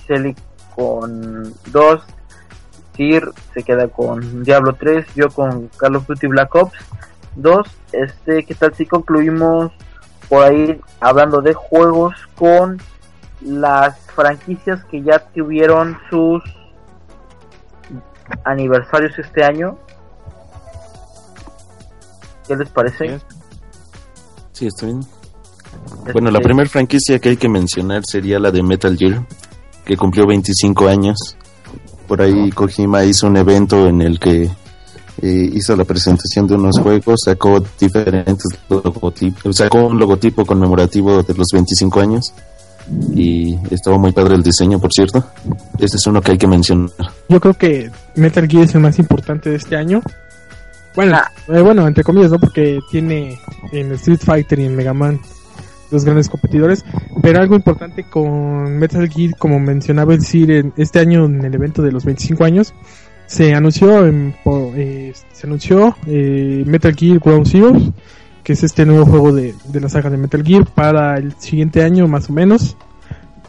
Selly 0.07 0.35
con 0.75 1.55
2, 1.71 2.03
Se 2.95 3.63
queda 3.65 3.89
con 3.89 4.45
Diablo 4.45 4.75
3, 4.75 5.07
yo 5.15 5.29
con 5.29 5.69
Call 5.77 5.97
of 5.97 6.07
Duty 6.07 6.27
Black 6.27 6.55
Ops 6.55 6.79
2. 7.37 7.67
Este, 7.93 8.45
¿qué 8.45 8.55
tal 8.55 8.75
si 8.75 8.87
concluimos 8.87 9.73
por 10.29 10.45
ahí 10.45 10.81
hablando 11.01 11.41
de 11.41 11.55
juegos 11.55 12.15
con 12.37 12.81
las 13.41 13.99
franquicias 14.15 14.85
que 14.85 15.03
ya 15.03 15.19
tuvieron 15.19 15.97
sus 16.11 16.43
aniversarios 18.45 19.19
este 19.19 19.45
año? 19.45 19.79
¿Qué 22.47 22.57
les 22.57 22.69
parece? 22.71 23.21
Sí, 24.53 24.67
está 24.67 24.87
bien. 24.87 25.01
Bueno, 26.13 26.31
la 26.31 26.39
este, 26.39 26.49
primera 26.49 26.69
franquicia 26.69 27.19
que 27.19 27.31
hay 27.31 27.37
que 27.37 27.49
mencionar 27.49 28.03
sería 28.05 28.39
la 28.39 28.51
de 28.51 28.63
Metal 28.63 28.97
Gear, 28.97 29.27
que 29.85 29.97
cumplió 29.97 30.27
25 30.27 30.89
años. 30.89 31.37
Por 32.07 32.23
ahí 32.23 32.51
Kojima 32.51 33.05
hizo 33.05 33.27
un 33.27 33.37
evento 33.37 33.87
en 33.87 34.03
el 34.03 34.19
que 34.19 34.51
eh, 35.23 35.51
hizo 35.53 35.77
la 35.77 35.85
presentación 35.85 36.47
de 36.47 36.55
unos 36.55 36.79
juegos, 36.79 37.21
sacó 37.25 37.63
diferentes 37.79 38.47
logotipos, 38.69 39.57
sacó 39.57 39.87
un 39.87 39.99
logotipo 39.99 40.45
conmemorativo 40.45 41.23
de 41.23 41.35
los 41.35 41.49
25 41.53 42.01
años 42.01 42.35
y 43.15 43.57
estaba 43.71 43.99
muy 43.99 44.13
padre 44.13 44.35
el 44.35 44.43
diseño, 44.43 44.79
por 44.79 44.93
cierto. 44.93 45.25
Este 45.79 45.97
es 45.97 46.07
uno 46.07 46.21
que 46.21 46.33
hay 46.33 46.39
que 46.39 46.47
mencionar. 46.47 46.91
Yo 47.29 47.41
creo 47.41 47.55
que 47.55 47.91
Metal 48.17 48.49
Gear 48.49 48.65
es 48.65 48.75
el 48.75 48.81
más 48.81 48.99
importante 48.99 49.51
de 49.51 49.57
este 49.57 49.77
año. 49.77 50.03
Bueno, 50.95 51.17
ah. 51.17 51.31
eh, 51.49 51.61
bueno, 51.61 51.87
entre 51.87 52.05
comillas, 52.05 52.31
¿no? 52.31 52.39
Porque 52.39 52.81
tiene 52.91 53.39
en 53.71 53.93
Street 53.93 54.21
Fighter 54.23 54.59
y 54.59 54.67
en 54.67 54.77
Mega 54.77 54.93
Man 54.93 55.21
los 55.93 56.05
grandes 56.05 56.29
competidores. 56.29 56.85
Pero 57.23 57.41
algo 57.41 57.55
importante 57.55 58.05
con 58.05 58.79
Metal 58.79 59.09
Gear, 59.09 59.37
como 59.37 59.61
mencionaba 59.61 60.15
el 60.15 60.25
CIR 60.25 60.51
en 60.51 60.73
este 60.77 60.99
año 60.99 61.27
en 61.27 61.45
el 61.45 61.55
evento 61.55 61.83
de 61.83 61.93
los 61.93 62.05
25 62.05 62.45
años, 62.45 62.75
se 63.27 63.55
anunció 63.55 64.07
eh, 64.07 65.13
se 65.33 65.47
anunció 65.47 65.97
eh, 66.07 66.65
Metal 66.67 66.95
Gear 66.95 67.19
Ground 67.19 67.47
Zero, 67.47 67.73
que 68.43 68.53
es 68.53 68.63
este 68.63 68.85
nuevo 68.85 69.07
juego 69.07 69.33
de, 69.33 69.55
la 69.73 69.89
saga 69.89 70.11
de 70.11 70.17
Metal 70.17 70.43
Gear 70.45 70.67
para 70.67 71.17
el 71.17 71.33
siguiente 71.39 71.83
año 71.83 72.07
más 72.09 72.29
o 72.29 72.33
menos 72.33 72.77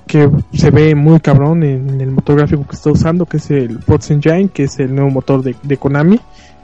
que 0.07 0.29
se 0.53 0.69
ve 0.69 0.95
muy 0.95 1.19
cabrón 1.21 1.63
en, 1.63 2.01
el 2.01 2.11
motor 2.11 2.37
gráfico 2.37 2.67
que 2.67 2.75
está 2.75 2.91
usando 2.91 3.25
que 3.25 3.37
es 3.37 3.49
el 3.51 3.79
Fox 3.79 4.11
Engine 4.11 4.49
que 4.49 4.63
es 4.63 4.79
el 4.79 4.93
nuevo 4.93 5.09
motor 5.09 5.41
de, 5.41 5.55
de 5.63 5.77
Konami 5.77 6.19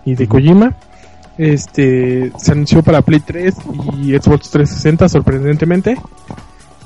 y 0.06 0.16
de 0.16 0.28
Kojima 0.28 0.76
este 1.40 2.34
se 2.38 2.52
anunció 2.52 2.84
para 2.84 3.02
Play 3.02 3.22
3 3.22 3.56
y 3.98 4.12
Xbox 4.12 4.50
360 4.50 5.08
sorprendentemente. 5.08 5.96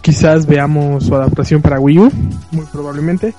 Quizás 0.02 0.46
veamos 0.46 1.06
su 1.06 1.16
adaptación 1.16 1.62
para 1.62 1.80
Wii 1.80 2.00
U, 2.00 2.12
muy 2.52 2.66
probablemente. 2.72 3.34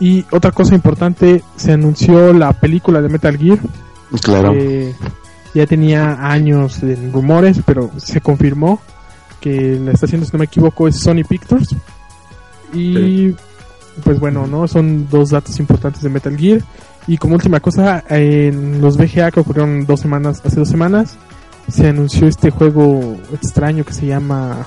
Y 0.00 0.24
otra 0.30 0.50
cosa 0.52 0.74
importante, 0.74 1.42
se 1.56 1.72
anunció 1.72 2.32
la 2.32 2.52
película 2.52 3.00
de 3.00 3.08
Metal 3.08 3.36
Gear. 3.38 3.58
Claro. 4.22 4.54
ya 5.54 5.66
tenía 5.66 6.26
años 6.30 6.82
en 6.82 7.12
rumores, 7.12 7.60
pero 7.64 7.90
se 7.96 8.20
confirmó 8.20 8.80
que 9.40 9.78
la 9.82 9.92
está 9.92 10.06
haciendo, 10.06 10.26
si 10.26 10.32
no 10.32 10.40
me 10.40 10.46
equivoco, 10.46 10.88
es 10.88 10.98
Sony 10.98 11.22
Pictures. 11.26 11.74
Y 12.72 13.34
pues 14.04 14.18
bueno, 14.18 14.46
¿no? 14.46 14.66
Son 14.68 15.08
dos 15.08 15.30
datos 15.30 15.58
importantes 15.58 16.02
de 16.02 16.08
Metal 16.08 16.36
Gear. 16.36 16.60
Y 17.06 17.18
como 17.18 17.34
última 17.34 17.60
cosa, 17.60 18.04
en 18.08 18.80
los 18.80 18.96
VGA 18.96 19.30
que 19.30 19.40
ocurrieron 19.40 19.86
dos 19.86 20.00
semanas, 20.00 20.42
hace 20.44 20.56
dos 20.56 20.68
semanas, 20.68 21.16
se 21.68 21.88
anunció 21.88 22.28
este 22.28 22.50
juego 22.50 23.16
extraño 23.32 23.84
que 23.84 23.92
se 23.92 24.06
llama 24.06 24.58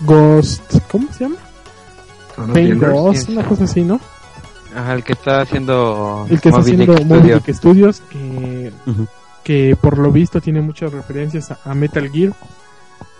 Ghost. 0.00 0.78
¿Cómo 0.90 1.12
se 1.12 1.24
llama? 1.24 1.36
Pain 2.52 2.78
Ghost, 2.78 3.30
una 3.30 3.44
cosa 3.44 3.64
así, 3.64 3.82
¿no? 3.82 4.00
Ajá, 4.74 4.94
el 4.94 5.02
que 5.02 5.14
está 5.14 5.40
haciendo. 5.40 6.26
El 6.28 6.40
que 6.40 6.48
está 6.50 6.60
haciendo 6.60 7.04
Movidic 7.04 7.50
Studios, 7.54 8.02
que, 8.10 8.70
que 9.42 9.76
por 9.80 9.98
lo 9.98 10.12
visto 10.12 10.40
tiene 10.40 10.60
muchas 10.60 10.92
referencias 10.92 11.50
a, 11.64 11.74
Metal 11.74 12.10
Gear 12.10 12.34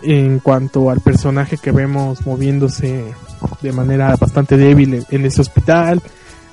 en 0.03 0.39
cuanto 0.39 0.91
al 0.91 1.01
personaje 1.01 1.57
que 1.57 1.71
vemos 1.71 2.25
moviéndose 2.25 3.05
de 3.61 3.71
manera 3.71 4.15
bastante 4.15 4.55
débil 4.55 5.03
en 5.09 5.25
ese 5.25 5.41
hospital 5.41 6.01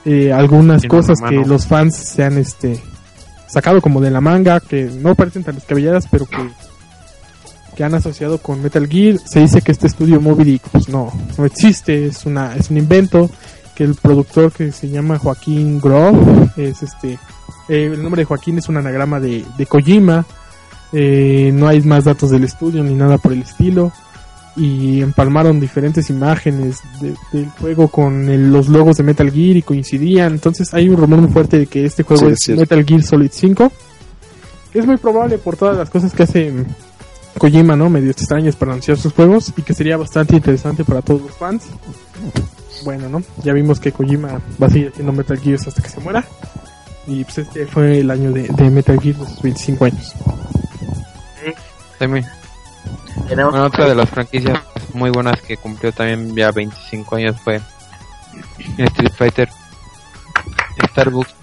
eh, 0.05 0.33
algunas 0.33 0.85
cosas 0.85 1.19
que 1.21 1.37
los 1.47 1.67
fans 1.67 1.97
se 1.97 2.25
han 2.25 2.39
este 2.39 2.81
sacado 3.47 3.81
como 3.81 4.01
de 4.01 4.11
la 4.11 4.21
manga, 4.21 4.61
que 4.61 4.85
no 4.85 5.15
parecen 5.15 5.45
tan 5.45 5.55
descabelladas, 5.55 6.07
pero 6.11 6.27
que, 6.27 6.49
que 7.77 7.85
han 7.85 7.95
asociado 7.95 8.39
con 8.39 8.63
Metal 8.63 8.89
Gear. 8.89 9.19
Se 9.25 9.41
dice 9.41 9.63
que 9.63 9.73
este 9.73 9.87
estudio 9.87 10.21
móvil 10.21 10.61
pues 10.73 10.89
no, 10.89 11.13
no 11.39 11.45
existe, 11.45 12.07
es 12.07 12.27
una, 12.27 12.57
es 12.57 12.71
un 12.71 12.79
invento, 12.79 13.31
que 13.75 13.85
el 13.85 13.95
productor 13.95 14.53
que 14.53 14.73
se 14.73 14.89
llama 14.89 15.19
Joaquín 15.19 15.81
Grove 15.81 16.51
es 16.57 16.83
este, 16.83 17.19
eh, 17.69 17.91
el 17.93 18.03
nombre 18.03 18.23
de 18.23 18.27
Joaquín 18.27 18.59
es 18.59 18.69
un 18.69 18.77
anagrama 18.77 19.21
de, 19.21 19.45
de 19.57 19.67
Kojima, 19.67 20.27
eh, 20.93 21.51
no 21.55 21.67
hay 21.67 21.81
más 21.83 22.05
datos 22.05 22.31
del 22.31 22.45
estudio 22.45 22.83
ni 22.85 22.95
nada 22.95 23.19
por 23.19 23.33
el 23.33 23.43
estilo 23.43 23.93
y 24.57 25.03
empalmaron 25.03 25.59
diferentes 25.59 26.11
imágenes 26.11 26.81
del 27.33 27.49
juego 27.61 27.89
con 27.89 28.53
los 28.53 28.69
logos 28.69 28.97
de 28.97 29.03
Metal 29.03 29.31
Gear 29.31 29.57
y 29.57 29.63
coincidían. 29.63 30.35
Entonces 30.35 30.73
hay 30.75 30.89
un 30.89 30.97
rumor 30.97 31.21
muy 31.21 31.31
fuerte 31.31 31.59
de 31.59 31.67
que 31.67 31.85
este 31.85 32.03
juego 32.03 32.29
es, 32.29 32.49
Metal 32.49 32.85
Gear 32.85 33.03
Solid 33.03 33.31
5. 33.33 33.73
Es 34.75 34.87
muy 34.87 34.97
probable 34.97 35.39
por 35.39 35.57
todas 35.57 35.77
las 35.77 35.91
cosas 35.91 36.13
que 36.13 36.25
hace 36.25 36.53
Kojima, 37.39 37.77
¿no? 37.77 37.91
Medio 37.91 38.11
extrañas 38.11 38.57
para 38.57 38.73
anunciar 38.73 38.97
sus 38.97 39.13
juegos 39.13 39.53
y 39.57 39.63
que 39.63 39.75
sería 39.75 39.97
bastante 39.97 40.37
interesante 40.37 40.85
para 40.85 41.03
todos 41.03 41.23
los 41.23 41.33
fans. 41.33 41.65
Bueno, 42.85 43.09
¿no? 43.09 43.23
Ya 43.43 43.53
vimos 43.53 43.81
que 43.81 43.93
Kojima 43.93 44.41
va 44.63 44.67
a 44.67 44.71
seguir 44.71 44.89
haciendo 44.89 45.13
Metal 45.13 45.39
Gear 45.39 45.59
hasta 45.67 45.83
que 45.83 45.89
se 45.89 46.01
muera. 46.01 46.25
Y 47.07 47.25
pues 47.25 47.39
este 47.39 47.67
fue 47.67 47.99
el 48.01 48.11
año 48.11 48.33
de, 48.33 48.49
Metal 48.71 48.99
Gear, 49.01 49.17
los 49.17 49.43
25 49.43 49.85
años. 49.85 50.13
Sí 53.29 53.35
otra 53.41 53.87
de 53.87 53.95
las 53.95 54.11
franquicias 54.11 54.61
muy 54.93 55.11
buenas 55.11 55.41
que 55.41 55.57
cumplió 55.57 55.93
también 55.93 56.35
ya 56.35 56.51
25 56.51 57.17
años 57.17 57.41
fue 57.41 57.61
Street 58.79 59.13
Fighter 59.17 59.49
Starbucks. 60.91 61.35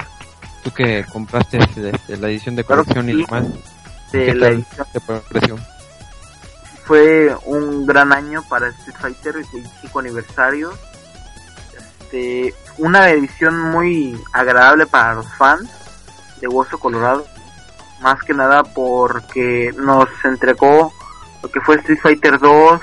Tú 0.64 0.72
que 0.72 1.04
compraste 1.12 1.58
este, 1.58 2.18
la 2.18 2.28
edición 2.28 2.56
de 2.56 2.64
colección 2.64 3.10
y 3.10 3.22
demás. 3.24 3.48
De 4.12 4.36
la 4.36 4.50
edición. 4.50 5.60
Fue 6.86 7.36
un 7.46 7.86
gran 7.86 8.14
año 8.14 8.44
para 8.48 8.68
Street 8.68 8.98
Fighter, 9.00 9.36
el 9.38 9.46
25 9.52 10.00
aniversario. 10.00 10.74
Este, 11.78 12.54
una 12.78 13.10
edición 13.10 13.60
muy 13.72 14.22
agradable 14.34 14.86
para 14.86 15.16
los 15.16 15.28
fans 15.36 15.70
de 16.39 16.48
Hueso 16.48 16.78
Colorado. 16.78 17.26
Más 18.02 18.22
que 18.24 18.34
nada 18.34 18.64
porque 18.64 19.72
nos 19.78 20.10
entregó 20.24 20.92
lo 21.42 21.50
que 21.50 21.62
fue 21.62 21.76
Street 21.78 22.00
Fighter 22.02 22.39
2, 22.39 22.82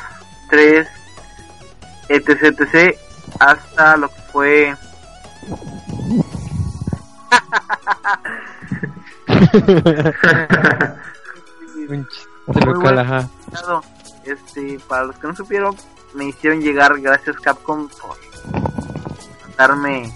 3, 0.50 0.88
etc, 2.08 2.42
etc, 2.42 2.96
hasta 3.38 3.96
lo 3.96 4.08
que 4.08 4.20
fue... 4.32 4.76
este, 14.24 14.78
para 14.88 15.04
los 15.04 15.16
que 15.16 15.26
no 15.26 15.34
supieron, 15.34 15.76
me 16.14 16.26
hicieron 16.26 16.60
llegar 16.60 16.98
gracias 17.00 17.36
Capcom 17.36 17.88
por 17.88 18.16
darme 19.56 20.12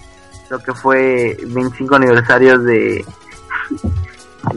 lo 0.49 0.59
que 0.59 0.73
fue 0.73 1.37
25 1.47 1.95
aniversarios 1.95 2.63
de, 2.63 3.05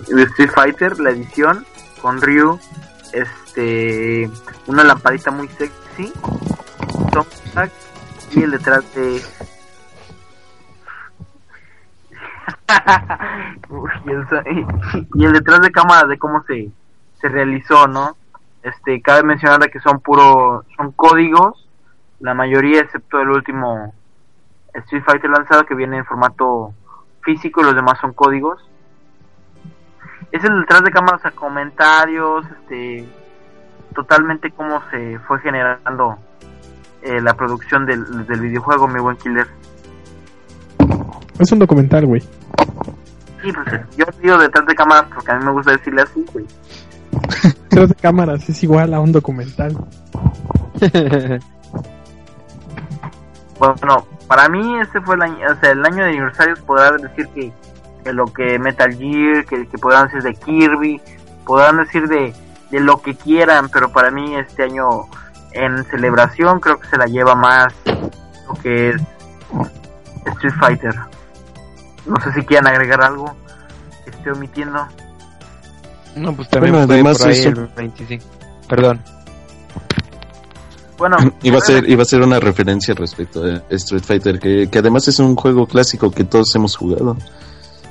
de 0.09 0.22
Street 0.22 0.51
Fighter, 0.55 0.99
la 1.01 1.11
edición, 1.11 1.66
con 2.01 2.20
Ryu, 2.20 2.59
este 3.12 3.45
una 4.66 4.84
lamparita 4.84 5.30
muy 5.30 5.48
sexy 5.48 6.12
y 8.32 8.42
el 8.42 8.50
detrás 8.50 8.94
de 8.94 9.22
y, 15.14 15.24
el, 15.24 15.32
detrás 15.32 15.61
de 15.61 15.70
cámara 15.70 16.07
de 16.07 16.18
cómo 16.18 16.42
se, 16.44 16.70
se 17.20 17.28
realizó 17.28 17.86
no 17.86 18.16
este 18.62 19.00
cabe 19.00 19.22
mencionar 19.22 19.70
que 19.70 19.80
son 19.80 20.00
puro 20.00 20.64
son 20.76 20.92
códigos 20.92 21.66
la 22.20 22.34
mayoría 22.34 22.80
excepto 22.80 23.20
el 23.20 23.30
último 23.30 23.94
Street 24.74 25.04
Fighter 25.04 25.30
lanzado 25.30 25.64
que 25.64 25.74
viene 25.74 25.98
en 25.98 26.04
formato 26.04 26.74
físico 27.22 27.61
y 27.61 27.64
los 27.64 27.74
demás 27.74 27.98
son 28.00 28.12
códigos. 28.12 28.61
Es 30.32 30.44
el 30.44 30.61
detrás 30.61 30.82
de 30.84 30.90
cámaras 30.90 31.24
a 31.24 31.30
comentarios 31.30 32.46
este 32.61 33.09
totalmente 33.97 34.51
cómo 34.53 34.80
se 34.90 35.18
fue 35.20 35.40
generando 35.40 36.16
eh, 37.03 37.20
la 37.20 37.34
producción 37.34 37.86
del, 37.86 38.05
videojuego, 38.40 38.86
mi 38.86 39.01
buen 39.01 39.16
killer. 39.16 39.49
Es 41.38 41.51
un 41.51 41.59
documental, 41.59 42.07
güey. 42.07 42.20
Sí, 42.20 43.53
pues 43.53 43.80
yo 43.97 44.05
digo 44.22 44.38
detrás 44.38 44.66
de 44.66 44.74
cámaras 44.74 45.07
porque 45.12 45.32
a 45.32 45.38
mí 45.38 45.44
me 45.44 45.51
gusta 45.51 45.72
decirle 45.72 46.03
así, 46.03 46.24
güey. 46.32 46.47
Detrás 47.70 47.88
de 47.88 47.94
cámaras 47.94 48.49
es 48.49 48.62
igual 48.62 48.92
a 48.94 49.01
un 49.01 49.12
documental. 49.12 49.76
bueno, 53.59 54.07
para 54.28 54.49
mí 54.49 54.80
este 54.80 55.01
fue 55.01 55.14
el 55.14 55.22
año, 55.22 55.47
o 55.51 55.61
sea, 55.61 55.70
el 55.70 55.84
año 55.84 56.05
de 56.05 56.11
aniversarios 56.11 56.61
podrá 56.61 56.92
decir 56.92 57.28
que, 57.28 57.53
que 58.05 58.12
lo 58.12 58.26
que 58.26 58.59
Metal 58.59 58.94
Gear, 58.94 59.47
que, 59.47 59.66
que 59.66 59.78
podrán 59.78 60.07
decir 60.07 60.22
de 60.22 60.34
Kirby, 60.34 61.01
podrán 61.47 61.78
decir 61.78 62.09
de, 62.09 62.34
de 62.70 62.80
lo 62.80 63.00
que 63.00 63.14
quieran, 63.14 63.68
pero 63.68 63.90
para 63.92 64.10
mí 64.10 64.34
este 64.36 64.64
año 64.64 65.06
en 65.52 65.84
celebración 65.84 66.60
creo 66.60 66.78
que 66.78 66.88
se 66.88 66.96
la 66.96 67.06
lleva 67.06 67.34
más 67.34 67.72
lo 68.48 68.54
que 68.54 68.90
es 68.90 69.02
Street 70.26 70.54
Fighter. 70.58 70.94
No 72.06 72.16
sé 72.20 72.32
si 72.32 72.42
quieren 72.42 72.66
agregar 72.66 73.02
algo 73.02 73.34
que 74.04 74.10
esté 74.10 74.30
omitiendo. 74.30 74.86
No, 76.14 76.34
pues 76.34 76.48
también 76.48 76.74
bueno, 76.74 76.92
además 76.92 77.18
por 77.18 77.28
ahí 77.28 77.42
el 77.42 77.66
25. 77.76 78.24
Perdón. 78.68 79.02
Bueno, 80.98 81.16
iba 81.42 81.58
a 81.58 81.60
ser 81.60 81.88
iba 81.88 82.02
a 82.02 82.06
ser 82.06 82.22
una 82.22 82.40
referencia 82.40 82.94
respecto 82.94 83.44
a 83.44 83.62
Street 83.70 84.02
Fighter 84.02 84.38
que, 84.38 84.68
que 84.70 84.78
además 84.78 85.08
es 85.08 85.18
un 85.18 85.36
juego 85.36 85.66
clásico 85.66 86.10
que 86.10 86.24
todos 86.24 86.54
hemos 86.54 86.76
jugado 86.76 87.16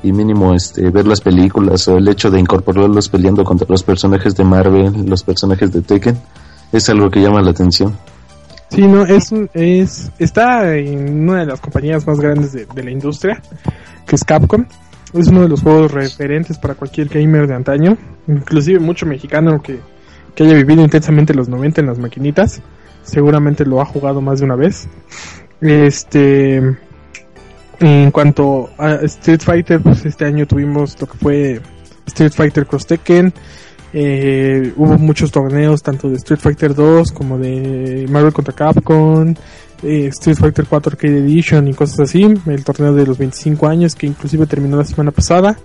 y 0.05 0.13
mínimo 0.13 0.53
este 0.53 0.89
ver 0.91 1.07
las 1.07 1.19
películas 1.19 1.87
o 1.87 1.97
el 1.97 2.07
hecho 2.07 2.29
de 2.29 2.39
incorporarlos 2.39 3.09
peleando 3.09 3.43
contra 3.43 3.67
los 3.67 3.81
personajes 3.81 4.35
de 4.35 4.43
Marvel, 4.43 5.05
los 5.07 5.23
personajes 5.23 5.71
de 5.71 5.81
Tekken 5.81 6.15
es 6.71 6.87
algo 6.89 7.09
que 7.09 7.21
llama 7.21 7.41
la 7.41 7.51
atención. 7.51 7.97
Sí, 8.69 8.81
no, 8.81 9.03
es, 9.03 9.33
es 9.53 10.11
está 10.19 10.75
en 10.75 11.27
una 11.27 11.39
de 11.39 11.45
las 11.47 11.59
compañías 11.59 12.05
más 12.05 12.19
grandes 12.19 12.53
de, 12.53 12.67
de 12.67 12.83
la 12.83 12.91
industria, 12.91 13.41
que 14.05 14.15
es 14.15 14.23
Capcom. 14.23 14.65
Es 15.13 15.27
uno 15.29 15.41
de 15.41 15.49
los 15.49 15.61
juegos 15.61 15.91
referentes 15.91 16.59
para 16.59 16.75
cualquier 16.75 17.07
gamer 17.07 17.47
de 17.47 17.55
antaño, 17.55 17.97
inclusive 18.27 18.79
mucho 18.79 19.05
mexicano 19.05 19.61
que, 19.61 19.79
que 20.35 20.43
haya 20.43 20.53
vivido 20.55 20.83
intensamente 20.83 21.33
los 21.33 21.47
90 21.49 21.81
en 21.81 21.87
las 21.87 21.97
maquinitas, 21.97 22.61
seguramente 23.03 23.65
lo 23.65 23.81
ha 23.81 23.85
jugado 23.85 24.21
más 24.21 24.39
de 24.39 24.45
una 24.45 24.55
vez. 24.55 24.87
Este, 25.61 26.75
en 27.79 28.11
cuanto 28.11 28.69
a 28.77 28.95
Street 29.03 29.41
Fighter, 29.41 29.81
pues 29.81 30.05
este 30.05 30.25
año 30.25 30.45
tuvimos 30.45 30.99
lo 30.99 31.07
que 31.07 31.17
fue 31.17 31.61
Street 32.07 32.31
Fighter 32.31 32.65
Cross 32.65 32.87
Tekken, 32.87 33.33
eh, 33.93 34.73
hubo 34.75 34.97
muchos 34.97 35.31
torneos 35.31 35.81
tanto 35.81 36.09
de 36.09 36.17
Street 36.17 36.39
Fighter 36.39 36.75
2 36.75 37.11
como 37.13 37.37
de 37.37 38.05
Marvel 38.09 38.33
contra 38.33 38.53
Capcom, 38.53 39.33
eh, 39.83 40.07
Street 40.07 40.37
Fighter 40.37 40.65
4 40.67 40.91
Arcade 40.91 41.19
Edition 41.19 41.67
y 41.67 41.73
cosas 41.73 42.01
así. 42.01 42.23
El 42.45 42.63
torneo 42.63 42.93
de 42.93 43.05
los 43.05 43.17
25 43.17 43.67
años 43.67 43.95
que 43.95 44.07
inclusive 44.07 44.45
terminó 44.47 44.77
la 44.77 44.83
semana 44.83 45.11
pasada. 45.11 45.57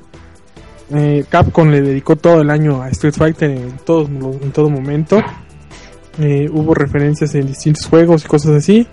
Eh, 0.93 1.25
Capcom 1.29 1.71
le 1.71 1.81
dedicó 1.83 2.17
todo 2.17 2.41
el 2.41 2.51
año 2.51 2.83
a 2.83 2.89
Street 2.91 3.15
Fighter 3.15 3.51
en 3.51 3.77
todo, 3.85 4.07
en 4.07 4.53
todo 4.53 4.69
momento. 4.69 5.23
Eh, 6.19 6.49
hubo 6.53 6.75
referencias 6.75 7.35
en 7.35 7.47
distintos 7.47 7.87
juegos 7.87 8.25
y 8.25 8.29
cosas 8.29 8.57
así. 8.57 8.87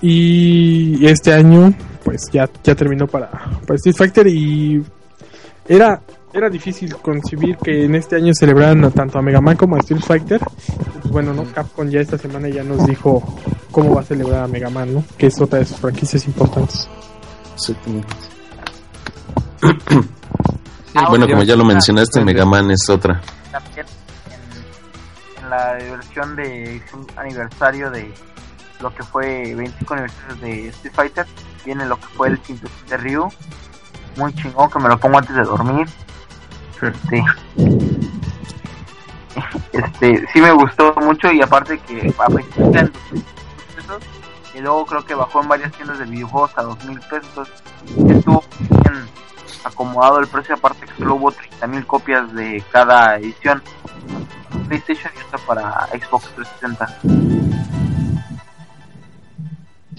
Y 0.00 1.06
este 1.06 1.32
año, 1.32 1.72
pues 2.04 2.28
ya, 2.32 2.48
ya 2.62 2.74
terminó 2.74 3.06
para, 3.06 3.30
para 3.30 3.76
Street 3.76 3.96
Fighter 3.96 4.26
y 4.26 4.82
era 5.68 6.00
era 6.32 6.48
difícil 6.48 6.96
concebir 6.96 7.58
que 7.58 7.84
en 7.84 7.94
este 7.94 8.16
año 8.16 8.32
celebraran 8.32 8.90
tanto 8.92 9.18
a 9.18 9.22
Mega 9.22 9.40
Man 9.40 9.56
como 9.56 9.76
a 9.76 9.80
Street 9.80 10.00
Fighter. 10.00 10.40
Pues 10.40 11.12
bueno, 11.12 11.34
¿no? 11.34 11.44
Capcom 11.52 11.88
ya 11.88 12.00
esta 12.00 12.16
semana 12.16 12.48
ya 12.48 12.62
nos 12.62 12.86
dijo 12.86 13.22
cómo 13.70 13.94
va 13.94 14.00
a 14.00 14.04
celebrar 14.04 14.44
a 14.44 14.48
Mega 14.48 14.70
Man, 14.70 14.94
¿no? 14.94 15.04
Que 15.18 15.26
es 15.26 15.38
otra 15.40 15.58
de 15.58 15.66
sus 15.66 15.76
franquicias 15.76 16.26
importantes. 16.26 16.88
bueno, 21.08 21.28
como 21.28 21.42
ya 21.42 21.54
lo 21.54 21.64
mencionaste, 21.66 22.24
Mega 22.24 22.46
Man 22.46 22.70
es 22.70 22.88
otra. 22.88 23.20
En, 25.42 25.50
la 25.50 25.74
versión 25.74 26.34
de 26.34 26.80
aniversario 27.16 27.90
de 27.90 28.10
lo 28.82 28.94
que 28.94 29.02
fue 29.02 29.54
25 29.54 29.94
aniversario 29.94 30.36
de 30.36 30.68
Street 30.68 30.94
Fighter, 30.94 31.26
viene 31.64 31.86
lo 31.86 31.96
que 31.96 32.06
fue 32.06 32.28
el 32.28 32.38
cinturón 32.38 32.76
de 32.88 32.96
Ryu. 32.96 33.28
Muy 34.16 34.34
chingón 34.34 34.70
que 34.70 34.78
me 34.78 34.88
lo 34.88 34.98
pongo 34.98 35.18
antes 35.18 35.34
de 35.34 35.42
dormir 35.42 35.88
Sí. 37.08 37.22
Este, 39.72 40.26
sí 40.32 40.40
me 40.40 40.50
gustó 40.52 40.92
mucho 40.96 41.30
y 41.32 41.40
aparte 41.40 41.78
que 41.78 42.12
a 42.18 42.28
y 44.54 44.60
luego 44.60 44.84
creo 44.84 45.04
que 45.04 45.14
bajó 45.14 45.40
en 45.40 45.48
varias 45.48 45.72
tiendas 45.72 45.98
de 45.98 46.04
videojuegos 46.04 46.52
a 46.56 46.62
dos 46.62 46.84
mil 46.84 47.00
pesos. 47.00 47.50
Estuvo 48.08 48.44
bien 48.58 49.08
acomodado 49.64 50.18
el 50.18 50.26
precio, 50.26 50.54
aparte 50.54 50.86
que 50.86 50.92
solo 50.98 51.14
hubo 51.14 51.32
30 51.32 51.66
mil 51.68 51.86
copias 51.86 52.32
de 52.34 52.62
cada 52.70 53.16
edición. 53.16 53.62
PlayStation 54.68 55.12
y 55.16 55.26
otra 55.26 55.38
para 55.46 55.86
Xbox 55.86 56.28
360. 56.34 57.81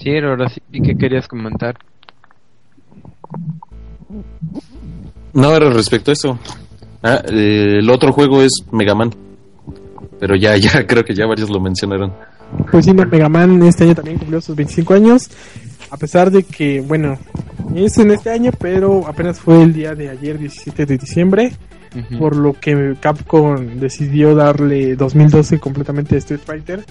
Sí, 0.03 0.17
ahora 0.17 0.49
sí, 0.49 0.61
¿qué 0.83 0.97
querías 0.97 1.29
comentar? 1.29 1.75
No, 5.31 5.55
era 5.55 5.69
respecto 5.69 6.11
a 6.11 6.13
eso. 6.13 6.37
Ah, 7.01 7.21
eh, 7.25 7.77
el 7.79 7.89
otro 7.89 8.11
juego 8.11 8.41
es 8.41 8.51
Mega 8.69 8.95
Man. 8.95 9.11
Pero 10.19 10.35
ya, 10.35 10.57
ya, 10.57 10.85
creo 10.87 11.05
que 11.05 11.15
ya 11.15 11.25
varios 11.25 11.49
lo 11.49 11.61
mencionaron. 11.61 12.11
Pues 12.69 12.83
sí, 12.83 12.93
Mega 12.93 13.29
Man 13.29 13.63
este 13.63 13.85
año 13.85 13.95
también 13.95 14.17
cumplió 14.17 14.41
sus 14.41 14.57
25 14.57 14.93
años. 14.93 15.29
A 15.89 15.95
pesar 15.95 16.31
de 16.31 16.43
que, 16.43 16.81
bueno, 16.81 17.17
es 17.73 17.97
en 17.97 18.11
este 18.11 18.29
año, 18.29 18.51
pero 18.59 19.07
apenas 19.07 19.39
fue 19.39 19.63
el 19.63 19.71
día 19.71 19.95
de 19.95 20.09
ayer, 20.09 20.37
17 20.37 20.85
de 20.85 20.97
diciembre. 20.97 21.53
Por 22.17 22.35
lo 22.35 22.53
que 22.53 22.95
Capcom 22.99 23.79
decidió 23.79 24.35
darle 24.35 24.95
2012 24.95 25.59
completamente 25.59 26.15
a 26.15 26.17
Street 26.19 26.41
Fighter. 26.43 26.83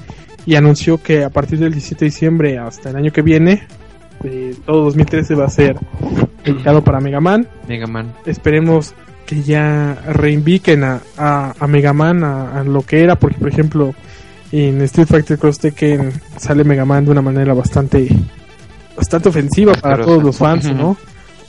Y 0.46 0.56
anunció 0.56 1.02
que 1.02 1.24
a 1.24 1.30
partir 1.30 1.58
del 1.58 1.72
17 1.72 2.04
de 2.04 2.10
diciembre 2.10 2.58
hasta 2.58 2.90
el 2.90 2.96
año 2.96 3.12
que 3.12 3.22
viene, 3.22 3.66
eh, 4.24 4.54
todo 4.66 4.84
2013 4.84 5.34
va 5.34 5.46
a 5.46 5.50
ser 5.50 5.76
dedicado 6.44 6.82
para 6.82 7.00
Mega 7.00 7.20
Man. 7.20 7.46
Mega 7.68 7.86
Man. 7.86 8.12
Esperemos 8.26 8.94
que 9.26 9.42
ya 9.42 9.94
reinviquen 10.06 10.84
a, 10.84 11.00
a, 11.16 11.66
Mega 11.66 11.92
Man 11.92 12.24
a, 12.24 12.62
lo 12.64 12.82
que 12.82 13.02
era, 13.02 13.16
porque 13.16 13.38
por 13.38 13.48
ejemplo 13.48 13.94
en 14.50 14.80
Street 14.82 15.08
Fighter 15.08 15.38
Cross 15.38 15.60
Tekken 15.60 16.12
sale 16.36 16.64
Mega 16.64 16.84
Man 16.84 17.04
de 17.04 17.12
una 17.12 17.22
manera 17.22 17.54
bastante 17.54 18.08
bastante 18.96 19.28
ofensiva 19.30 19.72
para 19.74 20.04
todos 20.04 20.22
los 20.22 20.36
fans, 20.36 20.72
¿no? 20.74 20.96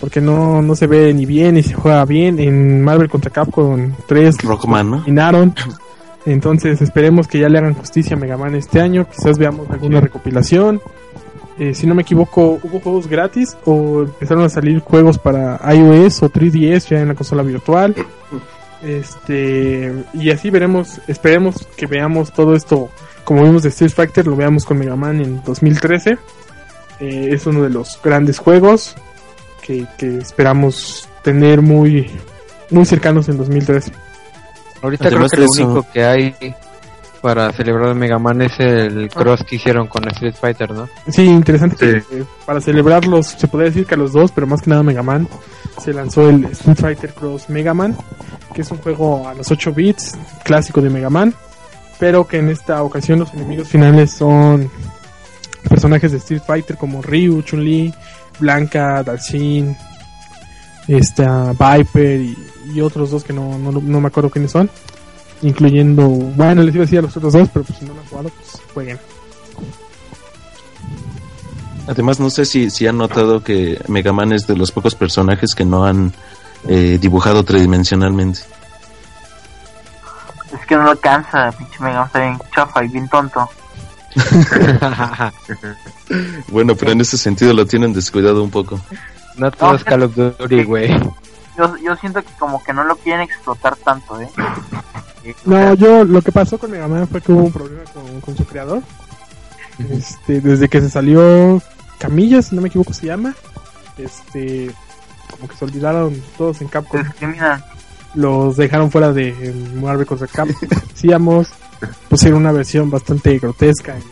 Porque 0.04 0.20
no, 0.20 0.62
no 0.62 0.76
se 0.76 0.86
ve 0.86 1.14
ni 1.14 1.26
bien 1.26 1.56
ni 1.56 1.64
se 1.64 1.76
juega 1.76 2.04
bien. 2.04 2.38
En 2.38 2.82
Marvel 2.84 3.08
contra 3.08 3.32
Capcom 3.32 3.94
3 4.06 4.36
Rockman, 4.44 4.92
¿no? 4.92 5.04
Entonces 6.26 6.82
esperemos 6.82 7.26
que 7.26 7.40
ya 7.40 7.48
le 7.48 7.58
hagan 7.58 7.74
justicia 7.74 8.18
a 8.18 8.20
Mega 8.20 8.36
Man 8.36 8.54
este 8.54 8.82
año. 8.82 9.08
Quizás 9.10 9.38
veamos 9.38 9.70
alguna 9.70 10.02
recopilación. 10.02 10.82
Eh, 11.58 11.74
si 11.74 11.88
no 11.88 11.96
me 11.96 12.02
equivoco, 12.02 12.60
hubo 12.62 12.82
juegos 12.82 13.08
gratis 13.08 13.56
o 13.64 14.02
empezaron 14.02 14.44
a 14.44 14.50
salir 14.50 14.82
juegos 14.82 15.18
para 15.18 15.62
iOS 15.74 16.24
o 16.24 16.30
3DS 16.30 16.90
ya 16.90 17.00
en 17.00 17.08
la 17.08 17.16
consola 17.16 17.42
virtual. 17.42 17.96
Este, 18.84 20.04
y 20.14 20.32
así 20.32 20.50
veremos, 20.50 21.00
esperemos 21.08 21.66
que 21.78 21.86
veamos 21.86 22.34
todo 22.34 22.56
esto 22.56 22.90
como 23.24 23.44
vimos 23.44 23.64
de 23.64 23.70
Street 23.70 23.94
Fighter, 23.94 24.28
lo 24.28 24.36
veamos 24.36 24.66
con 24.66 24.80
Mega 24.80 24.98
Man 24.98 25.22
en 25.22 25.42
2013. 25.46 26.18
Eh, 27.00 27.30
es 27.32 27.46
uno 27.46 27.62
de 27.62 27.70
los 27.70 27.98
grandes 28.04 28.38
juegos 28.38 28.98
que, 29.66 29.86
que 29.98 30.18
esperamos 30.18 31.08
tener 31.24 31.62
muy, 31.62 32.10
muy 32.70 32.86
cercanos 32.86 33.30
en 33.30 33.38
2013. 33.38 33.92
Ahorita 34.82 35.10
creo 35.10 35.28
que 35.28 35.38
lo 35.38 35.48
único 35.50 35.88
que 35.92 36.04
hay 36.04 36.36
para 37.22 37.54
celebrar 37.54 37.96
Mega 37.96 38.20
Man 38.20 38.42
es 38.42 38.60
el 38.60 39.10
cross 39.10 39.46
que 39.48 39.56
hicieron 39.56 39.88
con 39.88 40.06
Street 40.10 40.36
Fighter, 40.40 40.72
¿no? 40.72 40.90
Sí, 41.08 41.24
interesante. 41.24 42.04
para 42.46 42.60
celebrarlos, 42.60 43.28
se 43.28 43.48
podría 43.48 43.70
decir 43.70 43.86
que 43.86 43.96
a 43.96 43.98
los 43.98 44.12
dos, 44.12 44.34
pero 44.34 44.46
más 44.46 44.62
que 44.62 44.70
nada 44.70 44.84
Mega 44.84 45.04
Man, 45.04 45.30
se 45.82 45.94
lanzó 45.94 46.30
el 46.30 46.44
Street 46.46 46.78
Fighter 46.78 47.14
Cross 47.14 47.50
Mega 47.50 47.74
Man, 47.74 47.96
que 48.54 48.62
es 48.62 48.72
un 48.72 48.78
juego 48.80 49.26
a 49.26 49.34
los 49.34 49.50
8 49.50 49.72
bits, 49.72 50.18
clásico 50.44 50.82
de 50.82 50.90
Mega 50.90 51.10
Man, 51.10 51.34
pero 51.98 52.28
que 52.28 52.40
en 52.40 52.50
esta 52.50 52.84
ocasión 52.84 53.20
los 53.20 53.34
enemigos 53.34 53.70
finales 53.70 54.12
son 54.12 54.70
personajes 55.70 56.12
de 56.12 56.18
Street 56.18 56.42
Fighter 56.46 56.76
como 56.76 57.02
Ryu, 57.02 57.42
Chun-Li, 57.42 57.94
Blanca, 58.40 59.04
Dalsin, 59.04 59.76
esta 60.88 61.54
Viper 61.54 62.22
y, 62.22 62.82
otros 62.82 63.12
dos 63.12 63.24
que 63.24 63.34
no, 63.34 63.58
no, 63.58 63.72
no 63.72 64.02
me 64.02 64.08
acuerdo 64.08 64.30
quiénes 64.30 64.52
son 64.52 64.70
incluyendo, 65.44 66.08
bueno, 66.08 66.64
les 66.64 66.74
iba 66.74 66.84
a 66.84 66.86
decir 66.86 67.00
a 67.00 67.04
los 67.04 67.16
otros 67.16 67.34
dos, 67.34 67.50
pero 67.54 67.66
pues 67.66 67.78
si 67.78 67.86
no 67.86 67.94
lo 67.94 68.00
han 68.00 68.08
jugado, 68.08 68.30
pues 68.30 68.62
jueguen. 68.74 69.00
Además, 71.88 72.20
no 72.20 72.30
sé 72.30 72.46
si, 72.46 72.70
si 72.70 72.88
han 72.88 72.98
notado 72.98 73.44
que 73.44 73.80
Mega 73.88 74.14
Man 74.14 74.32
es 74.32 74.48
de 74.48 74.56
los 74.56 74.72
pocos 74.72 74.96
personajes 74.96 75.54
que 75.54 75.66
no 75.66 75.84
han 75.84 76.14
eh, 76.68 76.98
dibujado 77.00 77.44
tridimensionalmente. 77.44 78.40
Es 80.54 80.66
que 80.66 80.76
no 80.76 80.84
lo 80.84 80.92
alcanza, 80.92 81.52
pinche 81.52 81.78
Mega 81.82 81.98
Man 81.98 82.06
está 82.08 82.20
bien 82.20 82.40
chafa 82.56 82.86
y 82.86 82.88
bien 82.88 83.10
tonto. 83.10 83.50
bueno, 86.50 86.76
pero 86.76 86.92
en 86.92 87.02
ese 87.02 87.18
sentido 87.18 87.54
lo 87.54 87.66
tienen 87.66 87.94
descuidado 87.94 88.44
un 88.44 88.52
poco. 88.52 88.80
No 89.38 89.52
todos 89.52 89.82
es 89.82 89.84
Call 89.84 90.04
of 90.04 90.16
Duty, 90.16 90.64
güey. 90.64 90.90
Yo, 91.58 91.78
yo 91.78 91.96
siento 91.98 92.22
que 92.22 92.32
como 92.40 92.64
que 92.64 92.74
no 92.74 92.84
lo 92.84 92.96
quieren 92.96 93.22
explotar 93.22 93.76
tanto, 93.78 94.20
¿eh? 94.20 94.30
No, 95.46 95.74
yo 95.76 96.04
lo 96.04 96.22
que 96.22 96.32
pasó 96.32 96.58
con 96.58 96.72
Mega 96.72 96.88
Man 96.88 97.08
fue 97.08 97.22
que 97.22 97.32
hubo 97.32 97.44
un 97.44 97.52
problema 97.52 97.84
con, 98.22 98.36
su 98.36 98.46
creador. 98.46 98.82
Este, 99.90 100.42
desde 100.42 100.68
que 100.68 100.82
se 100.82 100.90
salió 100.90 101.62
Camilla, 101.98 102.42
si 102.42 102.56
no 102.56 102.62
me 102.62 102.68
equivoco 102.68 102.94
se 102.94 103.08
llama, 103.08 103.34
este, 103.98 104.70
como 105.32 105.48
que 105.48 105.56
se 105.56 105.66
olvidaron 105.66 106.22
todos 106.38 106.62
en 106.62 106.68
Capcom. 106.68 107.02
Los 108.16 108.58
dejaron 108.58 108.92
fuera 108.92 109.14
de 109.14 109.34
Marvel 109.76 110.06
contra 110.06 110.28
Capcom. 110.28 110.70
Decíamos, 110.94 111.48
pusieron 112.10 112.42
una 112.42 112.52
versión 112.52 112.90
bastante 112.90 113.38
grotesca 113.40 113.96
en 113.96 114.04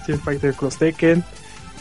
Street 0.00 0.18
Fighter 0.18 0.54
Cross 0.54 0.78
Tekken. 0.78 1.24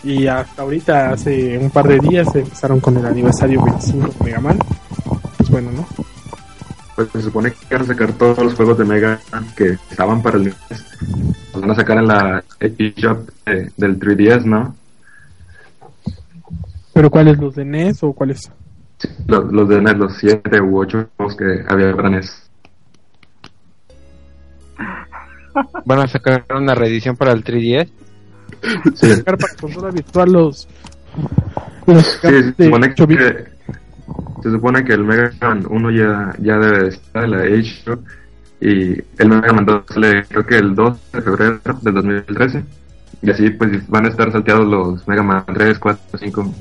Y 0.04 0.26
hasta 0.26 0.64
ahorita, 0.64 1.12
hace 1.12 1.58
un 1.58 1.70
par 1.70 1.88
de 1.88 2.00
días, 2.00 2.28
empezaron 2.36 2.80
con 2.80 2.98
el 2.98 3.06
aniversario 3.06 3.64
25 3.64 4.08
de 4.08 4.26
Mega 4.26 4.40
Man. 4.40 4.58
Pues 5.38 5.50
bueno, 5.50 5.72
¿no? 5.72 5.88
Pues 6.96 7.10
se 7.12 7.22
supone 7.22 7.52
que 7.52 7.76
van 7.76 7.84
a 7.84 7.88
sacar 7.88 8.12
todos 8.14 8.40
los 8.40 8.56
juegos 8.56 8.78
de 8.80 8.86
Mega 8.86 9.20
Man 9.32 9.46
que 9.56 9.78
estaban 9.90 10.22
para 10.22 10.38
el 10.38 10.46
NES. 10.46 10.56
Los 11.54 11.62
van 11.62 11.72
a 11.72 11.76
sacar 11.76 11.98
en 11.98 12.08
la 12.08 12.44
eShop 12.60 13.30
del 13.46 14.00
3DS, 14.00 14.46
¿no? 14.46 14.76
¿Pero 16.94 17.10
cuáles? 17.10 17.38
¿Los 17.38 17.56
de 17.56 17.66
NES 17.66 18.04
o 18.04 18.14
cuáles? 18.14 18.52
Los, 19.28 19.52
los 19.52 19.70
de 19.70 19.82
NES, 19.82 19.98
los 19.98 20.18
7 20.18 20.62
u 20.62 20.80
8 20.80 21.10
juegos 21.16 21.36
que 21.38 21.64
había 21.68 21.96
para 21.96 22.10
NES. 22.10 22.51
¿Van 25.86 26.00
a 26.00 26.08
sacar 26.08 26.46
una 26.56 26.76
reedición 26.76 27.16
para 27.16 27.32
el 27.32 27.44
3DS? 27.44 27.90
Sí. 28.96 29.10
sacar 29.16 29.38
para 29.38 29.56
consola 29.60 29.90
virtual 29.90 30.32
los... 30.32 30.68
sí, 31.88 32.54
se 32.58 32.66
supone 32.66 32.94
que, 32.94 33.46
se 34.44 34.52
supone 34.52 34.84
que 34.84 34.94
el 34.94 35.04
Mega 35.04 35.32
Man 35.42 35.66
1 35.68 35.92
ya, 35.92 36.34
ya 36.40 36.58
debe 36.58 36.90
estar 36.90 37.24
en 37.24 37.32
la 37.32 37.46
eShop 37.46 38.00
y 38.60 38.94
el 38.94 39.30
Mega 39.30 39.54
Man 39.54 39.66
2 39.66 39.84
sale 39.90 40.24
creo 40.26 40.46
que 40.46 40.58
el 40.58 40.76
2 40.76 41.12
de 41.14 41.22
febrero 41.22 41.60
del 41.82 41.94
2013 41.94 42.64
y 43.24 43.32
así 43.32 43.50
pues 43.52 43.88
van 43.88 44.06
a 44.06 44.10
estar 44.10 44.32
salteados 44.32 44.68
los 44.68 45.08
Mega 45.08 45.24
Man 45.24 45.44
3, 45.48 45.80
4, 45.80 46.20
5 46.20 46.54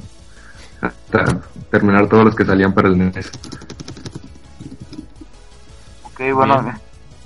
hasta 0.81 1.41
terminar 1.71 2.09
todos 2.09 2.25
los 2.25 2.35
que 2.35 2.45
salían 2.45 2.73
para 2.73 2.89
el 2.89 2.99
NES. 2.99 3.31
Ok, 6.05 6.21
bueno, 6.35 6.75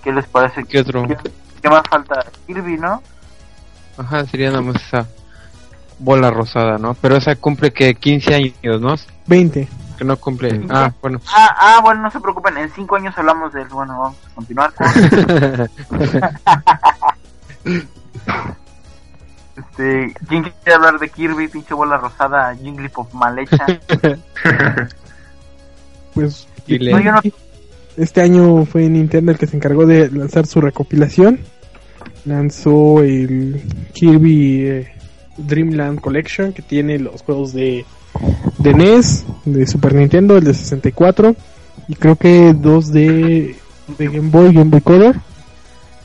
¿qué 0.02 0.12
les 0.12 0.26
parece? 0.26 0.64
¿Qué 0.64 0.80
otro? 0.80 1.06
¿Qué, 1.06 1.16
más 1.70 1.82
falta? 1.88 2.24
Kirby, 2.46 2.76
¿no? 2.76 3.02
Ajá, 3.96 4.24
sería 4.26 4.50
nada 4.50 4.62
más 4.62 4.76
esa 4.76 5.06
bola 5.98 6.30
rosada, 6.30 6.78
¿no? 6.78 6.94
Pero 6.94 7.16
esa 7.16 7.34
cumple 7.36 7.72
que 7.72 7.94
15 7.94 8.34
años, 8.34 8.80
¿no? 8.80 8.94
20. 9.26 9.68
Que 9.96 10.04
no 10.04 10.16
cumple. 10.16 10.66
Ah, 10.70 10.92
bueno. 11.00 11.20
Ah, 11.28 11.56
ah, 11.58 11.80
bueno, 11.82 12.02
no 12.02 12.10
se 12.10 12.20
preocupen, 12.20 12.56
en 12.58 12.70
5 12.70 12.96
años 12.96 13.16
hablamos 13.16 13.52
de 13.52 13.62
eso. 13.62 13.76
Bueno, 13.76 13.98
vamos 13.98 14.16
a 14.30 14.34
continuar. 14.34 14.72
Este, 19.56 20.12
¿quién 20.28 20.42
quiere 20.42 20.74
hablar 20.74 20.98
de 20.98 21.08
Kirby, 21.08 21.46
pinche 21.46 21.74
bola 21.74 21.96
rosada, 21.96 22.56
Jigglypuff 22.56 23.14
mal 23.14 23.38
hecha? 23.38 23.64
pues 26.14 26.48
este 27.96 28.20
año 28.20 28.64
fue 28.64 28.88
Nintendo 28.88 29.32
el 29.32 29.38
que 29.38 29.46
se 29.46 29.56
encargó 29.56 29.86
de 29.86 30.10
lanzar 30.10 30.46
su 30.46 30.60
recopilación. 30.60 31.40
Lanzó 32.24 33.02
el 33.02 33.60
Kirby 33.92 34.66
eh, 34.66 34.88
Dreamland 35.36 36.00
Collection 36.00 36.52
que 36.52 36.62
tiene 36.62 36.98
los 36.98 37.22
juegos 37.22 37.52
de, 37.52 37.84
de 38.58 38.74
NES, 38.74 39.24
de 39.44 39.66
Super 39.66 39.94
Nintendo, 39.94 40.36
el 40.36 40.44
de 40.44 40.54
64 40.54 41.36
y 41.88 41.94
creo 41.94 42.16
que 42.16 42.54
dos 42.54 42.92
de, 42.92 43.56
de 43.98 44.06
Game 44.06 44.30
Boy, 44.30 44.52
Game 44.52 44.70
Boy 44.70 44.80
Color 44.80 45.16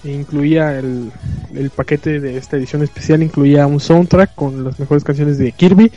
e 0.03 0.11
incluía 0.11 0.77
el, 0.77 1.11
el, 1.53 1.69
paquete 1.69 2.19
de 2.19 2.37
esta 2.37 2.57
edición 2.57 2.83
especial 2.83 3.21
incluía 3.21 3.67
un 3.67 3.79
soundtrack 3.79 4.33
con 4.33 4.63
las 4.63 4.79
mejores 4.79 5.03
canciones 5.03 5.37
de 5.37 5.51
Kirby 5.51 5.91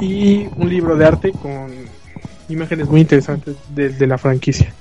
y 0.00 0.48
un 0.56 0.68
libro 0.68 0.96
de 0.96 1.04
arte 1.04 1.32
con 1.32 1.68
imágenes 2.48 2.88
muy 2.88 3.00
interesantes 3.00 3.56
de, 3.74 4.06
la 4.06 4.18
franquicia. 4.18 4.72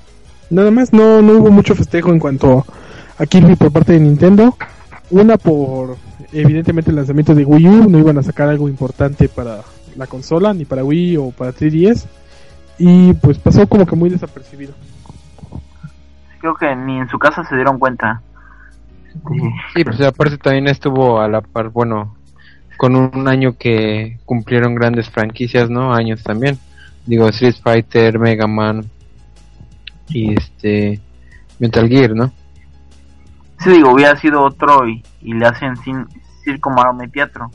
Nada 0.50 0.72
más 0.72 0.94
no, 0.94 1.22
no 1.22 1.34
hubo 1.34 1.52
mucho 1.52 1.76
festejo 1.76 2.12
en 2.12 2.20
cuanto 2.20 2.60
a 2.60 2.66
Kirby 3.26 3.56
por 3.56 3.72
parte 3.72 3.94
de 3.94 4.00
Nintendo. 4.00 4.56
Una 5.10 5.38
por 5.38 5.98
evidentemente 6.32 6.92
el 6.92 6.98
lanzamiento 6.98 7.34
de 7.34 7.46
Wii 7.46 7.68
U, 7.68 7.90
no 7.90 7.98
iban 7.98 8.18
a 8.18 8.24
sacar 8.24 8.50
algo 8.50 8.68
importante 8.68 9.30
para 9.30 9.62
la 9.96 10.08
consola, 10.08 10.54
ni 10.54 10.66
para 10.66 10.84
Wii 10.84 11.18
o 11.18 11.32
para 11.32 11.54
3DS. 11.54 12.06
Y 12.78 13.14
pues 13.14 13.40
pasó 13.40 13.68
como 13.68 13.86
que 13.86 13.96
muy 13.96 14.10
desapercibido. 14.10 14.74
Creo 16.40 16.56
que 16.56 16.76
ni 16.76 17.00
en 17.00 17.10
su 17.10 17.18
casa 17.18 17.44
se 17.44 17.56
dieron 17.56 17.80
cuenta. 17.80 18.22
Sí, 19.74 19.84
pues 19.84 20.00
aparte 20.02 20.38
también 20.38 20.68
estuvo 20.68 21.20
a 21.20 21.28
la 21.28 21.42
par, 21.42 21.70
bueno, 21.70 22.16
con 22.78 22.96
un 22.96 23.28
año 23.28 23.58
que 23.58 24.20
cumplieron 24.26 24.76
grandes 24.76 25.10
franquicias, 25.10 25.70
¿no? 25.70 25.94
Años 25.94 26.22
también. 26.24 26.60
Digo, 27.06 27.28
Street 27.30 27.56
Fighter, 27.64 28.20
Mega 28.20 28.48
Man 28.48 28.86
y 30.10 30.34
este 30.38 31.00
Metal 31.58 31.88
Gear, 31.88 32.12
¿no? 32.12 32.32
Sí, 33.60 33.72
digo, 33.72 33.94
hubiera 33.94 34.16
sido 34.18 34.44
otro 34.44 34.88
y, 34.88 35.04
le 35.22 35.46
hacen 35.46 35.76
sin 35.78 36.06
circo, 36.44 36.70
maroma 36.70 37.08
teatro. 37.08 37.50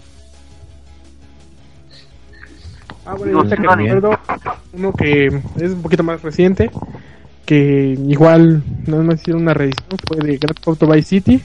Ah, 3.05 3.15
bueno, 3.15 3.43
que 3.43 3.57
recuerdo 3.57 4.19
uno 4.73 4.93
que 4.93 5.27
es 5.27 5.73
un 5.73 5.83
poquito 5.83 6.05
más 6.05 6.23
reciente, 6.23 6.71
que 7.45 7.99
igual 8.07 8.63
no 8.87 9.03
me 9.03 9.15
hicieron 9.15 9.43
una 9.43 9.55
reedición, 9.55 9.99
fue 10.07 10.19
de 10.19 10.39
Grand 10.39 10.55
Theft 10.55 10.69
Auto 10.69 10.87
Vice 10.87 11.09
City, 11.09 11.43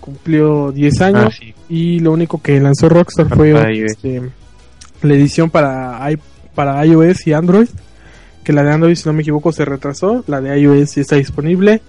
cumplió 0.00 0.70
10 0.70 1.00
años 1.00 1.40
ah, 1.40 1.46
y 1.68 1.98
lo 1.98 2.12
único 2.12 2.40
que 2.40 2.60
lanzó 2.60 2.88
Rockstar 2.88 3.28
fue 3.28 3.84
este, 3.84 4.22
la 5.02 5.14
edición 5.14 5.50
para, 5.50 6.08
para 6.54 6.84
iOS 6.86 7.26
y 7.26 7.32
Android, 7.32 7.68
que 8.44 8.52
la 8.52 8.62
de 8.62 8.72
Android 8.72 8.94
si 8.94 9.08
no 9.08 9.14
me 9.14 9.22
equivoco 9.22 9.50
se 9.50 9.64
retrasó, 9.64 10.22
la 10.28 10.40
de 10.40 10.60
iOS 10.60 10.94
ya 10.94 11.00
está 11.00 11.16
disponible, 11.16 11.80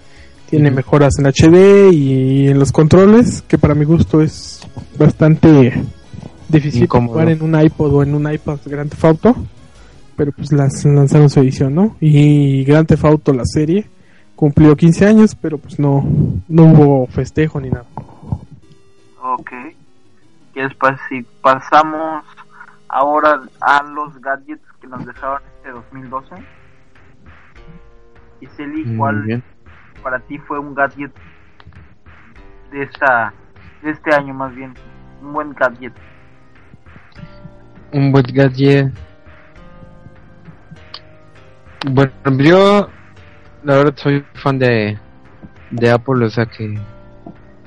tiene 0.48 0.70
mejoras 0.70 1.14
en 1.18 1.26
HD 1.26 1.92
y 1.92 2.48
en 2.48 2.58
los 2.58 2.72
controles, 2.72 3.42
que 3.42 3.58
para 3.58 3.74
mi 3.74 3.84
gusto 3.84 4.22
es 4.22 4.60
bastante 4.98 5.84
difícil 6.48 6.86
jugar 6.88 7.28
en 7.28 7.42
un 7.42 7.60
iPod 7.60 7.94
o 7.94 8.02
en 8.02 8.14
un 8.14 8.32
iPad 8.32 8.58
Grand 8.64 8.90
Theft 8.90 9.04
Auto 9.04 9.36
pero 10.16 10.32
pues 10.32 10.50
las 10.52 10.84
lanzaron 10.84 11.28
su 11.28 11.40
edición, 11.40 11.74
¿no? 11.74 11.96
Y 12.00 12.64
Grand 12.64 12.88
Theft 12.88 13.04
Auto, 13.04 13.32
la 13.32 13.44
serie, 13.44 13.86
cumplió 14.34 14.74
15 14.74 15.06
años, 15.06 15.34
pero 15.34 15.58
pues 15.58 15.78
no, 15.78 16.04
no 16.48 16.64
hubo 16.64 17.06
festejo 17.08 17.60
ni 17.60 17.70
nada. 17.70 17.86
Ok. 19.20 19.50
¿Qué 20.54 20.62
después 20.62 20.96
si 21.08 21.22
pasamos 21.42 22.24
ahora 22.88 23.42
a 23.60 23.82
los 23.82 24.18
gadgets 24.20 24.64
que 24.80 24.86
nos 24.86 25.04
dejaron 25.04 25.42
este 25.58 25.70
2012? 25.70 26.34
Y 28.40 28.46
Celi, 28.46 28.96
¿cuál 28.96 29.42
para 30.02 30.20
ti 30.20 30.38
fue 30.38 30.58
un 30.58 30.74
gadget 30.74 31.12
de 32.70 32.82
esta 32.82 33.32
de 33.82 33.90
este 33.90 34.14
año 34.14 34.34
más 34.34 34.54
bien? 34.54 34.74
Un 35.22 35.32
buen 35.32 35.52
gadget. 35.52 35.92
Un 37.92 38.12
buen 38.12 38.24
gadget 38.32 38.92
bueno, 41.90 42.12
yo 42.38 42.88
la 43.62 43.76
verdad 43.76 43.94
soy 43.96 44.24
fan 44.34 44.58
de, 44.58 44.98
de 45.70 45.90
Apple, 45.90 46.24
o 46.24 46.30
sea 46.30 46.46
que 46.46 46.74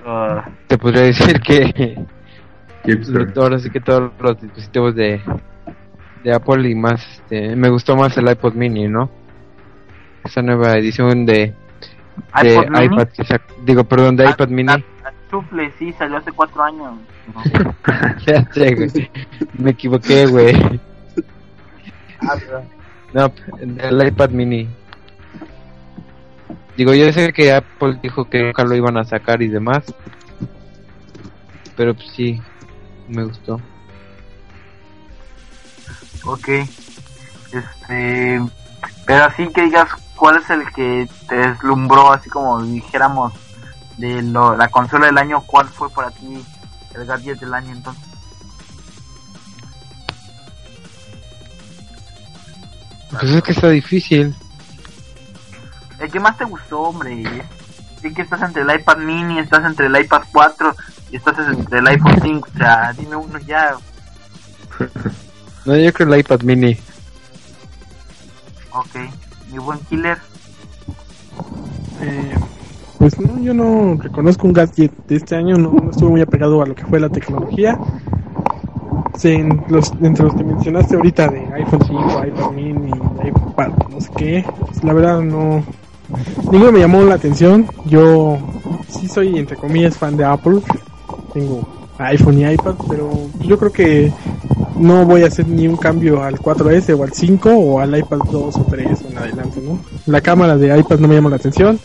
ah. 0.05 0.45
te 0.67 0.77
podría 0.77 1.03
decir 1.03 1.39
que 1.39 1.95
ahora 3.35 3.59
sí 3.59 3.69
que 3.69 3.79
todos 3.79 4.11
los 4.19 4.41
dispositivos 4.41 4.95
de, 4.95 5.21
de 6.23 6.33
Apple 6.33 6.69
y 6.69 6.75
más, 6.75 7.05
este, 7.19 7.55
me 7.55 7.69
gustó 7.69 7.95
más 7.95 8.17
el 8.17 8.29
iPod 8.29 8.53
Mini, 8.53 8.87
¿no? 8.87 9.09
Esa 10.23 10.41
nueva 10.41 10.73
edición 10.73 11.25
de, 11.25 11.53
de 12.41 12.85
iPad, 12.85 13.07
digo, 13.63 13.83
perdón, 13.83 14.15
de 14.15 14.27
ah, 14.27 14.31
iPad 14.31 14.49
Mini. 14.49 14.71
Ah, 14.71 15.11
Chufle, 15.29 15.71
sí, 15.77 15.93
salió 15.93 16.17
hace 16.17 16.31
cuatro 16.31 16.63
años. 16.63 16.97
ya 18.25 18.45
sé, 18.51 18.75
güey. 18.75 19.11
Me 19.57 19.71
equivoqué, 19.71 20.25
güey. 20.25 20.79
No, 23.13 23.31
el 23.59 24.07
iPad 24.07 24.29
mini. 24.29 24.69
Digo, 26.77 26.93
yo 26.93 27.11
sé 27.11 27.33
que 27.33 27.51
Apple 27.51 27.99
dijo 28.01 28.29
que 28.29 28.43
nunca 28.43 28.63
lo 28.63 28.75
iban 28.75 28.97
a 28.97 29.03
sacar 29.03 29.41
y 29.41 29.47
demás. 29.47 29.83
Pero 31.75 31.93
pues 31.93 32.09
sí, 32.11 32.41
me 33.07 33.23
gustó. 33.23 33.59
Ok. 36.25 36.47
Este. 36.47 38.41
Pero 39.05 39.23
así 39.23 39.47
que 39.49 39.63
digas, 39.63 39.89
¿cuál 40.19 40.37
es 40.37 40.49
el 40.49 40.69
que 40.73 41.07
te 41.27 41.35
deslumbró, 41.35 42.11
así 42.11 42.29
como 42.29 42.61
dijéramos, 42.61 43.33
de 43.97 44.21
lo, 44.21 44.55
la 44.55 44.67
consola 44.67 45.05
del 45.05 45.17
año? 45.17 45.41
¿Cuál 45.41 45.69
fue 45.69 45.89
para 45.89 46.11
ti 46.11 46.43
el 46.93 47.05
gadget 47.05 47.39
del 47.39 47.53
año 47.53 47.71
entonces? 47.71 48.03
Pues 53.11 53.23
es 53.23 53.41
que 53.41 53.51
está 53.53 53.69
difícil. 53.69 54.35
¿El 55.99 56.11
que 56.11 56.19
más 56.19 56.37
te 56.37 56.43
gustó, 56.43 56.81
hombre? 56.81 57.23
sí 58.01 58.13
que 58.13 58.21
estás 58.21 58.41
entre 58.41 58.61
el 58.61 58.79
iPad 58.79 58.97
mini, 58.97 59.39
estás 59.39 59.65
entre 59.65 59.87
el 59.87 59.99
iPad 59.99 60.21
4 60.31 60.75
y 61.11 61.17
estás 61.17 61.35
entre 61.39 61.79
el 61.79 61.87
iPhone 61.87 62.19
5. 62.21 62.49
O 62.53 62.57
sea, 62.57 62.93
dime 62.93 63.15
uno 63.15 63.39
ya. 63.39 63.75
No, 65.65 65.75
yo 65.75 65.91
creo 65.91 66.13
el 66.13 66.19
iPad 66.21 66.41
mini. 66.41 66.77
Ok, 68.71 68.95
mi 69.51 69.57
buen 69.57 69.79
killer. 69.89 70.17
Eh, 72.01 72.35
pues 72.97 73.19
no, 73.19 73.39
yo 73.39 73.53
no 73.53 73.95
reconozco 74.01 74.47
un 74.47 74.53
gadget 74.53 74.91
de 75.07 75.15
este 75.15 75.35
año, 75.35 75.57
no, 75.57 75.89
estuve 75.89 76.09
muy 76.09 76.21
apegado 76.21 76.61
a 76.61 76.65
lo 76.65 76.75
que 76.75 76.85
fue 76.85 76.99
la 76.99 77.09
tecnología. 77.09 77.79
Sí, 79.17 79.29
en 79.29 79.63
los, 79.67 79.91
entre 80.01 80.25
los 80.25 80.33
que 80.33 80.43
mencionaste 80.43 80.95
ahorita 80.95 81.27
de 81.27 81.39
iPhone 81.53 81.81
5, 81.85 82.25
iPad 82.27 82.51
mini, 82.51 82.91
iPad, 83.23 83.71
no 83.89 83.99
sé 83.99 84.09
qué, 84.15 84.45
pues, 84.59 84.83
la 84.83 84.93
verdad 84.93 85.21
no, 85.21 85.63
ninguno 86.51 86.71
me 86.71 86.79
llamó 86.79 87.03
la 87.03 87.15
atención. 87.15 87.67
Yo 87.85 88.37
sí 88.87 89.07
soy, 89.07 89.37
entre 89.37 89.57
comillas, 89.57 89.97
fan 89.97 90.15
de 90.15 90.25
Apple. 90.25 90.61
Tengo 91.33 91.67
iPhone 91.97 92.39
y 92.39 92.45
iPad, 92.45 92.75
pero 92.87 93.11
yo 93.41 93.57
creo 93.57 93.71
que 93.71 94.11
no 94.77 95.05
voy 95.05 95.23
a 95.23 95.27
hacer 95.27 95.47
ni 95.47 95.67
un 95.67 95.77
cambio 95.77 96.23
al 96.23 96.39
4S 96.39 96.97
o 96.97 97.03
al 97.03 97.13
5 97.13 97.49
o 97.49 97.79
al 97.79 97.97
iPad 97.97 98.19
2 98.31 98.55
o 98.55 98.63
3 98.69 99.01
en 99.08 99.08
adelante, 99.19 99.61
¿no? 99.61 99.79
La 100.05 100.21
cámara 100.21 100.57
de 100.57 100.77
iPad 100.77 100.99
no 100.99 101.07
me 101.07 101.15
llama 101.15 101.29
la 101.29 101.37
atención 101.37 101.79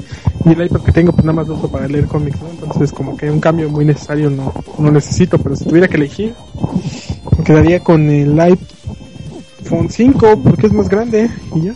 y 0.45 0.53
el 0.53 0.67
iPad 0.67 0.83
que 0.83 0.93
tengo 0.93 1.13
pues 1.13 1.25
nada 1.25 1.37
más 1.37 1.49
lo 1.49 1.55
uso 1.55 1.71
para 1.71 1.89
leer 1.89 2.07
cómics, 2.07 2.41
¿no? 2.41 2.51
Entonces 2.51 2.93
como 2.93 3.17
que 3.17 3.31
un 3.31 3.41
cambio 3.41 3.69
muy 3.69 3.85
necesario 3.85 4.31
no, 4.31 4.53
no 4.79 4.91
necesito, 4.91 5.39
pero 5.39 5.57
si 5.57 5.65
tuviera 5.65 5.89
que 5.89 5.97
elegir 5.97 6.35
me 7.39 7.45
quedaría 7.45 7.81
con 7.81 8.09
el 8.11 8.39
iPhone 8.39 9.89
5 9.91 10.43
porque 10.43 10.67
es 10.67 10.73
más 10.73 10.89
grande 10.89 11.31
y 11.55 11.63
ya. 11.63 11.75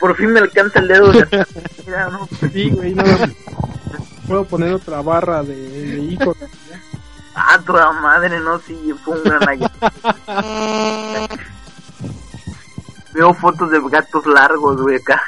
Por 0.00 0.16
fin 0.16 0.32
me 0.32 0.40
alcanza 0.40 0.78
el 0.78 0.88
dedo. 0.88 1.12
De... 1.12 1.26
Mira, 1.86 2.08
no, 2.12 2.28
sí, 2.52 2.70
güey, 2.70 2.94
nada 2.94 3.18
más. 3.18 3.30
Puedo 4.26 4.44
poner 4.44 4.72
otra 4.72 5.02
barra 5.02 5.42
de, 5.42 5.54
de 5.56 6.02
iconos. 6.02 6.36
Ah, 7.38 7.60
toda 7.66 7.92
madre, 7.92 8.40
no, 8.40 8.58
sí, 8.60 8.94
fue 9.04 9.20
un 9.20 9.24
gran. 9.24 9.60
Veo 13.16 13.32
fotos 13.32 13.70
de 13.70 13.80
gatos 13.90 14.26
largos, 14.26 14.80
güey, 14.80 14.96
acá. 14.96 15.22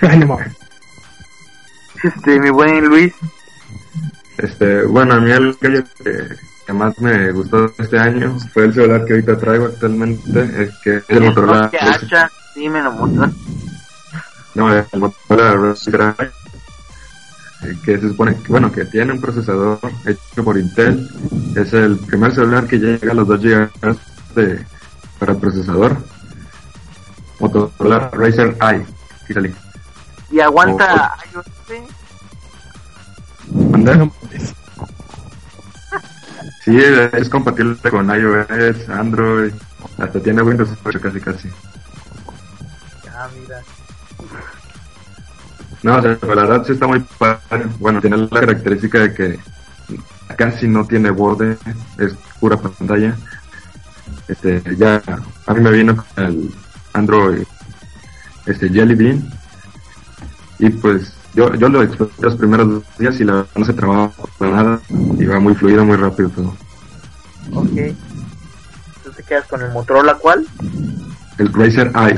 Este, 2.00 2.38
mi 2.38 2.50
buen 2.50 2.84
Luis. 2.84 3.12
Este, 4.36 4.84
bueno, 4.84 5.14
a 5.14 5.20
mí 5.20 5.32
el 5.32 5.56
que, 5.58 5.82
que 6.64 6.72
más 6.72 6.96
me 7.00 7.32
gustó 7.32 7.66
este 7.76 7.98
año 7.98 8.38
fue 8.52 8.66
el 8.66 8.74
celular 8.74 9.04
que 9.04 9.14
ahorita 9.14 9.36
traigo 9.36 9.66
actualmente, 9.66 10.62
es 10.62 10.70
que 10.84 10.96
es 10.98 11.04
el 11.08 11.22
Motorola. 11.24 11.68
que 11.70 11.78
hacha, 11.78 12.30
sí, 12.54 12.68
me 12.68 12.80
lo 12.82 12.92
mostró. 12.92 13.32
No, 14.54 14.72
el 14.72 14.84
Motorola 14.94 15.74
Drive, 15.86 16.30
eh, 17.64 17.76
que 17.84 17.98
se 17.98 18.08
supone 18.10 18.36
que, 18.36 18.48
bueno, 18.48 18.70
que 18.70 18.84
tiene 18.84 19.12
un 19.12 19.20
procesador 19.20 19.80
hecho 20.06 20.44
por 20.44 20.56
Intel. 20.56 21.08
Es 21.56 21.72
el 21.72 21.98
primer 21.98 22.32
celular 22.32 22.68
que 22.68 22.78
llega 22.78 23.10
a 23.10 23.14
los 23.14 23.26
2 23.26 23.40
GB 23.42 23.70
de, 24.36 24.64
para 25.18 25.32
el 25.32 25.38
procesador. 25.38 25.96
Motorola 27.38 28.10
Razer 28.12 28.56
i 28.60 28.84
sí 29.26 29.34
salí. 29.34 29.54
Y 30.30 30.40
aguanta 30.40 31.16
iOS. 31.32 31.46
¿Manda? 33.70 33.94
No 33.96 34.12
mames. 34.22 34.54
Sí, 36.64 36.76
es 36.76 37.28
compatible 37.30 37.76
con 37.90 38.10
iOS, 38.10 38.88
Android, 38.90 39.52
hasta 39.96 40.20
tiene 40.20 40.42
Windows 40.42 40.68
8 40.84 41.00
casi 41.00 41.20
casi. 41.20 41.48
Ah, 43.10 43.26
mira. 43.40 43.62
No, 45.82 45.96
o 45.96 46.02
sea, 46.02 46.18
la 46.20 46.34
verdad 46.34 46.64
sí 46.66 46.72
está 46.72 46.86
muy 46.86 47.00
padre. 47.18 47.66
Bueno, 47.78 48.00
tiene 48.00 48.18
la 48.18 48.28
característica 48.28 48.98
de 49.00 49.14
que 49.14 49.38
casi 50.36 50.68
no 50.68 50.86
tiene 50.86 51.10
borde, 51.10 51.56
es 51.98 52.14
pura 52.38 52.56
pantalla. 52.56 53.16
Este, 54.26 54.62
ya, 54.76 55.02
a 55.46 55.54
mí 55.54 55.60
me 55.60 55.70
vino 55.70 55.96
con 55.96 56.24
el 56.24 56.54
Android, 56.98 57.44
este, 58.46 58.68
Jelly 58.68 58.94
Bean. 58.94 59.30
Y 60.58 60.70
pues, 60.70 61.14
yo, 61.34 61.54
yo 61.54 61.68
lo 61.68 61.82
exploté 61.82 62.14
los 62.20 62.36
primeros 62.36 62.68
dos 62.68 62.98
días 62.98 63.20
y 63.20 63.24
la 63.24 63.34
verdad 63.34 63.50
no 63.56 63.64
se 63.64 63.72
trababa 63.72 64.10
para 64.38 64.50
nada. 64.50 64.80
Iba 65.18 65.38
muy 65.38 65.54
fluido, 65.54 65.84
muy 65.84 65.96
rápido 65.96 66.30
todo. 66.30 66.56
Ok. 67.54 67.94
¿Tú 69.04 69.10
te 69.12 69.22
quedas 69.22 69.46
con 69.46 69.62
el 69.62 69.70
Motorola 69.70 70.14
cuál? 70.14 70.46
El 71.38 71.52
Razer 71.52 71.92
i. 71.94 72.16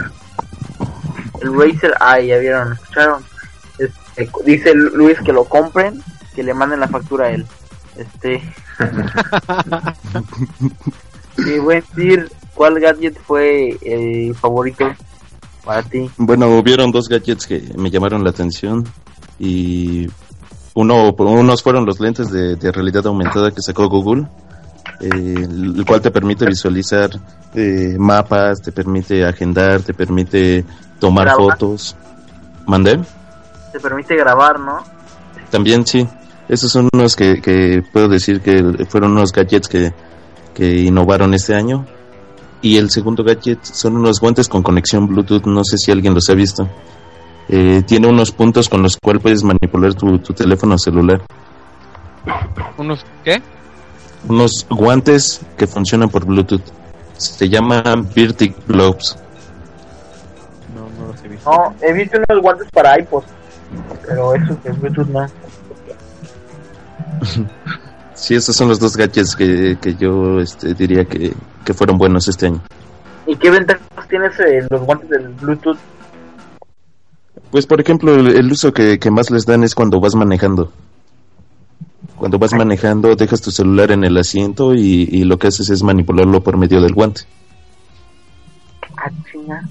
El 1.42 1.54
Razer 1.54 1.94
i, 2.18 2.26
ya 2.26 2.38
vieron, 2.38 2.72
escucharon. 2.72 3.22
Este, 3.78 4.30
dice 4.44 4.74
Luis 4.74 5.18
que 5.20 5.32
lo 5.32 5.44
compren, 5.44 6.02
que 6.34 6.42
le 6.42 6.54
manden 6.54 6.80
la 6.80 6.88
factura 6.88 7.26
a 7.26 7.30
él. 7.30 7.46
Este. 7.96 8.42
sí, 11.36 11.58
buen 11.58 11.84
decir, 11.94 12.30
¿cuál 12.60 12.78
gadget 12.78 13.18
fue 13.26 13.78
el 13.80 14.34
favorito 14.34 14.84
para 15.64 15.82
ti? 15.82 16.10
Bueno, 16.18 16.58
hubieron 16.58 16.92
dos 16.92 17.08
gadgets 17.08 17.46
que 17.46 17.72
me 17.74 17.90
llamaron 17.90 18.22
la 18.22 18.28
atención 18.28 18.84
y 19.38 20.06
uno, 20.74 21.14
unos 21.16 21.62
fueron 21.62 21.86
los 21.86 21.98
lentes 22.00 22.30
de, 22.30 22.56
de 22.56 22.70
realidad 22.70 23.06
aumentada 23.06 23.50
que 23.50 23.62
sacó 23.62 23.88
Google, 23.88 24.26
eh, 25.00 25.08
el 25.10 25.82
cual 25.86 26.02
te 26.02 26.10
permite 26.10 26.44
visualizar 26.44 27.08
eh, 27.54 27.96
mapas, 27.98 28.60
te 28.60 28.72
permite 28.72 29.24
agendar, 29.24 29.80
te 29.80 29.94
permite 29.94 30.62
tomar 30.98 31.28
Grabar. 31.28 31.52
fotos. 31.52 31.96
¿Mandé? 32.66 33.00
Te 33.72 33.80
permite 33.80 34.16
grabar, 34.16 34.60
¿no? 34.60 34.80
También 35.50 35.86
sí. 35.86 36.06
Esos 36.46 36.70
son 36.70 36.90
unos 36.92 37.16
que, 37.16 37.40
que 37.40 37.82
puedo 37.90 38.08
decir 38.08 38.42
que 38.42 38.84
fueron 38.86 39.12
unos 39.12 39.32
gadgets 39.32 39.66
que, 39.66 39.94
que 40.52 40.82
innovaron 40.82 41.32
este 41.32 41.54
año. 41.54 41.86
Y 42.62 42.76
el 42.76 42.90
segundo 42.90 43.24
gadget 43.24 43.64
son 43.64 43.96
unos 43.96 44.20
guantes 44.20 44.48
con 44.48 44.62
conexión 44.62 45.06
Bluetooth. 45.06 45.46
No 45.46 45.64
sé 45.64 45.78
si 45.78 45.90
alguien 45.90 46.14
los 46.14 46.28
ha 46.28 46.34
visto. 46.34 46.68
Eh, 47.48 47.82
tiene 47.86 48.06
unos 48.06 48.30
puntos 48.32 48.68
con 48.68 48.82
los 48.82 48.96
cuales 48.96 49.22
puedes 49.22 49.42
manipular 49.42 49.94
tu, 49.94 50.18
tu 50.18 50.32
teléfono 50.34 50.78
celular. 50.78 51.22
¿Unos 52.76 53.04
qué? 53.24 53.42
Unos 54.28 54.66
guantes 54.68 55.40
que 55.56 55.66
funcionan 55.66 56.10
por 56.10 56.26
Bluetooth. 56.26 56.62
Se 57.16 57.48
llaman 57.48 58.08
Virtic 58.14 58.54
Gloves. 58.66 59.16
No, 60.74 60.82
no 61.00 61.12
los 61.12 61.24
he 61.24 61.28
visto. 61.28 61.50
No, 61.50 61.74
he 61.80 61.92
visto 61.92 62.18
unos 62.28 62.42
guantes 62.42 62.68
para 62.72 62.98
iPod, 63.00 63.24
pero 64.06 64.34
eso 64.34 64.62
que 64.62 64.68
es 64.68 64.80
Bluetooth 64.80 65.08
no. 65.08 65.26
Sí, 68.14 68.34
esos 68.34 68.54
son 68.54 68.68
los 68.68 68.78
dos 68.78 68.98
gadgets 68.98 69.34
que, 69.34 69.78
que 69.80 69.94
yo 69.94 70.40
este, 70.40 70.74
diría 70.74 71.06
que, 71.06 71.32
que 71.64 71.74
fueron 71.74 71.98
buenos 71.98 72.28
este 72.28 72.46
año. 72.46 72.60
¿Y 73.26 73.36
qué 73.36 73.50
ventajas 73.50 74.08
tienes 74.08 74.38
en 74.40 74.66
los 74.70 74.82
guantes 74.82 75.08
del 75.10 75.28
Bluetooth? 75.28 75.78
Pues 77.50 77.66
por 77.66 77.80
ejemplo, 77.80 78.14
el, 78.14 78.28
el 78.36 78.50
uso 78.50 78.72
que, 78.72 78.98
que 78.98 79.10
más 79.10 79.30
les 79.30 79.44
dan 79.46 79.64
es 79.64 79.74
cuando 79.74 80.00
vas 80.00 80.14
manejando. 80.14 80.72
Cuando 82.16 82.38
vas 82.38 82.52
manejando, 82.52 83.14
dejas 83.16 83.40
tu 83.40 83.50
celular 83.50 83.90
en 83.92 84.04
el 84.04 84.16
asiento 84.16 84.74
y, 84.74 85.08
y 85.10 85.24
lo 85.24 85.38
que 85.38 85.48
haces 85.48 85.70
es 85.70 85.82
manipularlo 85.82 86.42
por 86.42 86.56
medio 86.56 86.80
del 86.80 86.92
guante. 86.92 87.22
Ah, 88.96 89.10
chinga. 89.30 89.62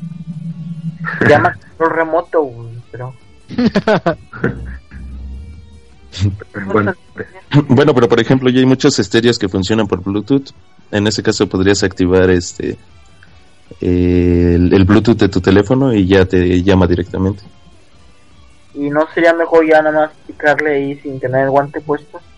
Llama 1.28 1.54
control 1.78 1.92
remoto, 1.98 2.42
güey, 2.42 2.70
pero... 2.92 3.14
Bueno, 6.66 6.94
Bueno, 7.68 7.94
pero 7.94 8.10
por 8.10 8.20
ejemplo, 8.20 8.50
ya 8.50 8.60
hay 8.60 8.66
muchos 8.66 8.98
estéreos 9.00 9.38
que 9.38 9.48
funcionan 9.48 9.88
por 9.88 10.02
Bluetooth. 10.04 10.50
En 10.92 11.08
ese 11.08 11.22
caso 11.24 11.48
podrías 11.48 11.84
activar 11.84 12.30
este 12.30 12.78
eh, 13.82 14.54
el, 14.56 14.74
el 14.74 14.84
Bluetooth 14.86 15.18
de 15.18 15.30
tu 15.30 15.40
teléfono 15.42 15.94
y 15.94 16.08
ya 16.08 16.26
te 16.26 16.62
llama 16.64 16.88
directamente. 16.88 17.44
¿Y 18.74 18.90
no 18.90 19.08
sería 19.14 19.34
mejor 19.34 19.68
ya 19.68 19.82
nada 19.82 20.08
más 20.08 20.12
picarle 20.28 20.76
ahí 20.76 20.96
sin 21.00 21.20
tener 21.20 21.44
el 21.46 21.50
guante 21.52 21.80
puesto? 21.82 22.20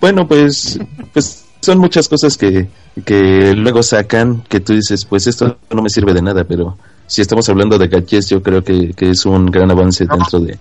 Bueno, 0.00 0.26
pues, 0.26 0.80
pues 1.12 1.44
son 1.60 1.76
muchas 1.78 2.08
cosas 2.08 2.38
que, 2.38 2.70
que 3.04 3.52
luego 3.54 3.82
sacan 3.82 4.40
que 4.48 4.60
tú 4.60 4.72
dices, 4.72 5.04
pues 5.04 5.26
esto 5.26 5.58
no 5.70 5.82
me 5.82 5.90
sirve 5.90 6.14
de 6.14 6.22
nada, 6.22 6.44
pero 6.44 6.78
si 7.06 7.20
estamos 7.20 7.46
hablando 7.50 7.76
de 7.76 7.88
gadgets, 7.88 8.30
yo 8.30 8.42
creo 8.42 8.64
que, 8.64 8.94
que 8.94 9.10
es 9.10 9.26
un 9.26 9.44
gran 9.50 9.70
avance 9.70 10.06
No. 10.06 10.16
dentro 10.16 10.40
de, 10.40 10.58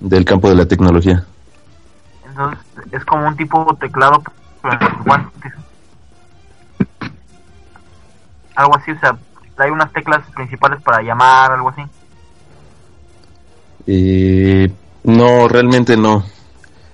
del 0.00 0.24
campo 0.24 0.48
de 0.48 0.54
la 0.56 0.64
tecnología. 0.64 1.22
Entonces, 2.26 2.58
es 2.92 3.04
como 3.04 3.26
un 3.28 3.36
tipo 3.36 3.76
teclado 3.78 4.14
en 4.14 4.22
los 4.24 4.34
guantes. 5.04 5.52
Algo 8.54 8.76
así, 8.76 8.90
o 8.90 8.98
sea, 8.98 9.16
hay 9.56 9.70
unas 9.70 9.92
teclas 9.92 10.28
principales 10.34 10.82
para 10.82 11.02
llamar, 11.02 11.52
algo 11.52 11.68
así. 11.70 11.82
Eh, 13.86 14.70
no, 15.04 15.48
realmente 15.48 15.96
no. 15.96 16.24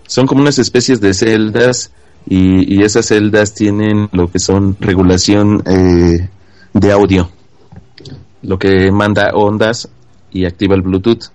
Son 0.07 0.27
como 0.27 0.43
unas 0.43 0.59
especies 0.59 1.01
de 1.01 1.15
celdas 1.15 1.93
y, 2.27 2.75
y 2.75 2.83
esas 2.83 3.07
celdas 3.07 3.55
tienen 3.55 4.09
lo 4.13 4.31
que 4.31 4.39
son 4.39 4.77
regulación 4.79 5.63
eh, 5.67 6.29
de 6.73 6.93
audio, 6.93 7.31
lo 8.43 8.59
que 8.59 8.91
manda 8.93 9.31
ondas 9.35 9.89
y 10.31 10.45
activa 10.45 10.75
el 10.75 10.83
Bluetooth. 10.83 11.31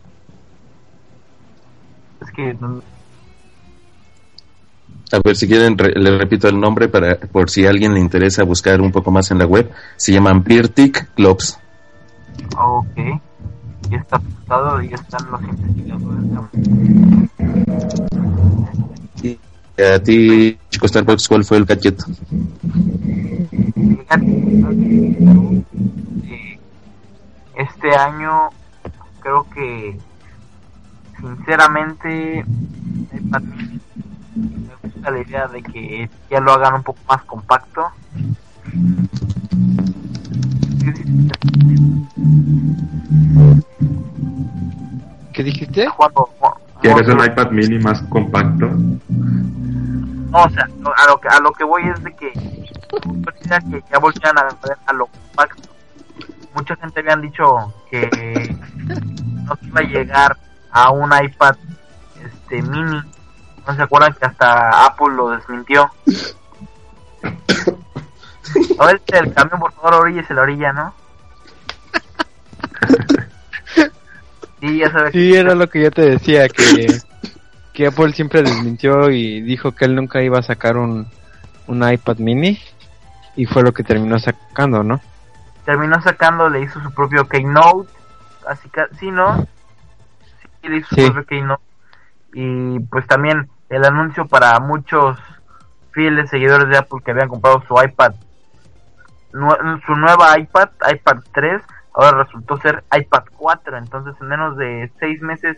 Es 2.22 2.32
que 2.36 2.56
A 5.12 5.20
ver, 5.24 5.36
si 5.36 5.48
quieren, 5.48 5.76
le 5.76 6.18
repito 6.18 6.48
el 6.48 6.60
nombre 6.60 6.88
para 6.88 7.18
por 7.18 7.50
si 7.50 7.66
a 7.66 7.72
alguien 7.72 7.96
le 7.96 8.00
interesa 8.00 8.44
buscar 8.44 8.80
un 8.80 8.92
poco 8.92 9.10
más 9.12 9.32
en 9.32 9.40
la 9.40 9.46
web. 9.46 9.72
Se 9.96 10.12
llaman 10.12 10.44
Birtic 10.44 11.14
Clubs. 11.16 11.60
Ok. 12.56 12.98
Y 13.90 13.96
está 13.96 14.18
apuntado 14.18 14.84
y 14.84 14.94
están 14.94 15.32
los 15.32 15.42
investigadores. 15.42 16.26
Y 19.24 19.40
a 19.82 20.04
ti, 20.04 20.60
Chico 20.70 20.88
Starbucks, 20.88 21.28
¿cuál 21.28 21.44
fue 21.44 21.58
el 21.58 21.66
gadget? 21.66 22.04
Este 27.56 27.96
año 27.96 28.50
creo 29.22 29.48
que 29.56 29.98
sinceramente 31.20 32.46
me 33.12 33.38
gusta 35.00 35.12
la 35.12 35.22
idea 35.22 35.48
de 35.48 35.64
que 35.64 36.10
ya 36.30 36.40
lo 36.40 36.52
hagan 36.52 36.76
un 36.76 36.84
poco 36.84 37.00
más 37.08 37.24
compacto. 37.24 37.90
¿Qué 45.34 45.44
dijiste? 45.44 45.88
¿Quieres 46.82 47.08
un 47.08 47.26
iPad 47.26 47.52
mini 47.52 47.80
más 47.80 48.02
compacto? 48.04 48.68
No, 48.68 50.44
o 50.44 50.50
sea, 50.50 50.64
a 50.64 51.08
lo 51.08 51.20
que, 51.20 51.28
a 51.28 51.40
lo 51.40 51.52
que 51.54 51.64
voy 51.64 51.84
es 51.88 52.04
de 52.04 52.14
que 52.14 52.32
que 52.34 53.84
ya 53.92 54.00
volvían 54.00 54.38
a, 54.38 54.48
a 54.86 54.94
lo 54.94 55.06
compacto. 55.08 55.70
Mucha 56.56 56.76
gente 56.76 57.00
habían 57.00 57.22
dicho 57.22 57.74
que 57.90 58.56
no 59.46 59.58
iba 59.62 59.80
a 59.80 59.84
llegar 59.84 60.38
a 60.72 60.92
un 60.92 61.12
iPad 61.24 61.56
este 62.24 62.62
mini. 62.62 63.02
¿No 63.70 63.76
se 63.76 63.84
acuerdan 63.84 64.16
que 64.16 64.26
hasta 64.26 64.88
Apple 64.88 65.14
lo 65.16 65.30
desmintió? 65.30 65.92
A 68.80 68.86
ver, 68.88 69.00
el 69.06 69.32
camión, 69.32 69.60
por 69.60 69.72
favor, 69.74 69.94
oríllese 69.94 70.34
la 70.34 70.42
orilla, 70.42 70.74
¿no? 70.74 70.92
sí, 74.60 74.80
ya 74.80 74.92
sabes. 74.92 75.12
Sí, 75.12 75.36
era 75.36 75.54
lo 75.54 75.70
que 75.70 75.84
yo 75.84 75.92
te 75.92 76.02
decía, 76.02 76.50
que, 76.50 76.88
que 77.72 77.86
Apple 77.86 78.12
siempre 78.14 78.42
desmintió 78.42 79.12
y 79.12 79.42
dijo 79.42 79.74
que 79.74 79.86
él 79.86 79.94
nunca 79.94 80.24
iba 80.24 80.40
a 80.40 80.44
sacar 80.44 80.76
un, 80.76 81.08
un 81.68 81.92
iPad 81.92 82.18
mini. 82.18 82.60
Y 83.36 83.46
fue 83.46 83.62
lo 83.62 83.72
que 83.72 83.84
terminó 83.84 84.18
sacando, 84.18 84.82
¿no? 84.82 85.00
Terminó 85.64 86.02
sacando, 86.02 86.50
le 86.50 86.62
hizo 86.62 86.82
su 86.82 86.92
propio 86.92 87.30
Keynote. 87.30 87.88
Así 88.48 88.68
que, 88.70 88.82
sí, 89.00 89.12
¿no? 89.12 89.48
Sí, 90.60 90.70
le 90.70 90.78
hizo 90.78 90.90
su 90.90 90.96
propio 90.96 91.26
Keynote. 91.28 91.62
Y 92.34 92.80
pues 92.80 93.06
también 93.06 93.48
el 93.70 93.86
anuncio 93.86 94.28
para 94.28 94.60
muchos 94.60 95.18
fieles 95.92 96.30
seguidores 96.30 96.70
de 96.70 96.78
Apple 96.78 97.00
que 97.04 97.12
habían 97.12 97.30
comprado 97.30 97.64
su 97.68 97.76
iPad, 97.82 98.14
su 99.32 99.96
nueva 99.96 100.38
iPad, 100.40 100.70
iPad 100.92 101.18
3, 101.34 101.62
ahora 101.94 102.24
resultó 102.24 102.58
ser 102.58 102.84
iPad 102.96 103.24
4. 103.38 103.78
Entonces, 103.78 104.16
en 104.20 104.28
menos 104.28 104.58
de 104.58 104.92
seis 105.00 105.22
meses 105.22 105.58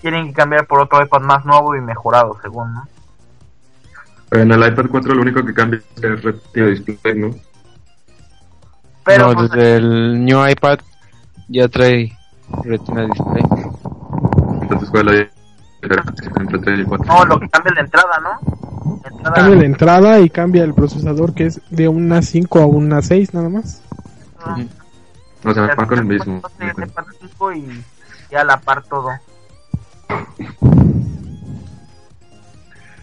tienen 0.00 0.28
que 0.28 0.34
cambiar 0.34 0.66
por 0.66 0.80
otro 0.80 1.02
iPad 1.02 1.20
más 1.20 1.44
nuevo 1.44 1.74
y 1.74 1.80
mejorado, 1.80 2.38
según, 2.42 2.74
¿no? 2.74 2.88
En 4.30 4.52
el 4.52 4.66
iPad 4.66 4.86
4 4.90 5.14
lo 5.14 5.22
único 5.22 5.44
que 5.44 5.54
cambia 5.54 5.80
es 5.96 6.04
el 6.04 6.22
Retina 6.22 6.66
Display, 6.66 7.18
¿no? 7.18 7.30
Pero 9.04 9.32
no, 9.32 9.42
desde 9.42 9.76
el 9.76 10.24
New 10.24 10.46
iPad 10.46 10.80
ya 11.48 11.66
trae 11.66 12.12
Retina 12.62 13.06
Display. 13.06 13.42
Entonces, 14.60 14.90
¿cuál 14.90 15.08
es 15.08 15.37
entre 15.82 16.58
3 16.58 16.80
y 16.80 16.84
4? 16.84 17.06
No, 17.06 17.24
lo 17.24 17.40
que 17.40 17.48
cambia 17.48 17.70
es 17.70 17.76
la 17.76 17.82
entrada, 17.82 18.20
¿no? 18.20 19.00
entrada... 19.08 19.34
Cambia 19.34 19.56
la 19.56 19.64
entrada 19.64 20.20
y 20.20 20.30
cambia 20.30 20.64
el 20.64 20.74
procesador 20.74 21.34
que 21.34 21.46
es 21.46 21.60
de 21.70 21.88
una 21.88 22.22
5 22.22 22.60
a 22.60 22.66
una 22.66 23.02
6 23.02 23.34
nada 23.34 23.48
más. 23.48 23.82
No, 25.44 25.50
o 25.50 25.54
sea, 25.54 25.74
va 25.74 25.86
con 25.86 25.98
el 25.98 26.04
mismo. 26.04 26.42
Y 27.54 27.84
ya 28.30 28.44
la 28.44 28.60
par 28.60 28.82
todo. 28.84 29.10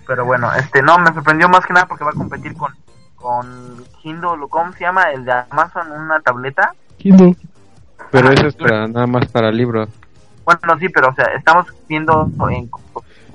pero 0.08 0.24
bueno, 0.24 0.54
este 0.54 0.84
no, 0.84 1.00
me 1.00 1.12
sorprendió 1.14 1.50
más 1.50 1.66
que 1.66 1.74
nada 1.74 1.88
porque 1.88 2.04
va 2.04 2.12
a 2.12 2.14
competir 2.14 2.56
con 2.56 2.72
con 3.26 3.84
Kindle, 4.04 4.38
¿cómo 4.48 4.72
se 4.74 4.82
llama? 4.82 5.06
El 5.12 5.26
de 5.26 5.32
Amazon, 5.50 5.92
una 5.92 6.20
tableta. 6.20 6.76
Kindle. 6.98 7.36
Pero 8.12 8.32
eso 8.32 8.48
es 8.48 8.56
para, 8.56 8.88
nada 8.88 9.08
más 9.08 9.26
para 9.30 9.52
libros. 9.52 9.90
Bueno, 10.46 10.80
sí, 10.80 10.90
pero 10.90 11.10
o 11.10 11.16
sea, 11.16 11.26
estamos 11.36 11.66
viendo 11.90 12.30
en... 12.50 12.70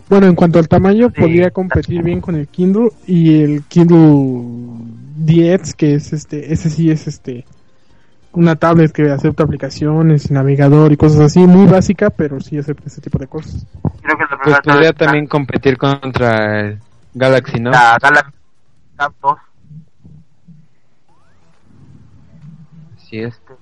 Bueno, 0.09 0.27
en 0.27 0.35
cuanto 0.35 0.59
al 0.59 0.69
tamaño, 0.69 1.11
podría 1.11 1.51
competir 1.51 2.03
bien 2.03 2.21
con 2.21 2.35
el 2.35 2.49
Kindle 2.49 2.91
y 3.07 3.43
el 3.43 3.63
Kindle 3.65 4.43
10, 5.17 5.75
que 5.75 5.95
es 5.95 6.13
este, 6.13 6.53
ese 6.53 6.69
sí 6.69 6.91
es 6.91 7.07
este, 7.07 7.45
una 8.33 8.57
tablet 8.57 8.91
que 8.91 9.11
acepta 9.11 9.45
aplicaciones, 9.45 10.31
navegador 10.31 10.91
y 10.93 10.97
cosas 10.97 11.21
así, 11.21 11.41
muy 11.41 11.67
básica, 11.67 12.11
pero 12.11 12.41
sí 12.41 12.59
acepta 12.59 12.87
ese 12.87 13.01
tipo 13.01 13.19
de 13.19 13.29
cosas. 13.29 13.67
Creo 14.03 14.19
que 14.19 14.25
pues 14.43 14.61
podría 14.65 14.93
también 14.93 15.27
competir 15.27 15.77
contra 15.77 16.61
el 16.61 16.81
Galaxy, 17.15 17.61
¿no? 17.61 17.71
La 17.71 17.97
Galaxy 18.01 18.33
Tab 18.97 19.13
2. 19.23 19.39
Sí 23.09 23.19
es. 23.21 23.35
Este, 23.35 23.60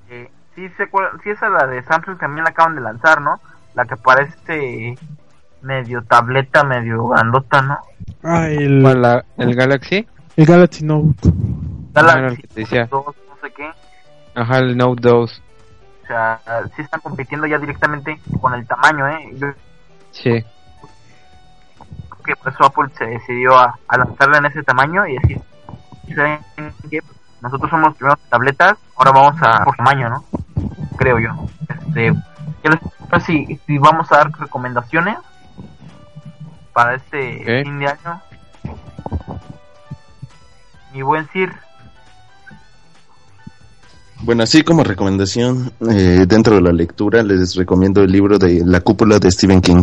sí, 0.59 0.69
se, 0.77 0.87
sí, 1.23 1.31
esa 1.31 1.49
la 1.49 1.67
de 1.67 1.83
Samsung 1.85 2.19
también 2.19 2.45
la 2.45 2.51
acaban 2.51 2.75
de 2.75 2.81
lanzar, 2.81 3.21
¿no? 3.21 3.41
La 3.75 3.85
que 3.85 3.97
parece 3.97 4.97
medio 5.63 6.03
tableta, 6.03 6.65
medio 6.65 7.07
grandota, 7.09 7.63
¿no? 7.63 7.79
Ah, 8.23 8.49
el... 8.49 8.85
¿El 9.37 9.55
Galaxy? 9.55 10.07
El 10.37 10.47
Galaxy 10.47 10.85
Note. 10.85 11.31
Galaxy 11.93 12.43
Note 12.57 12.89
2, 12.91 12.91
no 12.91 13.15
sé 13.41 13.53
qué. 13.55 13.71
Ajá, 14.35 14.59
el 14.59 14.77
Note 14.77 15.01
2. 15.03 15.43
O 16.03 16.07
sea, 16.07 16.41
sí 16.75 16.83
están 16.83 17.01
compitiendo 17.01 17.47
ya 17.47 17.59
directamente 17.59 18.19
con 18.41 18.55
el 18.55 18.67
tamaño, 18.67 19.07
¿eh? 19.09 19.55
sí. 20.11 20.45
Que 22.25 22.37
por 22.37 22.53
eso 22.53 22.65
Apple 22.65 22.93
se 22.97 23.07
decidió 23.07 23.57
a, 23.57 23.79
lanzarla 23.97 24.39
en 24.39 24.47
ese 24.47 24.63
tamaño 24.63 25.07
y 25.07 25.19
decir, 25.19 25.41
nosotros 27.41 27.71
somos 27.71 27.97
primero 27.97 28.19
tabletas, 28.29 28.79
ahora 28.97 29.13
vamos 29.13 29.43
a 29.43 29.65
por 29.65 29.77
tamaño, 29.77 30.09
¿no? 30.09 30.25
Creo 30.97 31.19
yo. 31.19 31.31
Este, 31.69 32.13
yo 32.65 33.21
si, 33.21 33.59
si 33.67 33.79
vamos 33.79 34.11
a 34.13 34.17
dar 34.17 34.33
recomendaciones 34.33 35.17
para 36.73 36.95
este 36.95 37.63
fin 37.65 37.79
de 37.79 37.87
año. 37.89 38.23
Mi 40.93 41.03
buen 41.03 41.29
Sir, 41.29 41.53
bueno, 44.21 44.43
así 44.43 44.65
como 44.65 44.83
recomendación, 44.83 45.73
eh, 45.89 46.25
dentro 46.27 46.57
de 46.57 46.61
la 46.61 46.73
lectura 46.73 47.23
les 47.23 47.55
recomiendo 47.55 48.03
el 48.03 48.11
libro 48.11 48.37
de 48.37 48.63
La 48.65 48.81
cúpula 48.81 49.19
de 49.19 49.31
Stephen 49.31 49.61
King. 49.61 49.83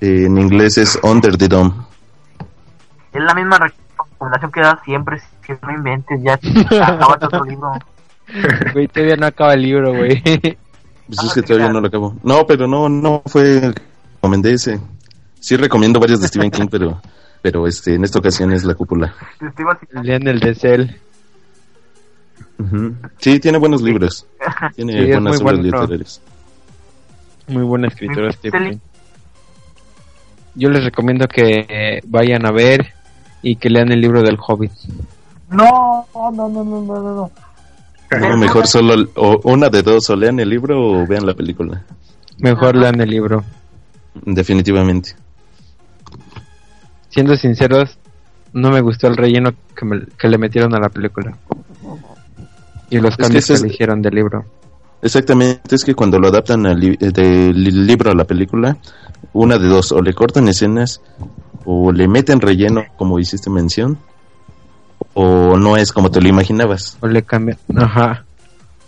Eh, 0.00 0.24
en 0.26 0.38
inglés 0.38 0.78
es 0.78 0.98
Under 1.02 1.36
the 1.36 1.46
Dome. 1.46 1.72
Es 3.12 3.22
la 3.22 3.34
misma 3.34 3.58
recomendación 3.58 4.50
que 4.50 4.60
da 4.60 4.80
siempre, 4.84 5.20
si 5.46 5.52
no 5.62 5.72
inventes, 5.72 6.22
ya 6.22 6.34
acaba 6.34 7.18
otro 7.22 7.44
libro. 7.44 7.72
Güey, 8.72 8.88
todavía 8.88 9.16
no 9.16 9.26
acaba 9.26 9.52
el 9.52 9.62
libro, 9.62 9.92
güey. 9.92 10.22
Pues 10.22 11.22
es 11.22 11.34
que 11.34 11.42
todavía 11.42 11.68
no 11.68 11.80
lo 11.80 11.88
acabo. 11.88 12.16
No, 12.22 12.46
pero 12.46 12.66
no, 12.66 12.88
no 12.88 13.22
fue 13.26 13.58
el 13.58 13.74
que 13.74 13.82
recomendé 14.14 14.54
ese. 14.54 14.80
Sí 15.40 15.56
recomiendo 15.56 16.00
varios 16.00 16.22
de 16.22 16.28
Stephen 16.28 16.50
King, 16.50 16.68
pero 16.70 17.02
pero 17.42 17.66
este 17.66 17.94
en 17.94 18.04
esta 18.04 18.18
ocasión 18.18 18.50
es 18.52 18.64
La 18.64 18.74
cúpula. 18.74 19.14
Lean 20.02 20.26
el 20.26 20.40
de 20.40 20.54
Cell. 20.54 20.86
Sí, 23.18 23.38
tiene 23.38 23.58
buenos 23.58 23.82
libros. 23.82 24.26
Tiene 24.74 25.12
buenas 25.12 25.42
obras 25.42 25.58
literarias. 25.58 26.22
Muy 27.48 27.64
buena 27.64 27.88
escritura, 27.88 28.32
Stephen. 28.32 28.80
Yo 30.54 30.70
les 30.70 30.84
recomiendo 30.84 31.28
que 31.28 32.00
vayan 32.06 32.46
a 32.46 32.50
ver 32.50 32.94
y 33.42 33.56
que 33.56 33.68
lean 33.68 33.92
el 33.92 34.00
libro 34.00 34.22
del 34.22 34.38
Hobbit. 34.38 34.72
No, 35.54 36.06
no, 36.14 36.30
no, 36.30 36.48
no, 36.48 36.64
no, 36.64 36.82
no. 36.82 37.30
No, 38.20 38.36
mejor 38.36 38.66
solo 38.66 39.08
o 39.16 39.40
una 39.44 39.68
de 39.68 39.82
dos, 39.82 40.08
o 40.10 40.16
lean 40.16 40.38
el 40.38 40.48
libro 40.48 40.80
o 40.80 41.06
vean 41.06 41.26
la 41.26 41.34
película. 41.34 41.84
Mejor 42.38 42.76
lean 42.76 43.00
el 43.00 43.10
libro. 43.10 43.44
Definitivamente. 44.14 45.16
Siendo 47.08 47.36
sinceros, 47.36 47.98
no 48.52 48.70
me 48.70 48.80
gustó 48.80 49.08
el 49.08 49.16
relleno 49.16 49.52
que, 49.74 50.06
que 50.18 50.28
le 50.28 50.38
metieron 50.38 50.74
a 50.74 50.80
la 50.80 50.88
película. 50.88 51.36
Y 52.90 52.98
los 52.98 53.16
cambios 53.16 53.46
que, 53.46 53.54
eligieron 53.54 54.02
del 54.02 54.14
libro. 54.14 54.44
Exactamente, 55.02 55.74
es 55.74 55.84
que 55.84 55.94
cuando 55.94 56.18
lo 56.18 56.28
adaptan 56.28 56.62
del 56.62 57.86
libro 57.86 58.10
a 58.10 58.14
la 58.14 58.24
película, 58.24 58.76
una 59.32 59.58
de 59.58 59.66
dos, 59.68 59.92
o 59.92 60.00
le 60.00 60.14
cortan 60.14 60.48
escenas, 60.48 61.00
o 61.64 61.92
le 61.92 62.08
meten 62.08 62.40
relleno, 62.40 62.84
como 62.96 63.18
hiciste 63.18 63.50
mención, 63.50 63.98
o 65.14 65.56
no 65.56 65.76
es 65.76 65.92
como 65.92 66.10
te 66.10 66.20
lo 66.20 66.28
imaginabas. 66.28 66.98
O 67.00 67.06
le 67.06 67.22
cambian, 67.22 67.58
ajá. 67.76 68.24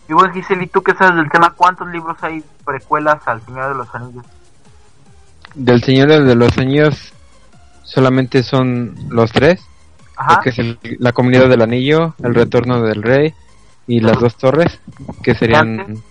Y 0.08 0.12
bueno, 0.12 0.32
Giselle, 0.32 0.64
¿y 0.64 0.66
tú 0.68 0.82
qué 0.82 0.94
sabes 0.94 1.16
del 1.16 1.30
tema? 1.30 1.50
¿Cuántos 1.50 1.88
libros 1.88 2.16
hay 2.22 2.44
precuelas 2.64 3.26
al 3.26 3.40
Señor 3.42 3.70
de 3.70 3.74
los 3.74 3.94
Anillos? 3.94 4.24
del 5.56 5.82
Señor 5.82 6.08
de 6.08 6.34
los 6.34 6.56
Años 6.58 7.12
solamente 7.82 8.42
son 8.42 8.94
los 9.08 9.32
tres, 9.32 9.60
que 10.42 10.50
es 10.50 10.76
la 11.00 11.12
Comunidad 11.12 11.48
del 11.48 11.62
Anillo, 11.62 12.14
el 12.22 12.34
Retorno 12.34 12.82
del 12.82 13.02
Rey 13.02 13.34
y 13.86 14.00
las 14.00 14.20
dos 14.20 14.36
torres, 14.36 14.80
que 15.22 15.34
serían 15.34 16.02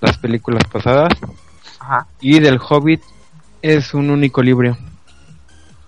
las 0.00 0.18
películas 0.18 0.64
pasadas. 0.64 1.12
Y 2.20 2.40
del 2.40 2.60
Hobbit 2.60 3.02
es 3.62 3.94
un 3.94 4.10
único 4.10 4.42
libro. 4.42 4.76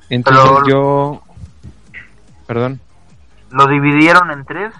Entonces 0.09 0.51
yo... 0.68 1.22
Perdón. 2.47 2.80
¿Lo 3.55 3.68
dividieron 3.68 4.32
en 4.32 4.44
tres? 4.44 4.72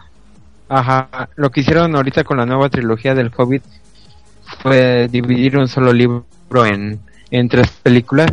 Ajá, 0.69 1.29
lo 1.37 1.51
que 1.51 1.61
hicieron 1.61 1.95
ahorita 1.95 2.25
con 2.25 2.39
la 2.39 2.45
nueva 2.45 2.69
trilogía 2.69 3.15
del 3.15 3.31
Hobbit 3.37 3.63
fue 4.63 5.07
dividir 5.09 5.57
un 5.57 5.69
solo 5.69 5.93
libro 5.93 6.25
en, 6.67 6.99
en 7.31 7.49
tres 7.49 7.71
películas, 7.71 8.33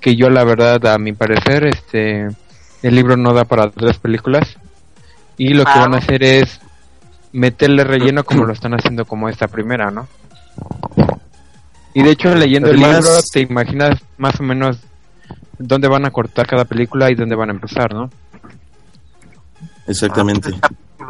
que 0.00 0.16
yo 0.16 0.30
la 0.30 0.42
verdad 0.42 0.84
a 0.86 0.98
mi 0.98 1.12
parecer 1.12 1.64
este 1.64 2.26
el 2.82 2.94
libro 2.94 3.16
no 3.16 3.32
da 3.32 3.44
para 3.44 3.70
tres 3.70 3.98
películas 3.98 4.56
y 5.36 5.54
lo 5.54 5.64
que 5.64 5.78
van 5.78 5.94
a 5.94 5.98
hacer 5.98 6.24
es 6.24 6.60
meterle 7.32 7.84
relleno 7.84 8.24
como 8.24 8.46
lo 8.46 8.52
están 8.52 8.74
haciendo 8.74 9.04
como 9.04 9.28
esta 9.28 9.46
primera, 9.46 9.92
¿no? 9.92 10.08
Y 11.94 12.02
de 12.02 12.10
hecho 12.10 12.34
leyendo 12.34 12.70
el 12.70 12.78
libro 12.78 13.22
te 13.32 13.40
imaginas 13.42 14.00
más 14.16 14.40
o 14.40 14.42
menos 14.42 14.80
dónde 15.56 15.86
van 15.86 16.04
a 16.04 16.10
cortar 16.10 16.48
cada 16.48 16.64
película 16.64 17.12
y 17.12 17.14
dónde 17.14 17.36
van 17.36 17.50
a 17.50 17.52
empezar, 17.52 17.94
¿no? 17.94 18.10
Exactamente. 19.88 20.50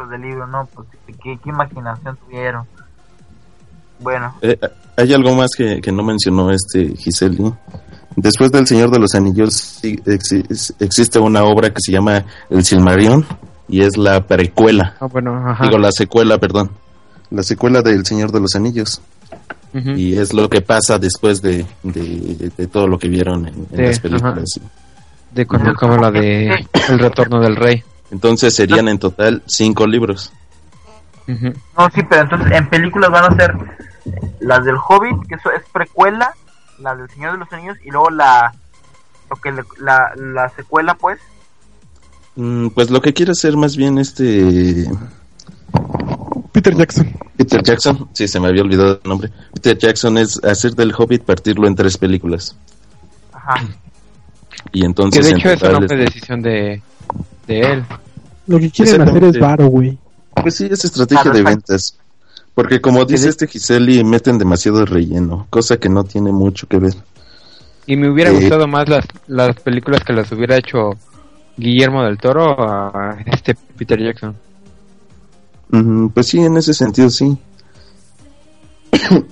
del 0.09 0.21
libro, 0.21 0.47
¿no? 0.47 0.67
Pues, 0.73 0.87
¿qué, 1.21 1.37
imaginación 1.45 2.17
tuvieron? 2.17 2.65
Bueno. 3.99 4.33
Eh, 4.41 4.57
hay 4.95 5.13
algo 5.13 5.35
más 5.35 5.51
que, 5.55 5.81
no 5.91 6.03
mencionó 6.03 6.51
este 6.51 6.95
Giseli. 6.95 7.53
Después 8.15 8.51
del 8.51 8.65
Señor 8.65 8.89
de 8.89 8.99
los 8.99 9.13
Anillos 9.13 9.79
existe 10.79 11.19
una 11.19 11.43
obra 11.43 11.69
que 11.69 11.79
se 11.79 11.91
llama 11.91 12.25
El 12.49 12.65
Silmarillion 12.65 13.25
y 13.67 13.81
es 13.81 13.97
la 13.97 14.25
precuela. 14.25 14.95
Ah, 14.99 15.05
bueno, 15.05 15.55
Digo, 15.61 15.77
la 15.77 15.91
secuela, 15.91 16.37
perdón. 16.37 16.71
La 17.29 17.43
secuela 17.43 17.81
del 17.81 18.05
Señor 18.05 18.31
de 18.31 18.39
los 18.39 18.55
Anillos. 18.55 19.01
Y 19.73 20.17
es 20.17 20.33
lo 20.33 20.49
que 20.49 20.61
pasa 20.61 20.97
después 20.97 21.41
de, 21.43 21.65
de, 21.83 22.67
todo 22.67 22.87
lo 22.87 22.97
que 22.97 23.07
vieron 23.07 23.47
en, 23.47 23.67
las 23.71 23.99
películas. 23.99 24.59
De 25.31 25.45
cuando 25.45 25.69
acaba 25.69 25.95
la 25.97 26.11
de 26.11 26.47
El 26.89 26.99
Retorno 26.99 27.39
del 27.39 27.55
Rey. 27.55 27.83
Entonces 28.11 28.55
serían 28.55 28.87
en 28.87 28.99
total 28.99 29.43
cinco 29.45 29.85
libros. 29.87 30.31
No, 31.27 31.89
sí, 31.93 32.01
pero 32.09 32.23
entonces 32.23 32.51
en 32.51 32.69
películas 32.69 33.11
van 33.11 33.31
a 33.31 33.35
ser 33.35 33.55
las 34.39 34.65
del 34.65 34.77
Hobbit, 34.77 35.27
que 35.27 35.35
eso 35.35 35.51
es 35.51 35.61
precuela, 35.71 36.33
la 36.79 36.95
del 36.95 37.09
Señor 37.09 37.33
de 37.33 37.37
los 37.37 37.53
Anillos 37.53 37.77
y 37.83 37.91
luego 37.91 38.09
la 38.09 38.53
lo 39.29 39.35
que 39.35 39.51
la, 39.79 40.11
la 40.15 40.49
secuela, 40.49 40.95
pues. 40.95 41.19
Mm, 42.35 42.69
pues 42.69 42.89
lo 42.89 43.01
que 43.01 43.13
quiere 43.13 43.33
hacer 43.33 43.55
más 43.57 43.75
bien 43.75 43.99
este 43.99 44.89
Peter 46.51 46.75
Jackson. 46.75 47.13
Peter 47.37 47.61
Jackson, 47.61 48.09
sí, 48.13 48.27
se 48.27 48.39
me 48.39 48.47
había 48.47 48.63
olvidado 48.63 48.99
el 49.03 49.09
nombre. 49.09 49.31
Peter 49.53 49.77
Jackson 49.77 50.17
es 50.17 50.43
hacer 50.43 50.71
del 50.71 50.93
Hobbit 50.97 51.23
partirlo 51.23 51.67
en 51.67 51.75
tres 51.75 51.97
películas. 51.97 52.57
Ajá. 53.31 53.65
Y 54.71 54.83
entonces. 54.83 55.25
Que 55.25 55.33
de 55.33 55.39
hecho 55.39 55.49
es 55.51 55.61
una 55.61 55.87
decisión 55.87 56.41
de, 56.41 56.81
de 57.49 57.59
él. 57.61 57.83
Lo 58.47 58.59
que 58.59 58.69
quieren 58.69 59.01
hacer 59.01 59.23
es 59.25 59.39
varo, 59.39 59.67
güey. 59.67 59.97
Pues 60.41 60.55
sí, 60.55 60.67
es 60.71 60.85
estrategia 60.85 61.31
de 61.31 61.41
ventas. 61.43 61.97
Porque 62.53 62.79
como 62.79 63.03
dice 63.05 63.29
este 63.29 63.47
Giseli, 63.47 64.03
meten 64.03 64.37
demasiado 64.37 64.85
relleno, 64.85 65.47
cosa 65.49 65.77
que 65.77 65.89
no 65.89 66.03
tiene 66.03 66.31
mucho 66.31 66.67
que 66.67 66.77
ver. 66.77 66.93
Y 67.85 67.95
me 67.95 68.11
hubiera 68.11 68.31
eh, 68.31 68.35
gustado 68.35 68.67
más 68.67 68.87
las, 68.87 69.05
las 69.27 69.59
películas 69.61 70.03
que 70.03 70.13
las 70.13 70.31
hubiera 70.31 70.57
hecho 70.57 70.91
Guillermo 71.57 72.03
del 72.03 72.17
Toro 72.17 72.55
a 72.59 73.17
este 73.25 73.55
Peter 73.77 73.99
Jackson. 73.99 74.35
pues 76.13 76.27
sí, 76.27 76.39
en 76.39 76.57
ese 76.57 76.73
sentido 76.73 77.09
sí. 77.09 77.37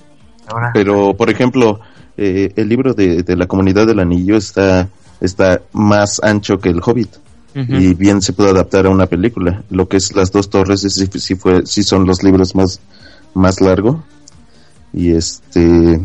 Pero, 0.72 1.14
por 1.14 1.30
ejemplo, 1.30 1.80
eh, 2.16 2.52
el 2.56 2.68
libro 2.68 2.94
de, 2.94 3.22
de, 3.22 3.36
la 3.36 3.46
comunidad 3.46 3.86
del 3.86 4.00
anillo 4.00 4.36
está, 4.36 4.88
está 5.20 5.60
más 5.72 6.20
ancho 6.22 6.58
que 6.58 6.70
el 6.70 6.80
Hobbit 6.82 7.10
y 7.54 7.94
bien 7.94 8.22
se 8.22 8.32
puede 8.32 8.50
adaptar 8.50 8.86
a 8.86 8.90
una 8.90 9.06
película. 9.06 9.62
Lo 9.70 9.88
que 9.88 9.96
es 9.96 10.14
Las 10.14 10.30
dos 10.30 10.48
torres 10.50 10.80
sí, 10.80 11.34
fue, 11.34 11.66
sí 11.66 11.82
son 11.82 12.06
los 12.06 12.22
libros 12.22 12.54
más, 12.54 12.80
más 13.34 13.60
largos 13.60 13.96
y 14.92 15.12
este 15.12 16.00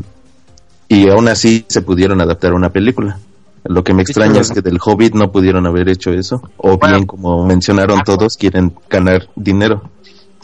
y 0.88 1.10
aún 1.10 1.28
así 1.28 1.66
se 1.70 1.82
pudieron 1.82 2.22
adaptar 2.22 2.52
a 2.52 2.56
una 2.56 2.70
película. 2.70 3.18
Lo 3.64 3.84
que 3.84 3.94
me 3.94 4.02
extraña 4.02 4.42
es 4.42 4.52
que 4.52 4.62
del 4.62 4.78
Hobbit 4.84 5.16
no 5.16 5.32
pudieron 5.32 5.66
haber 5.66 5.88
hecho 5.90 6.12
eso, 6.12 6.42
o 6.58 6.78
bien 6.78 7.06
como 7.06 7.46
mencionaron 7.46 8.02
todos, 8.04 8.36
quieren 8.36 8.74
ganar 8.90 9.30
dinero. 9.36 9.90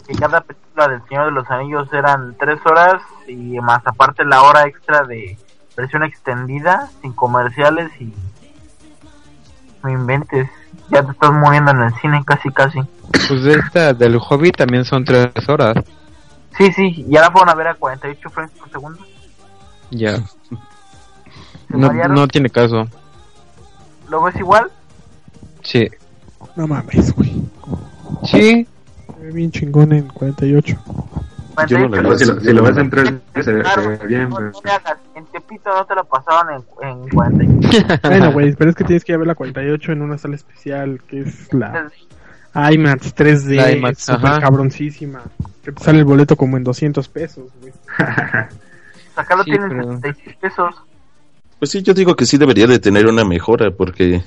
Y 0.08 0.14
cada 0.16 0.40
película 0.40 0.88
del 0.88 1.02
Señor 1.06 1.26
de 1.26 1.32
los 1.32 1.50
Anillos 1.50 1.92
eran 1.92 2.34
tres 2.38 2.58
horas 2.64 3.02
y 3.28 3.60
más 3.60 3.82
aparte 3.84 4.24
la 4.24 4.42
hora 4.42 4.66
extra 4.66 5.02
de 5.06 5.36
versión 5.76 6.02
extendida, 6.02 6.88
sin 7.02 7.12
comerciales 7.12 7.90
y 8.00 8.12
no 9.82 9.90
inventes 9.90 10.48
ya 10.90 11.04
te 11.04 11.12
estás 11.12 11.32
muriendo 11.32 11.70
en 11.70 11.80
el 11.82 11.94
cine 12.00 12.22
casi 12.24 12.50
casi. 12.50 12.80
Pues 13.10 13.44
esta 13.46 13.92
del 13.94 14.16
Hobbit 14.16 14.56
también 14.56 14.84
son 14.84 15.04
tres 15.04 15.30
horas. 15.48 15.74
Sí, 16.56 16.72
sí, 16.72 17.06
ya 17.08 17.20
la 17.20 17.30
fueron 17.30 17.48
a 17.48 17.54
ver 17.54 17.68
a 17.68 17.74
48 17.74 18.30
frames 18.30 18.50
por 18.58 18.70
segundo. 18.70 18.98
Ya. 19.90 20.18
No, 21.68 21.92
no 21.92 22.28
tiene 22.28 22.50
caso. 22.50 22.88
¿Lo 24.08 24.22
ves 24.22 24.36
igual? 24.36 24.70
Sí. 25.62 25.88
No 26.56 26.66
mames, 26.66 27.14
güey. 27.14 27.42
Sí. 28.24 28.66
Se 29.06 29.20
ve 29.20 29.32
bien 29.32 29.52
chingón 29.52 29.92
en 29.92 30.08
48. 30.08 30.76
Yo 31.66 31.78
no 31.78 31.88
lo 31.88 32.18
si, 32.18 32.24
lo, 32.24 32.40
si 32.40 32.52
lo 32.52 32.62
ves 32.62 32.76
en 32.76 32.90
3 32.90 33.14
se, 33.42 33.52
ve 33.52 33.62
bien. 34.06 34.28
pero... 34.30 34.52
en 35.14 35.26
Tepito 35.26 35.70
no 35.70 35.84
te 35.84 35.94
lo 35.94 36.04
pasaban 36.04 36.62
en, 36.80 36.88
en 36.88 37.08
48. 37.08 37.98
bueno, 38.02 38.32
güey, 38.32 38.54
pero 38.54 38.70
es 38.70 38.76
que 38.76 38.84
tienes 38.84 39.04
que 39.04 39.12
ir 39.12 39.16
a 39.16 39.18
ver 39.18 39.26
la 39.26 39.34
48 39.34 39.92
en 39.92 40.02
una 40.02 40.18
sala 40.18 40.36
especial 40.36 41.00
que 41.06 41.22
es 41.22 41.52
la 41.52 41.90
IMAX 42.54 43.14
3D. 43.14 43.54
La 43.56 43.72
IMAX, 43.72 44.04
super 44.04 44.40
cabroncísima. 44.40 45.22
Que 45.62 45.72
te 45.72 45.82
sale 45.82 45.98
el 45.98 46.04
boleto 46.04 46.36
como 46.36 46.56
en 46.56 46.64
200 46.64 47.08
pesos, 47.08 47.50
güey. 47.60 47.72
Acá 49.16 49.36
lo 49.36 49.44
sí, 49.44 49.50
tienen 49.50 49.68
pero... 49.68 49.84
66 49.94 50.36
pesos. 50.36 50.74
Pues 51.58 51.70
sí, 51.70 51.82
yo 51.82 51.92
digo 51.92 52.16
que 52.16 52.26
sí 52.26 52.38
debería 52.38 52.66
de 52.66 52.78
tener 52.78 53.06
una 53.06 53.24
mejora 53.24 53.70
porque... 53.70 54.22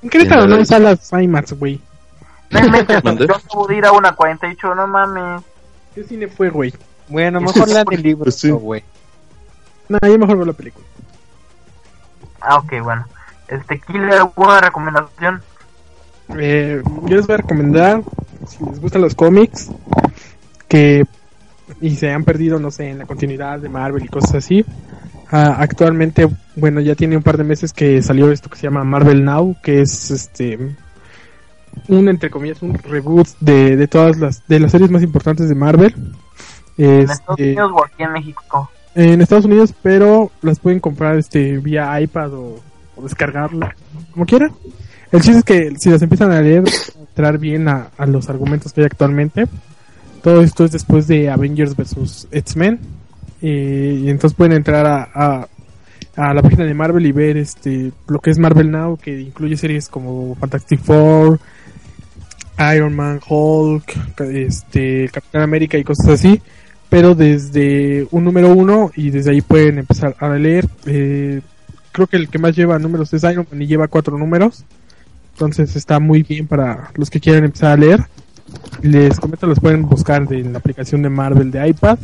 ¿En 0.00 0.10
qué 0.10 0.24
no 0.24 0.54
hay 0.54 0.64
salas 0.64 1.10
IMAX, 1.12 1.54
güey? 1.54 1.80
yo 2.50 3.34
acabo 3.34 3.66
de 3.66 3.76
ir 3.76 3.84
a 3.84 3.92
una 3.92 4.12
48, 4.12 4.74
no 4.74 4.86
mames. 4.86 5.42
¿Qué 5.98 6.04
cine 6.04 6.28
fue, 6.28 6.48
güey? 6.48 6.72
Bueno, 7.08 7.40
mejor 7.40 7.68
la 7.68 7.82
del 7.82 8.02
libro, 8.02 8.22
pues 8.22 8.44
güey. 8.44 8.84
No, 9.88 9.98
yo 10.00 10.16
mejor 10.16 10.36
veo 10.36 10.46
la 10.46 10.52
película. 10.52 10.86
Ah, 12.40 12.58
ok, 12.58 12.72
bueno. 12.84 13.04
Este, 13.48 13.80
Killer, 13.80 14.12
¿alguna 14.12 14.60
recomendación? 14.60 15.42
Eh, 16.38 16.82
yo 17.02 17.16
les 17.16 17.26
voy 17.26 17.34
a 17.34 17.38
recomendar, 17.38 18.02
si 18.46 18.64
les 18.64 18.80
gustan 18.80 19.02
los 19.02 19.16
cómics, 19.16 19.70
que 20.68 21.04
y 21.80 21.96
se 21.96 22.12
han 22.12 22.22
perdido, 22.22 22.60
no 22.60 22.70
sé, 22.70 22.90
en 22.90 22.98
la 22.98 23.06
continuidad 23.06 23.58
de 23.58 23.68
Marvel 23.68 24.04
y 24.04 24.08
cosas 24.08 24.36
así. 24.36 24.64
Ah, 25.32 25.56
actualmente, 25.58 26.28
bueno, 26.54 26.80
ya 26.80 26.94
tiene 26.94 27.16
un 27.16 27.24
par 27.24 27.38
de 27.38 27.44
meses 27.44 27.72
que 27.72 28.02
salió 28.02 28.30
esto 28.30 28.48
que 28.48 28.56
se 28.56 28.62
llama 28.68 28.84
Marvel 28.84 29.24
Now, 29.24 29.56
que 29.64 29.80
es 29.80 30.12
este 30.12 30.76
un 31.88 32.08
entre 32.08 32.30
comillas 32.30 32.62
un 32.62 32.74
reboot 32.74 33.28
de, 33.40 33.76
de 33.76 33.88
todas 33.88 34.18
las 34.18 34.46
de 34.46 34.60
las 34.60 34.72
series 34.72 34.90
más 34.90 35.02
importantes 35.02 35.48
de 35.48 35.54
Marvel. 35.54 35.94
¿En 36.76 37.00
Estados 37.00 37.38
este, 37.38 37.42
Unidos 37.44 37.72
o 37.74 37.84
aquí 37.84 38.02
en 38.02 38.12
México? 38.12 38.70
En 38.94 39.20
Estados 39.20 39.44
Unidos, 39.44 39.74
pero 39.82 40.30
las 40.42 40.60
pueden 40.60 40.80
comprar 40.80 41.16
este 41.16 41.58
vía 41.58 42.00
iPad 42.00 42.32
o, 42.34 42.60
o 42.96 43.02
descargarla, 43.02 43.74
como 44.12 44.26
quieran. 44.26 44.52
El 45.10 45.22
chiste 45.22 45.38
es 45.38 45.44
que 45.44 45.78
si 45.78 45.90
las 45.90 46.02
empiezan 46.02 46.30
a 46.32 46.40
leer, 46.40 46.64
entrar 47.00 47.38
bien 47.38 47.68
a, 47.68 47.88
a, 47.96 48.06
los 48.06 48.28
argumentos 48.28 48.72
que 48.72 48.82
hay 48.82 48.86
actualmente. 48.86 49.46
Todo 50.22 50.42
esto 50.42 50.64
es 50.64 50.72
después 50.72 51.06
de 51.06 51.30
Avengers 51.30 51.74
vs. 51.76 52.28
X-Men. 52.30 52.80
y 53.40 54.10
entonces 54.10 54.36
pueden 54.36 54.52
entrar 54.52 54.84
a, 54.84 55.08
a, 55.14 55.48
a, 56.16 56.34
la 56.34 56.42
página 56.42 56.64
de 56.64 56.74
Marvel 56.74 57.06
y 57.06 57.12
ver 57.12 57.36
este 57.36 57.92
lo 58.08 58.18
que 58.20 58.30
es 58.30 58.38
Marvel 58.38 58.70
Now, 58.70 58.98
que 58.98 59.18
incluye 59.20 59.56
series 59.56 59.88
como 59.88 60.34
Fantastic 60.34 60.80
Four, 60.80 61.40
Iron 62.74 62.94
Man, 62.94 63.20
Hulk, 63.26 64.20
este, 64.20 65.08
Capitán 65.12 65.42
América 65.42 65.78
y 65.78 65.84
cosas 65.84 66.08
así, 66.08 66.40
pero 66.88 67.14
desde 67.14 68.06
un 68.10 68.24
número 68.24 68.52
uno 68.52 68.90
y 68.96 69.10
desde 69.10 69.30
ahí 69.30 69.40
pueden 69.40 69.78
empezar 69.78 70.16
a 70.18 70.28
leer. 70.30 70.68
Eh, 70.86 71.40
creo 71.92 72.06
que 72.06 72.16
el 72.16 72.28
que 72.28 72.38
más 72.38 72.56
lleva 72.56 72.78
números 72.78 73.12
es 73.12 73.22
Iron 73.24 73.46
Man 73.50 73.62
y 73.62 73.66
lleva 73.66 73.88
cuatro 73.88 74.18
números, 74.18 74.64
entonces 75.34 75.76
está 75.76 76.00
muy 76.00 76.22
bien 76.22 76.46
para 76.46 76.90
los 76.94 77.10
que 77.10 77.20
quieren 77.20 77.44
empezar 77.44 77.72
a 77.72 77.76
leer. 77.76 78.04
Les 78.82 79.20
comento, 79.20 79.46
los 79.46 79.60
pueden 79.60 79.82
buscar 79.82 80.26
en 80.32 80.52
la 80.52 80.58
aplicación 80.58 81.02
de 81.02 81.10
Marvel 81.10 81.50
de 81.50 81.68
iPad 81.68 81.98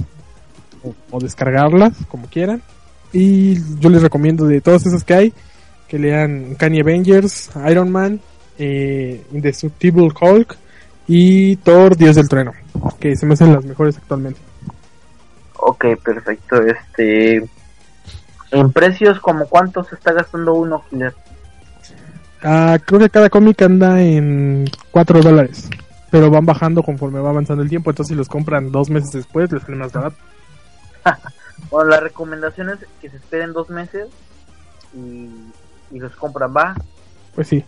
o, 1.10 1.20
descargarlas 1.20 1.94
como 2.08 2.26
quieran. 2.26 2.62
Y 3.12 3.58
yo 3.80 3.88
les 3.90 4.02
recomiendo 4.02 4.46
de 4.46 4.60
todas 4.60 4.86
esas 4.86 5.04
que 5.04 5.14
hay, 5.14 5.32
que 5.88 5.98
lean 5.98 6.54
Kanye 6.56 6.80
Avengers, 6.80 7.50
Iron 7.68 7.90
Man, 7.90 8.20
eh, 8.58 9.24
Indestructible 9.32 10.10
Hulk 10.20 10.56
y 11.06 11.56
Thor, 11.56 11.96
Dios 11.96 12.16
del 12.16 12.28
Trueno, 12.28 12.52
que 12.98 13.16
se 13.16 13.26
me 13.26 13.34
hacen 13.34 13.52
las 13.52 13.64
mejores 13.64 13.96
actualmente. 13.96 14.40
Ok, 15.56 15.84
perfecto. 16.02 16.62
Este, 16.62 17.48
en 18.50 18.72
precios, 18.72 19.18
como 19.20 19.46
cuánto 19.46 19.84
se 19.84 19.94
está 19.94 20.12
gastando 20.12 20.54
uno, 20.54 20.84
Killer? 20.88 21.14
Ah, 22.42 22.78
creo 22.84 23.00
que 23.00 23.10
cada 23.10 23.30
cómic 23.30 23.60
anda 23.62 24.02
en 24.02 24.70
4 24.90 25.22
dólares, 25.22 25.68
pero 26.10 26.30
van 26.30 26.44
bajando 26.44 26.82
conforme 26.82 27.20
va 27.20 27.30
avanzando 27.30 27.62
el 27.62 27.70
tiempo, 27.70 27.90
entonces 27.90 28.12
si 28.12 28.16
los 28.16 28.28
compran 28.28 28.70
dos 28.70 28.90
meses 28.90 29.12
después 29.12 29.50
les 29.50 29.62
sale 29.62 29.76
más 29.76 29.92
barato. 29.92 30.16
bueno, 31.70 31.90
la 31.90 32.00
recomendación 32.00 32.70
es 32.70 32.78
que 33.00 33.08
se 33.08 33.16
esperen 33.16 33.54
dos 33.54 33.70
meses 33.70 34.08
y, 34.94 35.30
y 35.90 35.98
los 35.98 36.14
compran, 36.16 36.54
¿va? 36.54 36.74
Pues 37.34 37.48
sí. 37.48 37.64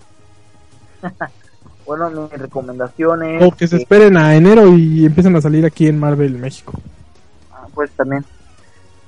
bueno, 1.86 2.11
mi 2.11 2.28
recomendación 2.36 3.22
es... 3.22 3.42
O 3.42 3.51
que 3.51 3.68
se 3.68 3.76
esperen 3.76 4.16
a 4.16 4.34
enero 4.34 4.76
y 4.76 5.07
empiezan 5.07 5.36
a 5.36 5.40
salir 5.40 5.64
aquí 5.64 5.86
en 5.86 5.99
Marvel 5.99 6.38
México. 6.38 6.72
Ah, 7.53 7.66
pues 7.74 7.90
también. 7.92 8.24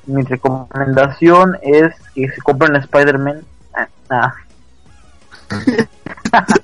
Mi 0.07 0.23
recomendación 0.23 1.59
es 1.63 1.95
que 2.15 2.31
se 2.31 2.41
compren 2.41 2.77
Spider-Man. 2.77 3.43
Ah, 4.11 4.35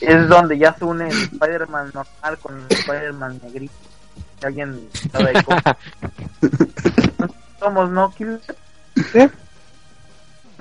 es 0.00 0.28
donde 0.28 0.58
ya 0.58 0.74
se 0.74 0.84
une 0.84 1.08
el 1.08 1.16
Spider-Man 1.16 1.90
normal 1.94 2.38
con 2.40 2.58
el 2.58 2.66
Spider-Man 2.70 3.40
negrito. 3.42 3.74
alguien 4.42 4.88
sabe 5.10 5.32
cómo. 5.42 5.60
tomos, 7.58 7.90
¿no, 7.90 8.12
Kill? 8.12 8.40
¿Eh? 9.14 9.28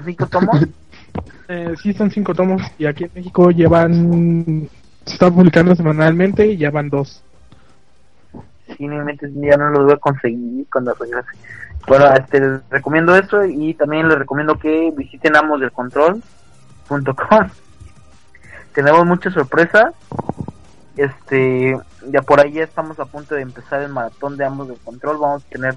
¿Cinco 0.04 0.26
tomos? 0.28 0.62
Eh, 1.54 1.76
sí, 1.82 1.94
son 1.94 2.10
cinco 2.10 2.34
tomos. 2.34 2.62
Y 2.78 2.86
aquí 2.86 3.04
en 3.04 3.12
México 3.14 3.52
llevan. 3.52 4.70
Se 5.06 5.14
están 5.14 5.36
publicando 5.36 5.76
semanalmente 5.76 6.48
y 6.48 6.58
ya 6.58 6.72
van 6.72 6.90
dos. 6.90 7.24
Sí, 8.78 8.88
ya 8.88 9.58
no 9.58 9.70
los 9.70 9.84
voy 9.84 9.94
a 9.94 9.98
conseguir 9.98 10.66
cuando 10.72 10.94
regrese. 10.94 11.28
Bueno, 11.88 12.06
este, 12.14 12.40
les 12.40 12.70
recomiendo 12.70 13.16
eso 13.16 13.44
y 13.46 13.74
también 13.74 14.08
les 14.08 14.18
recomiendo 14.18 14.58
que 14.58 14.92
visiten 14.96 15.36
Amos 15.36 15.60
del 15.60 15.72
Control 15.72 16.22
.com. 16.88 17.50
Tenemos 18.74 19.06
muchas 19.06 19.34
sorpresas. 19.34 19.94
Este, 20.96 21.78
ya 22.10 22.22
por 22.22 22.40
ahí 22.40 22.54
ya 22.54 22.64
estamos 22.64 23.00
a 23.00 23.06
punto 23.06 23.36
de 23.36 23.42
empezar 23.42 23.82
el 23.82 23.92
maratón 23.92 24.38
de 24.38 24.46
ambos 24.46 24.70
de 24.70 24.76
control. 24.76 25.18
Vamos 25.18 25.44
a 25.44 25.50
tener 25.50 25.76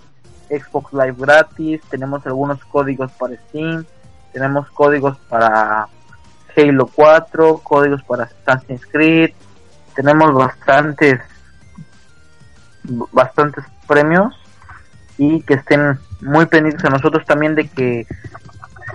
Xbox 0.48 0.92
Live 0.92 1.16
gratis, 1.18 1.80
tenemos 1.90 2.24
algunos 2.26 2.64
códigos 2.66 3.10
para 3.12 3.34
Steam, 3.48 3.84
tenemos 4.36 4.68
códigos 4.72 5.16
para 5.30 5.88
Halo 6.54 6.86
4, 6.94 7.56
códigos 7.64 8.02
para 8.02 8.24
Assassin's 8.24 8.84
Creed, 8.84 9.30
tenemos 9.94 10.30
bastantes 10.34 11.22
bastantes 13.12 13.64
premios 13.88 14.34
y 15.16 15.40
que 15.40 15.54
estén 15.54 15.98
muy 16.20 16.44
pendientes 16.44 16.84
a 16.84 16.90
nosotros 16.90 17.24
también 17.24 17.54
de 17.54 17.66
que 17.66 18.06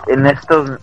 en 0.05 0.27
estos 0.27 0.79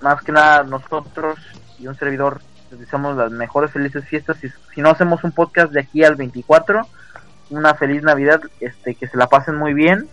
más 0.00 0.20
que 0.22 0.32
nada 0.32 0.64
nosotros 0.64 1.38
y 1.78 1.86
un 1.86 1.94
servidor 1.94 2.40
les 2.72 2.80
deseamos 2.80 3.16
las 3.16 3.30
mejores 3.30 3.70
felices 3.70 4.04
fiestas. 4.04 4.42
y 4.42 4.48
si 4.74 4.80
no 4.80 4.90
hacemos 4.90 5.22
un 5.22 5.30
podcast 5.30 5.72
de 5.72 5.82
aquí 5.82 6.02
al 6.02 6.16
24, 6.16 6.84
una 7.50 7.74
feliz 7.74 8.02
Navidad, 8.02 8.40
este 8.58 8.96
que 8.96 9.06
se 9.06 9.16
la 9.16 9.28
pasen 9.28 9.54
muy 9.54 9.72
bien, 9.72 10.08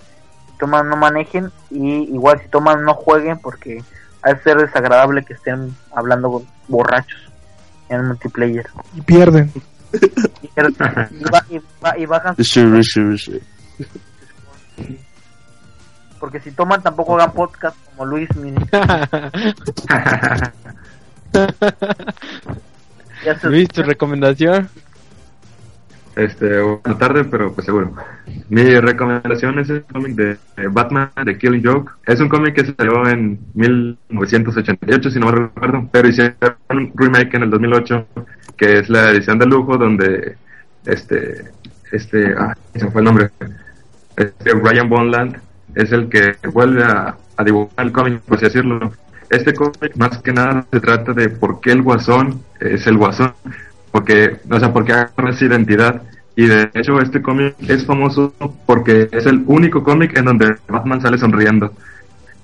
toman 0.59 0.89
no 0.89 0.97
manejen 0.97 1.51
y 1.71 2.13
igual 2.13 2.39
si 2.41 2.49
toman 2.49 2.83
no 2.83 2.93
jueguen 2.93 3.39
porque 3.39 3.81
ha 4.21 4.33
de 4.33 4.43
ser 4.43 4.57
desagradable 4.57 5.23
que 5.23 5.33
estén 5.33 5.73
hablando 5.95 6.43
borrachos 6.67 7.31
en 7.87 8.01
el 8.01 8.07
multiplayer. 8.07 8.67
Y 8.93 9.01
pierden. 9.01 9.51
Y, 11.97 12.05
bajan. 12.05 12.35
Porque 16.19 16.39
si 16.41 16.51
toman 16.51 16.83
tampoco 16.83 17.15
hagan 17.15 17.31
podcast 17.31 17.77
como 17.85 18.05
Luis 18.05 18.29
Mini. 18.35 18.59
Luis, 23.43 23.69
tu 23.69 23.83
recomendación. 23.83 24.69
Este, 26.19 26.59
buena 26.59 26.97
tarde, 26.97 27.23
pero 27.23 27.53
pues 27.53 27.65
seguro. 27.65 27.93
Mi 28.49 28.77
recomendación 28.77 29.57
es 29.57 29.69
el 29.69 29.83
cómic 29.83 30.15
de, 30.15 30.37
Batman 30.69 31.11
de 31.23 31.37
Killing 31.37 31.63
Joke. 31.63 31.93
Es 32.05 32.19
un 32.19 32.27
cómic 32.27 32.55
que 32.55 32.65
salió 32.65 33.07
en 33.07 33.39
1988, 33.53 35.11
si 35.11 35.17
no 35.17 35.27
me 35.27 35.31
recuerdo, 35.31 35.87
pero 35.89 36.09
hicieron 36.09 36.35
un 36.71 36.91
remake 36.93 37.35
en 37.35 37.43
el 37.43 37.49
2008, 37.49 38.07
que 38.57 38.79
es 38.79 38.89
la 38.89 39.11
edición 39.11 39.39
de 39.39 39.45
lujo 39.45 39.77
donde 39.77 40.35
este, 40.85 41.51
este, 41.93 42.35
ah, 42.37 42.53
se 42.75 42.91
fue 42.91 42.99
el 42.99 43.05
nombre, 43.05 43.29
este 44.17 44.51
Ryan 44.51 44.89
Bonland 44.89 45.37
es 45.75 45.93
el 45.93 46.09
que 46.09 46.35
vuelve 46.51 46.83
a, 46.83 47.15
dibujar 47.45 47.85
el 47.85 47.93
cómic, 47.93 48.19
por 48.23 48.35
así 48.35 48.45
decirlo. 48.45 48.91
Este 49.29 49.53
cómic 49.53 49.95
más 49.95 50.17
que 50.17 50.33
nada 50.33 50.65
se 50.69 50.81
trata 50.81 51.13
de 51.13 51.29
por 51.29 51.61
qué 51.61 51.71
el 51.71 51.81
guasón 51.81 52.43
es 52.59 52.85
el 52.87 52.97
guasón, 52.97 53.31
porque, 53.91 54.37
o 54.49 54.59
sea, 54.59 54.71
porque 54.73 54.93
agarra 54.93 55.31
esa 55.31 55.45
identidad. 55.45 56.01
Y 56.35 56.45
de 56.45 56.69
hecho 56.73 57.01
este 57.01 57.21
cómic 57.21 57.55
es 57.67 57.85
famoso 57.85 58.33
porque 58.65 59.09
es 59.11 59.25
el 59.25 59.43
único 59.47 59.83
cómic 59.83 60.17
en 60.17 60.25
donde 60.25 60.55
Batman 60.67 61.01
sale 61.01 61.17
sonriendo. 61.17 61.73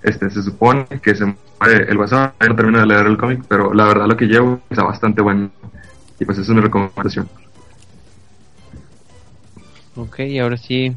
Este, 0.04 0.30
se 0.30 0.44
supone 0.44 0.86
que 1.02 1.16
se 1.16 1.26
muere 1.26 1.90
el 1.90 1.98
guasón, 1.98 2.32
no 2.46 2.56
termino 2.56 2.80
de 2.80 2.86
leer 2.86 3.08
el 3.08 3.18
cómic, 3.18 3.44
pero 3.48 3.74
la 3.74 3.86
verdad 3.86 4.08
lo 4.08 4.18
que 4.18 4.26
llevo 4.26 4.60
está 4.70 4.84
bastante 4.84 5.22
bueno. 5.22 5.50
Y 6.20 6.26
pues 6.26 6.38
esa 6.38 6.52
es 6.52 6.56
mi 6.56 6.62
recomendación. 6.62 7.30
Ok, 9.96 10.20
y 10.20 10.40
ahora 10.40 10.58
sí, 10.58 10.96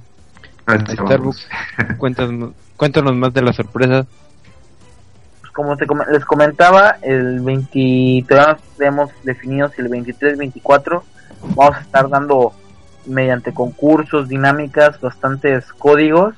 Starbucks, 0.68 1.48
cuéntanos, 1.98 2.52
cuéntanos 2.76 3.14
más 3.14 3.32
de 3.32 3.42
las 3.42 3.56
sorpresas. 3.56 4.06
Como 5.58 6.04
les 6.04 6.24
comentaba, 6.24 6.98
el 7.02 7.40
20, 7.40 8.26
todavía 8.28 8.58
tenemos 8.76 9.10
definidos 9.24 9.76
el 9.78 9.90
23-24 9.90 11.02
vamos 11.54 11.76
a 11.76 11.80
estar 11.80 12.08
dando 12.08 12.52
mediante 13.06 13.52
concursos, 13.52 14.28
dinámicas, 14.28 15.00
bastantes 15.00 15.72
códigos, 15.72 16.34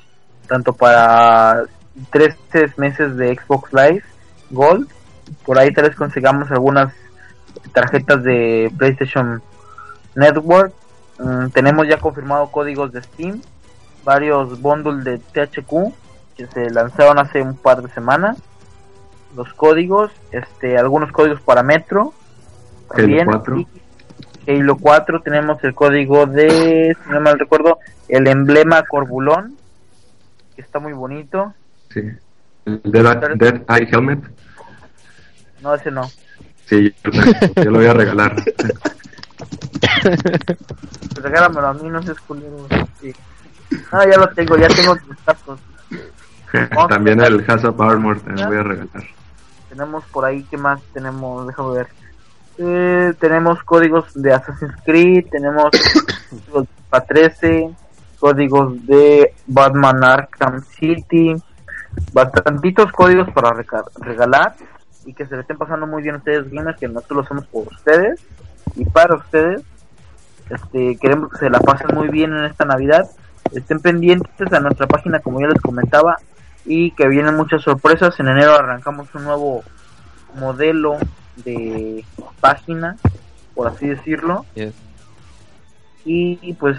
tanto 0.47 0.73
para 0.73 1.63
13 2.11 2.73
meses 2.77 3.17
de 3.17 3.35
Xbox 3.35 3.71
Live 3.73 4.03
Gold, 4.49 4.87
por 5.45 5.59
ahí 5.59 5.73
tal 5.73 5.85
vez 5.85 5.95
consigamos 5.95 6.49
algunas 6.51 6.93
tarjetas 7.73 8.23
de 8.23 8.71
PlayStation 8.77 9.41
Network, 10.15 10.73
mm, 11.19 11.47
tenemos 11.49 11.87
ya 11.87 11.97
confirmado 11.97 12.51
códigos 12.51 12.91
de 12.91 13.01
Steam, 13.03 13.41
varios 14.03 14.59
bundles 14.61 15.03
de 15.03 15.19
THQ 15.19 15.93
que 16.35 16.47
se 16.47 16.69
lanzaron 16.69 17.19
hace 17.19 17.41
un 17.41 17.55
par 17.55 17.81
de 17.81 17.89
semanas. 17.93 18.37
Los 19.35 19.53
códigos, 19.53 20.11
este, 20.31 20.77
algunos 20.77 21.11
códigos 21.11 21.41
para 21.41 21.63
Metro. 21.63 22.13
También. 22.93 23.29
Halo 23.29 23.43
4. 23.43 23.65
Halo 24.47 24.77
4 24.77 25.21
tenemos 25.21 25.63
el 25.63 25.73
código 25.73 26.25
de, 26.25 26.95
si 27.03 27.09
no 27.09 27.21
mal 27.21 27.39
recuerdo, 27.39 27.79
el 28.07 28.27
emblema 28.27 28.83
Corbulón, 28.83 29.55
que 30.55 30.61
está 30.61 30.79
muy 30.79 30.93
bonito. 30.93 31.53
Sí. 31.89 32.01
El 32.65 32.81
Dead, 32.83 33.61
Eye 33.69 33.89
Helmet. 33.91 34.19
No, 35.61 35.75
ese 35.75 35.91
no. 35.91 36.09
Sí, 36.65 36.93
yo, 37.55 37.63
lo 37.71 37.79
voy 37.79 37.87
a 37.87 37.93
regalar. 37.93 38.35
pues 40.01 41.15
regálamelo 41.15 41.67
a 41.67 41.73
mí, 41.73 41.89
no 41.89 42.01
seas 42.01 42.19
culero. 42.21 42.67
Sí. 42.99 43.13
Ah, 43.91 44.05
ya 44.09 44.17
lo 44.17 44.29
tengo, 44.29 44.57
ya 44.57 44.67
tengo 44.67 44.95
tus 44.95 45.25
datos. 45.25 45.59
También 46.89 47.21
el 47.21 47.43
Hazard 47.49 47.81
Armor 47.81 48.19
te 48.21 48.31
voy 48.45 48.57
a 48.57 48.63
regalar. 48.63 49.03
Tenemos 49.71 50.03
por 50.11 50.25
ahí, 50.25 50.43
¿qué 50.49 50.57
más 50.57 50.81
tenemos? 50.93 51.47
Déjame 51.47 51.73
ver. 51.73 51.87
Eh, 52.57 53.13
tenemos 53.19 53.63
códigos 53.63 54.13
de 54.13 54.33
Assassin's 54.33 54.75
Creed, 54.83 55.27
tenemos 55.31 55.71
códigos 56.29 56.67
de 56.91 57.01
13, 57.07 57.75
códigos 58.19 58.85
de 58.85 59.33
Batman 59.47 60.03
Arkham 60.03 60.61
City, 60.61 61.33
bastantitos 62.11 62.91
códigos 62.91 63.31
para 63.31 63.51
regalar 63.95 64.55
y 65.05 65.13
que 65.13 65.25
se 65.25 65.35
le 65.35 65.41
estén 65.41 65.57
pasando 65.57 65.87
muy 65.87 66.03
bien 66.03 66.15
a 66.15 66.17
ustedes 66.17 66.51
gamers, 66.51 66.77
que 66.77 66.89
nosotros 66.89 67.15
lo 67.15 67.23
hacemos 67.23 67.47
por 67.47 67.67
ustedes 67.67 68.21
y 68.75 68.83
para 68.83 69.15
ustedes. 69.15 69.61
Este, 70.49 70.97
queremos 70.97 71.31
que 71.31 71.37
se 71.37 71.49
la 71.49 71.59
pasen 71.61 71.95
muy 71.95 72.09
bien 72.09 72.33
en 72.33 72.43
esta 72.43 72.65
Navidad 72.65 73.09
estén 73.53 73.79
pendientes 73.79 74.53
a 74.53 74.59
nuestra 74.59 74.87
página 74.87 75.19
como 75.19 75.41
ya 75.41 75.47
les 75.47 75.61
comentaba 75.61 76.17
y 76.65 76.91
que 76.91 77.07
vienen 77.07 77.35
muchas 77.35 77.61
sorpresas. 77.61 78.19
En 78.19 78.27
enero 78.27 78.53
arrancamos 78.53 79.13
un 79.15 79.23
nuevo 79.23 79.63
modelo 80.35 80.97
de 81.37 82.05
página, 82.39 82.97
por 83.53 83.67
así 83.67 83.87
decirlo. 83.87 84.45
Y, 86.03 86.53
pues 86.53 86.77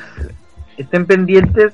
estén 0.76 1.06
pendientes 1.06 1.72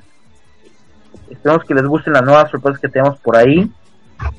Esperemos 1.30 1.64
que 1.64 1.74
les 1.74 1.84
gusten 1.84 2.14
las 2.14 2.22
nuevas 2.22 2.50
sorpresas 2.50 2.80
que 2.80 2.88
tenemos 2.88 3.18
por 3.20 3.36
ahí. 3.36 3.70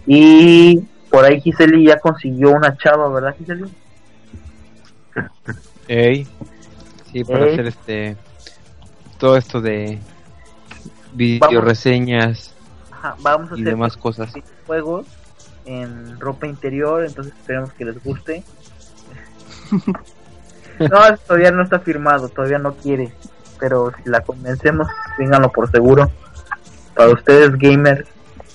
Y 0.05 0.79
por 1.09 1.23
ahí 1.23 1.39
Giseli 1.39 1.85
ya 1.85 1.99
consiguió 1.99 2.51
una 2.51 2.75
chava, 2.77 3.09
¿verdad 3.09 3.35
Giseli? 3.37 3.65
Ey, 5.87 6.27
sí, 7.11 7.23
para 7.23 7.45
hacer 7.45 7.67
este 7.67 8.17
todo 9.17 9.35
esto 9.37 9.59
de 9.59 9.99
video 11.13 11.61
reseñas 11.61 12.53
vamos 13.21 13.51
a 13.51 13.55
y 13.55 13.61
hacer 13.61 13.73
demás 13.73 13.97
cosas. 13.97 14.31
Juegos 14.65 15.07
en 15.65 16.19
ropa 16.19 16.47
interior, 16.47 17.05
entonces 17.05 17.33
esperemos 17.33 17.71
que 17.73 17.85
les 17.85 18.03
guste. 18.03 18.43
no, 20.79 21.17
todavía 21.27 21.51
no 21.51 21.63
está 21.63 21.79
firmado, 21.79 22.29
todavía 22.29 22.57
no 22.57 22.73
quiere, 22.73 23.13
pero 23.59 23.91
si 23.91 24.09
la 24.09 24.21
convencemos, 24.21 24.87
vénganlo 25.17 25.51
por 25.51 25.69
seguro. 25.69 26.11
Para 26.95 27.11
ustedes 27.11 27.51
gamers 27.57 28.05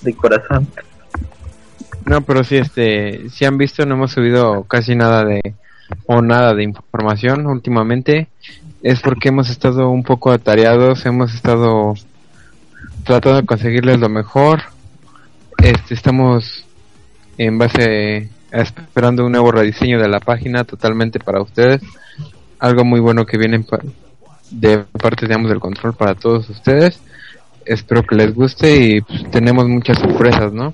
de 0.01 0.15
corazón. 0.15 0.67
No, 2.05 2.21
pero 2.21 2.43
sí, 2.43 2.57
este, 2.57 3.29
si 3.29 3.45
han 3.45 3.57
visto, 3.57 3.85
no 3.85 3.95
hemos 3.95 4.11
subido 4.11 4.63
casi 4.63 4.95
nada 4.95 5.25
de, 5.25 5.55
o 6.05 6.21
nada 6.21 6.53
de 6.53 6.63
información 6.63 7.47
últimamente. 7.47 8.27
Es 8.83 9.01
porque 9.01 9.29
hemos 9.29 9.49
estado 9.49 9.89
un 9.89 10.03
poco 10.03 10.31
atareados, 10.31 11.05
hemos 11.07 11.33
estado 11.33 11.95
tratando 13.05 13.39
de 13.39 13.45
conseguirles 13.45 13.99
lo 13.99 14.09
mejor. 14.09 14.63
Este, 15.59 15.93
estamos 15.93 16.65
en 17.37 17.57
base 17.57 18.29
a 18.51 18.61
esperando 18.61 19.25
un 19.25 19.31
nuevo 19.31 19.51
rediseño 19.51 19.99
de 19.99 20.09
la 20.09 20.19
página 20.19 20.63
totalmente 20.63 21.19
para 21.19 21.41
ustedes. 21.41 21.81
Algo 22.59 22.83
muy 22.83 22.99
bueno 22.99 23.25
que 23.25 23.37
viene 23.37 23.63
de 24.49 24.79
parte, 25.01 25.27
digamos, 25.27 25.49
del 25.49 25.59
control 25.59 25.93
para 25.93 26.15
todos 26.15 26.49
ustedes. 26.49 26.99
Espero 27.65 28.03
que 28.03 28.15
les 28.15 28.33
guste 28.33 28.75
y 28.75 29.01
pues, 29.01 29.29
tenemos 29.31 29.67
muchas 29.67 29.99
sorpresas, 29.99 30.51
¿no? 30.51 30.73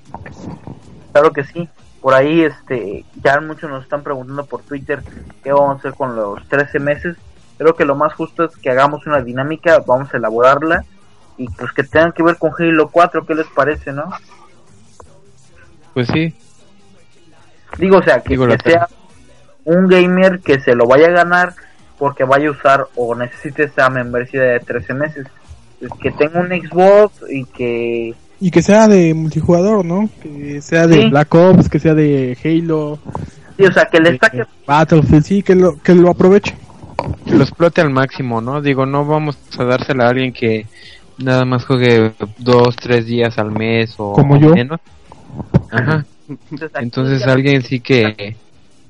Claro 1.12 1.32
que 1.32 1.44
sí. 1.44 1.68
Por 2.02 2.14
ahí, 2.14 2.42
este, 2.42 3.06
ya 3.24 3.40
muchos 3.42 3.70
nos 3.70 3.84
están 3.84 4.04
preguntando 4.04 4.46
por 4.46 4.62
Twitter 4.62 5.04
qué 5.44 5.52
vamos 5.52 5.76
a 5.76 5.80
hacer 5.80 5.94
con 5.94 6.16
los 6.16 6.48
13 6.48 6.80
meses. 6.80 7.18
Creo 7.58 7.76
que 7.76 7.86
lo 7.86 7.96
más 7.96 8.14
justo 8.14 8.46
es 8.46 8.56
que 8.58 8.72
hagamos 8.72 9.06
una 9.06 9.22
dinámica, 9.22 9.84
vamos 9.86 10.14
a 10.14 10.18
elaborarla 10.18 10.86
y 11.42 11.48
pues 11.48 11.72
que 11.72 11.84
tengan 11.84 12.12
que 12.12 12.22
ver 12.22 12.38
con 12.38 12.52
Halo 12.58 12.90
4, 12.90 13.26
¿qué 13.26 13.34
les 13.34 13.48
parece, 13.48 13.92
no? 13.92 14.04
Pues 15.94 16.08
sí. 16.08 16.34
Digo, 17.78 17.98
o 17.98 18.04
sea, 18.04 18.22
que, 18.22 18.38
sea 18.64 18.88
un 19.66 19.88
gamer 19.88 20.40
que 20.40 20.60
se 20.60 20.76
lo 20.76 20.86
vaya 20.86 21.08
a 21.08 21.12
ganar 21.12 21.54
porque 21.98 22.24
vaya 22.24 22.50
a 22.50 22.52
usar 22.52 22.88
o 22.96 23.16
necesite 23.16 23.64
esa 23.64 23.90
membresía 23.90 24.42
de 24.44 24.60
13 24.60 24.94
meses. 24.94 25.28
Que 26.00 26.12
tenga 26.12 26.42
un 26.42 26.50
Xbox 26.50 27.24
y 27.28 27.46
que 27.46 28.14
y 28.40 28.52
que 28.52 28.62
sea 28.62 28.88
de 28.88 29.14
multijugador, 29.14 29.84
¿no? 29.84 30.10
Que 30.22 30.62
sea 30.62 30.88
de 30.88 31.10
Black 31.10 31.34
Ops, 31.34 31.70
que 31.70 31.80
sea 31.80 31.94
de 31.94 32.38
Halo. 32.44 33.00
Sí, 33.58 33.66
o 33.66 33.72
sea, 33.72 33.86
que 33.86 34.00
le 34.00 34.18
saque... 34.18 34.44
Battlefield, 34.66 35.24
sí, 35.24 35.44
que 35.44 35.54
lo, 35.54 35.80
que 35.80 35.94
lo 35.94 36.10
aproveche. 36.10 36.56
Que 37.26 37.36
lo 37.36 37.44
explote 37.44 37.82
al 37.82 37.92
máximo, 37.92 38.42
¿no? 38.42 38.62
Digo, 38.62 38.88
no 38.88 39.06
vamos 39.06 39.38
a 39.60 39.64
dársela 39.64 40.06
a 40.06 40.10
alguien 40.10 40.34
que 40.34 40.66
nada 41.24 41.46
más 41.46 41.66
juegue 41.66 42.14
dos, 42.38 42.76
tres 42.76 43.06
días 43.06 43.38
al 43.38 43.52
mes 43.52 43.96
o, 43.98 44.14
Como 44.14 44.38
yo. 44.38 44.54
menos. 44.54 44.80
Ajá. 45.72 46.06
Entonces 46.76 47.26
alguien 47.28 47.62
sí 47.62 47.80
que, 47.80 48.36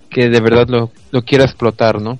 que 0.09 0.29
de 0.29 0.41
verdad 0.41 0.67
lo, 0.67 0.91
lo 1.11 1.21
quiera 1.23 1.45
explotar, 1.45 2.01
¿no? 2.01 2.19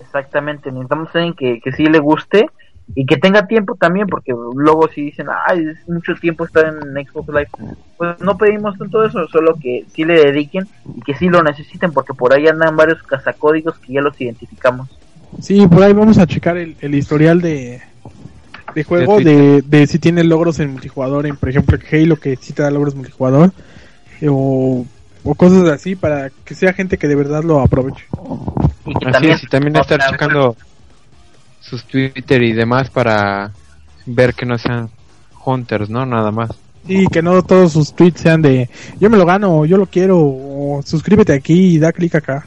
Exactamente, 0.00 0.70
necesitamos 0.70 1.08
alguien 1.14 1.34
que, 1.34 1.60
que 1.60 1.72
sí 1.72 1.84
le 1.86 1.98
guste 1.98 2.46
y 2.94 3.04
que 3.04 3.16
tenga 3.16 3.46
tiempo 3.46 3.74
también, 3.74 4.06
porque 4.06 4.32
luego 4.54 4.88
si 4.88 5.02
dicen, 5.02 5.26
ay, 5.46 5.66
es 5.66 5.88
mucho 5.88 6.14
tiempo 6.14 6.44
estar 6.44 6.66
en 6.66 7.06
Xbox 7.06 7.28
Live, 7.28 7.48
pues 7.96 8.20
no 8.20 8.38
pedimos 8.38 8.78
tanto 8.78 9.04
eso, 9.04 9.26
solo 9.28 9.56
que 9.60 9.84
sí 9.92 10.04
le 10.04 10.14
dediquen 10.14 10.66
y 10.96 11.00
que 11.00 11.14
sí 11.14 11.28
lo 11.28 11.42
necesiten, 11.42 11.92
porque 11.92 12.14
por 12.14 12.32
ahí 12.32 12.46
andan 12.46 12.76
varios 12.76 13.02
cazacódigos 13.02 13.78
que 13.78 13.94
ya 13.94 14.00
los 14.00 14.18
identificamos. 14.20 14.88
Sí, 15.40 15.66
por 15.66 15.82
ahí 15.82 15.92
vamos 15.92 16.18
a 16.18 16.26
checar 16.26 16.56
el, 16.56 16.94
historial 16.94 17.40
de, 17.40 17.82
de 18.76 18.84
juego, 18.84 19.18
de, 19.18 19.62
de, 19.62 19.86
si 19.86 19.98
tiene 19.98 20.22
logros 20.22 20.60
en 20.60 20.70
multijugador, 20.70 21.24
en 21.24 21.38
por 21.38 21.48
ejemplo 21.48 21.78
Halo 21.90 22.16
que 22.16 22.36
sí 22.36 22.52
te 22.52 22.62
da 22.62 22.70
logros 22.70 22.94
multijugador, 22.94 23.50
o, 24.28 24.84
o 25.24 25.34
cosas 25.34 25.66
así, 25.70 25.96
para 25.96 26.28
que 26.44 26.54
sea 26.54 26.74
gente 26.74 26.98
que 26.98 27.08
de 27.08 27.14
verdad 27.14 27.42
lo 27.42 27.60
aproveche. 27.60 28.04
Y 28.84 28.92
que 28.92 29.10
también, 29.10 29.38
también 29.50 29.76
estar 29.76 29.98
checando 30.10 30.56
sus 31.58 31.84
Twitter 31.84 32.42
y 32.42 32.52
demás 32.52 32.90
para 32.90 33.50
ver 34.04 34.34
que 34.34 34.44
no 34.44 34.58
sean 34.58 34.90
hunters, 35.46 35.88
¿no? 35.88 36.04
Nada 36.04 36.30
más. 36.30 36.50
Sí, 36.86 37.06
que 37.10 37.22
no 37.22 37.42
todos 37.42 37.72
sus 37.72 37.94
tweets 37.94 38.20
sean 38.20 38.42
de 38.42 38.68
yo 39.00 39.08
me 39.08 39.16
lo 39.16 39.24
gano, 39.24 39.64
yo 39.64 39.78
lo 39.78 39.86
quiero, 39.86 40.18
o 40.18 40.82
suscríbete 40.84 41.32
aquí 41.32 41.76
y 41.76 41.78
da 41.78 41.92
clic 41.92 42.14
acá. 42.14 42.46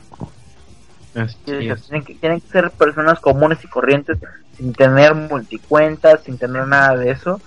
Tienen, 1.46 2.04
que, 2.04 2.16
tienen 2.16 2.42
que 2.42 2.48
ser 2.48 2.72
personas 2.72 3.20
comunes 3.20 3.64
y 3.64 3.68
corrientes, 3.68 4.18
sin 4.58 4.74
tener 4.74 5.16
multicuentas, 5.16 6.22
sin 6.24 6.38
tener 6.38 6.68
nada 6.68 6.96
de 6.96 7.12
eso. 7.12 7.42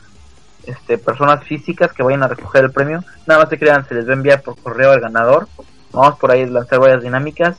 Este, 0.67 0.97
personas 0.97 1.45
físicas 1.45 1.93
que 1.93 2.03
vayan 2.03 2.23
a 2.23 2.29
recoger 2.29 2.65
el 2.65 2.73
premio. 2.73 3.03
Nada 3.27 3.41
más 3.41 3.51
se 3.51 3.59
crean, 3.59 3.87
se 3.89 3.95
les 3.95 4.07
va 4.07 4.11
a 4.11 4.15
enviar 4.17 4.43
por 4.43 4.57
correo 4.57 4.93
al 4.93 5.01
ganador. 5.01 5.49
Vamos 5.93 6.19
por 6.19 6.31
ahí 6.31 6.43
a 6.43 6.47
lanzar 6.47 6.79
varias 6.79 7.03
dinámicas. 7.03 7.57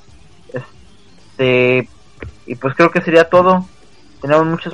Este, 0.54 1.90
y 2.46 2.56
pues 2.56 2.76
creo 2.76 2.92
que 2.92 3.02
sería 3.02 3.30
todo 3.30 3.66
tenemos 4.24 4.46
muchas, 4.46 4.74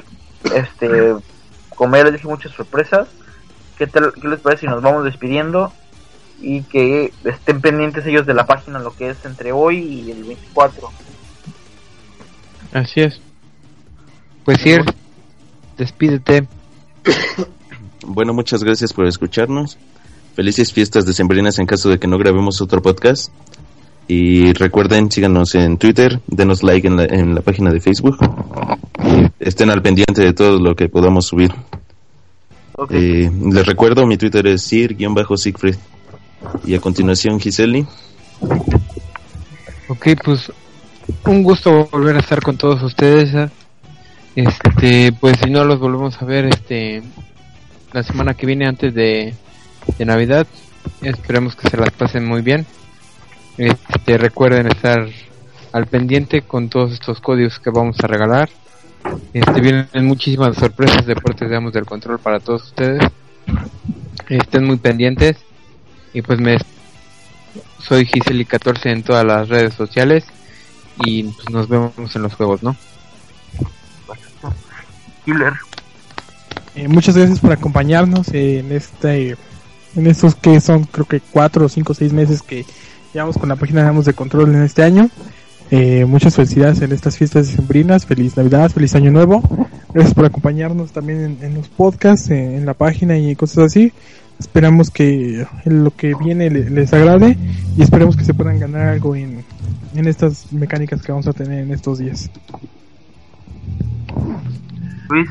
este, 0.54 1.16
como 1.76 1.98
ya 1.98 2.04
les 2.04 2.14
dije, 2.14 2.28
muchas 2.28 2.52
sorpresas. 2.52 3.08
¿Qué, 3.80 3.88
tal, 3.88 4.14
¿Qué 4.14 4.28
les 4.28 4.40
parece 4.40 4.62
si 4.62 4.68
nos 4.68 4.84
vamos 4.84 5.04
despidiendo? 5.04 5.74
Y 6.40 6.62
que 6.64 7.12
estén 7.24 7.60
pendientes 7.60 8.06
ellos 8.06 8.28
de 8.28 8.36
la 8.36 8.46
página, 8.46 8.78
lo 8.78 8.96
que 8.96 9.10
es 9.10 9.26
entre 9.26 9.52
hoy 9.52 9.80
y 9.80 10.12
el 10.12 10.24
24. 10.24 10.92
Así 12.74 13.02
es. 13.02 13.20
Pues 14.46 14.62
sí, 14.62 14.76
despídete. 15.78 16.48
Bueno, 18.12 18.34
muchas 18.34 18.64
gracias 18.64 18.94
por 18.94 19.06
escucharnos. 19.06 19.78
Felices 20.34 20.74
fiestas 20.74 21.06
decembrinas 21.06 21.60
en 21.60 21.68
caso 21.68 21.90
de 21.90 22.00
que 22.00 22.08
no 22.08 22.18
grabemos 22.18 22.62
otro 22.62 22.82
podcast. 22.82 23.30
Y 24.08 24.54
recuerden, 24.54 25.12
síganos 25.12 25.54
en 25.54 25.78
Twitter, 25.78 26.20
denos 26.26 26.64
like 26.64 26.88
en 26.88 26.96
la, 26.98 27.04
en 27.04 27.36
la 27.36 27.42
página 27.42 27.72
de 27.72 27.82
Facebook. 27.82 28.18
Y 29.04 29.30
estén 29.40 29.70
al 29.70 29.84
pendiente 29.84 30.24
de 30.24 30.34
todo 30.34 30.60
lo 30.60 30.76
que 30.76 30.90
podamos 30.90 31.28
subir. 31.28 31.54
Eh, 32.90 33.30
les 33.52 33.66
recuerdo, 33.66 34.08
mi 34.08 34.18
Twitter 34.18 34.48
es 34.48 34.64
sir-siegfried. 34.64 35.76
Y 36.66 36.74
a 36.74 36.80
continuación, 36.80 37.40
Giseli. 37.40 37.86
Ok, 39.90 40.08
pues 40.24 40.52
un 41.26 41.44
gusto 41.44 41.88
volver 41.92 42.16
a 42.16 42.20
estar 42.20 42.42
con 42.42 42.58
todos 42.58 42.82
ustedes. 42.82 43.34
¿eh? 43.34 43.50
Este, 44.36 45.12
pues 45.14 45.38
si 45.44 45.50
no 45.50 45.64
los 45.64 45.80
volvemos 45.80 46.22
a 46.22 46.26
ver 46.26 46.46
este 46.46 47.04
la 47.92 48.04
semana 48.04 48.36
que 48.36 48.46
viene 48.46 48.68
antes 48.68 48.94
de, 48.94 49.34
de 49.98 50.06
Navidad, 50.06 50.46
esperemos 51.02 51.56
que 51.56 51.70
se 51.70 51.78
las 51.78 51.92
pasen 51.92 52.26
muy 52.26 52.42
bien. 52.42 52.66
Este, 53.58 54.18
recuerden 54.18 54.68
estar 54.68 55.08
al 55.72 55.88
pendiente 55.88 56.42
con 56.44 56.70
todos 56.70 56.94
estos 56.94 57.20
códigos 57.20 57.60
que 57.60 57.72
vamos 57.72 57.98
a 58.02 58.08
regalar. 58.08 58.50
Este, 59.34 59.62
vienen 59.62 59.88
muchísimas 60.06 60.56
sorpresas 60.56 61.06
de 61.06 61.16
parte 61.16 61.46
digamos, 61.46 61.74
del 61.74 61.86
control 61.86 62.20
para 62.20 62.40
todos 62.40 62.64
ustedes. 62.64 63.02
Estén 64.30 64.66
muy 64.66 64.78
pendientes. 64.78 65.38
Y 66.14 66.22
pues 66.22 66.40
me 66.40 66.58
soy 67.80 68.06
Giseli14 68.06 68.92
en 68.92 69.04
todas 69.04 69.26
las 69.26 69.50
redes 69.50 69.74
sociales. 69.74 70.26
Y 71.06 71.24
pues 71.24 71.50
nos 71.50 71.68
vemos 71.68 72.16
en 72.16 72.22
los 72.22 72.34
juegos, 72.34 72.64
¿no? 72.64 72.76
Eh, 76.76 76.88
muchas 76.88 77.16
gracias 77.16 77.40
por 77.40 77.52
acompañarnos 77.52 78.30
en 78.34 78.72
este 78.72 79.38
en 79.96 80.08
estos 80.08 80.36
que 80.36 80.60
son 80.62 80.86
creo 80.86 81.06
que 81.06 81.20
cuatro 81.20 81.66
o 81.66 81.70
cinco 81.70 81.92
o 81.92 81.96
seis 81.96 82.14
meses 82.14 82.42
que 82.42 82.66
Llevamos 83.14 83.40
con 83.40 83.50
la 83.50 83.56
página 83.56 83.84
Damos 83.84 84.06
de 84.06 84.14
Control 84.14 84.54
en 84.54 84.62
este 84.62 84.84
año. 84.84 85.10
Eh, 85.72 86.06
muchas 86.06 86.36
felicidades 86.36 86.82
en 86.82 86.92
estas 86.92 87.18
fiestas 87.18 87.48
decembrinas. 87.48 88.06
Feliz 88.06 88.38
Navidad, 88.38 88.70
feliz 88.70 88.94
Año 88.94 89.10
Nuevo. 89.10 89.42
Gracias 89.92 90.14
por 90.14 90.26
acompañarnos 90.26 90.92
también 90.92 91.40
en, 91.42 91.56
los 91.56 91.70
podcasts, 91.70 92.30
en, 92.30 92.68
la 92.68 92.76
página 92.76 93.18
y 93.18 93.36
cosas 93.36 93.66
así. 93.66 93.92
Esperamos 94.40 94.92
que 94.92 95.48
lo 95.66 95.90
que 95.96 96.14
viene 96.14 96.52
les, 96.52 96.94
agrade 96.94 97.36
y 97.76 97.82
esperemos 97.82 98.16
que 98.16 98.24
se 98.24 98.36
puedan 98.36 98.60
ganar 98.60 98.90
algo 98.90 99.16
en, 99.16 99.44
en 99.96 100.08
estas 100.08 100.52
mecánicas 100.52 101.02
que 101.02 101.12
vamos 101.12 101.28
a 101.28 101.34
tener 101.34 101.64
en 101.64 101.72
estos 101.72 102.00
días. 102.00 102.30
Luis. 105.10 105.30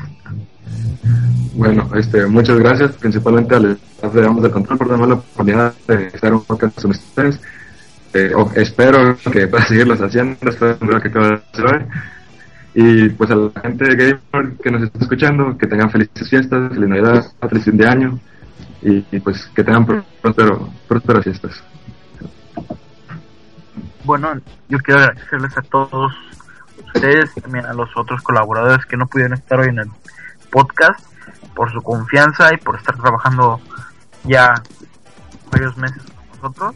Bueno, 1.55 1.89
este, 1.95 2.25
muchas 2.25 2.59
gracias 2.59 2.91
principalmente 2.93 3.55
al 3.55 3.77
Damos 4.01 4.43
de 4.43 4.51
Control 4.51 4.77
por 4.77 4.89
darme 4.89 5.07
la 5.07 5.13
oportunidad 5.15 5.73
de 5.87 6.07
estar 6.07 6.33
un 6.33 6.43
podcast 6.43 6.81
con 6.81 6.91
ustedes 6.91 7.39
eh, 8.13 8.31
espero 8.55 9.17
que 9.31 9.47
pueda 9.47 9.65
seguirlos 9.65 10.01
haciendo, 10.01 10.37
espero 10.49 11.01
que 11.01 11.09
todo 11.09 11.39
se 11.53 11.63
Y 12.73 13.09
pues 13.09 13.29
a 13.29 13.35
la 13.35 13.51
gente 13.61 13.85
gamer 13.95 14.57
que 14.63 14.71
nos 14.71 14.83
está 14.83 14.99
escuchando, 14.99 15.57
que 15.57 15.67
tengan 15.67 15.91
felices 15.91 16.29
fiestas, 16.29 16.73
feliz 16.73 16.89
Navidad, 16.89 17.25
feliz 17.47 17.65
fin 17.65 17.77
de 17.77 17.87
año 17.87 18.19
y, 18.81 19.01
pues 19.19 19.45
que 19.55 19.63
tengan 19.63 19.85
próspero, 20.21 20.69
prósperas 20.87 21.23
fiestas. 21.23 21.63
Bueno, 24.09 24.41
yo 24.69 24.79
quiero 24.79 25.01
agradecerles 25.01 25.55
a 25.55 25.61
todos 25.61 26.11
ustedes 26.83 27.31
también 27.35 27.67
a 27.67 27.73
los 27.73 27.95
otros 27.95 28.23
colaboradores 28.23 28.83
que 28.87 28.97
no 28.97 29.05
pudieron 29.05 29.33
estar 29.33 29.59
hoy 29.59 29.67
en 29.67 29.77
el 29.77 29.91
podcast 30.49 30.99
por 31.53 31.71
su 31.71 31.79
confianza 31.83 32.51
y 32.51 32.57
por 32.57 32.77
estar 32.77 32.97
trabajando 32.97 33.61
ya 34.23 34.55
varios 35.51 35.77
meses 35.77 36.01
con 36.01 36.41
nosotros. 36.41 36.75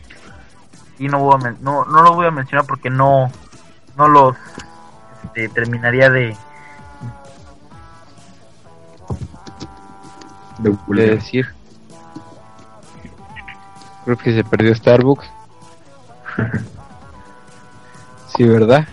Y 0.99 1.07
no 1.07 1.17
voy 1.17 1.39
a 1.43 1.55
no, 1.59 1.85
no 1.85 2.03
lo 2.03 2.13
voy 2.13 2.27
a 2.27 2.31
mencionar 2.31 2.67
porque 2.67 2.91
no 2.91 3.31
no 3.97 4.07
los 4.07 4.37
este, 5.23 5.49
terminaría 5.49 6.11
de 6.11 6.37
de 10.59 11.09
decir. 11.09 11.47
Creo 14.05 14.17
que 14.17 14.35
se 14.35 14.43
perdió 14.43 14.75
Starbucks 14.75 15.27
sí 18.35 18.43
verdad 18.43 18.87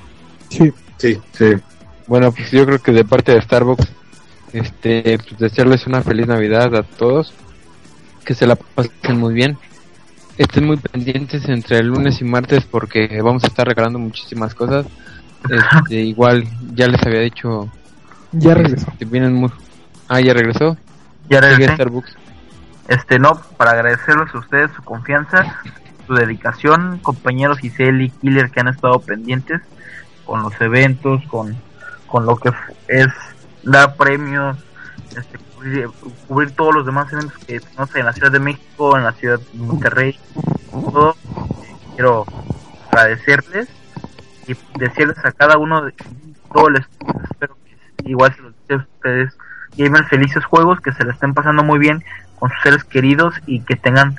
sí 0.49 0.73
sí 0.99 1.21
sí 1.33 1.55
bueno 2.07 2.33
pues 2.33 2.51
yo 2.51 2.65
creo 2.67 2.79
que 2.79 2.93
de 2.93 3.05
parte 3.05 3.33
de 3.33 3.43
Starbucks 3.43 3.89
este 4.53 5.19
pues 5.19 5.39
desearles 5.39 5.87
una 5.87 6.03
feliz 6.03 6.27
navidad 6.27 6.75
a 6.75 6.83
todos 6.83 7.33
que 8.25 8.35
se 8.35 8.47
la 8.47 8.57
pasen 8.57 9.19
muy 9.19 9.35
bien 9.35 9.59
estén 10.41 10.67
muy 10.67 10.79
pendientes 10.79 11.47
entre 11.51 11.79
el 11.79 11.89
lunes 11.89 12.21
y 12.23 12.25
martes 12.25 12.65
porque 12.65 13.21
vamos 13.23 13.45
a 13.45 13.49
estar 13.49 13.67
regalando 13.67 13.99
muchísimas 13.99 14.55
cosas. 14.55 14.87
Este, 15.49 15.97
igual 15.97 16.45
ya 16.75 16.87
les 16.87 17.03
había 17.03 17.21
dicho. 17.21 17.71
Ya 18.33 18.55
regresó. 18.55 18.91
vienen 19.07 19.35
muy... 19.35 19.51
Ah, 20.09 20.21
ya 20.21 20.33
regresó. 20.33 20.79
Ya 21.29 21.43
regresó. 21.43 22.03
Este, 22.89 23.19
no, 23.19 23.39
para 23.59 23.73
agradecerles 23.73 24.35
a 24.35 24.39
ustedes 24.39 24.71
su 24.75 24.83
confianza, 24.83 25.61
dedicación, 26.15 26.99
compañeros 26.99 27.59
Giselle 27.59 28.05
y 28.05 28.11
Killer 28.11 28.51
que 28.51 28.61
han 28.61 28.69
estado 28.69 29.01
pendientes 29.01 29.61
con 30.25 30.43
los 30.43 30.59
eventos, 30.61 31.23
con, 31.29 31.57
con 32.07 32.27
lo 32.27 32.37
que 32.37 32.51
es 32.89 33.09
dar 33.63 33.97
premios, 33.97 34.57
este, 35.17 35.39
cubrir, 36.27 36.53
todos 36.53 36.75
los 36.75 36.87
demás 36.87 37.13
eventos 37.13 37.37
que 37.45 37.61
no 37.79 37.87
sé 37.87 38.01
en 38.01 38.07
la 38.07 38.13
Ciudad 38.13 38.33
de 38.33 38.41
México, 38.41 38.97
en 38.97 39.05
la 39.05 39.13
Ciudad 39.13 39.39
de 39.39 39.59
Monterrey, 39.59 40.19
todo. 40.71 41.17
Quiero 41.95 42.25
agradecerles 42.91 43.69
y 44.47 44.57
decirles 44.79 45.19
a 45.25 45.33
cada 45.33 45.59
uno 45.59 45.83
de 45.83 45.95
todo 46.53 46.71
les 46.71 46.87
espero 47.31 47.57
que 47.65 48.11
igual 48.11 48.35
se 48.35 48.43
los 48.43 48.55
dice 48.63 48.77
ustedes 48.77 49.37
lleven 49.77 50.05
felices 50.07 50.45
juegos, 50.45 50.81
que 50.81 50.93
se 50.93 51.05
le 51.05 51.13
estén 51.13 51.35
pasando 51.35 51.63
muy 51.63 51.79
bien 51.79 52.03
con 52.39 52.51
sus 52.51 52.63
seres 52.63 52.85
queridos 52.85 53.35
y 53.47 53.61
que 53.61 53.77
tengan 53.77 54.19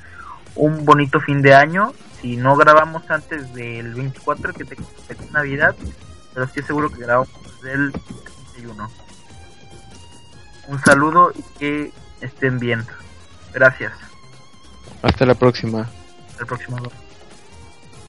un 0.61 0.85
bonito 0.85 1.19
fin 1.19 1.41
de 1.41 1.53
año. 1.53 1.93
Si 2.21 2.37
no 2.37 2.55
grabamos 2.55 3.09
antes 3.09 3.53
del 3.53 3.93
24, 3.95 4.53
que 4.53 4.65
tengan 4.65 4.85
Navidad, 5.31 5.75
pero 6.33 6.45
estoy 6.45 6.63
seguro 6.63 6.89
que 6.91 7.01
grabamos 7.01 7.29
del 7.63 7.91
31 8.53 8.89
un 10.67 10.79
saludo 10.81 11.31
y 11.35 11.43
que 11.59 11.91
estén 12.21 12.59
bien. 12.59 12.85
Gracias. 13.53 13.91
Hasta 15.01 15.25
la 15.25 15.35
próxima. 15.35 15.89
Hasta 16.29 16.41
la 16.41 16.45
próxima. 16.45 16.77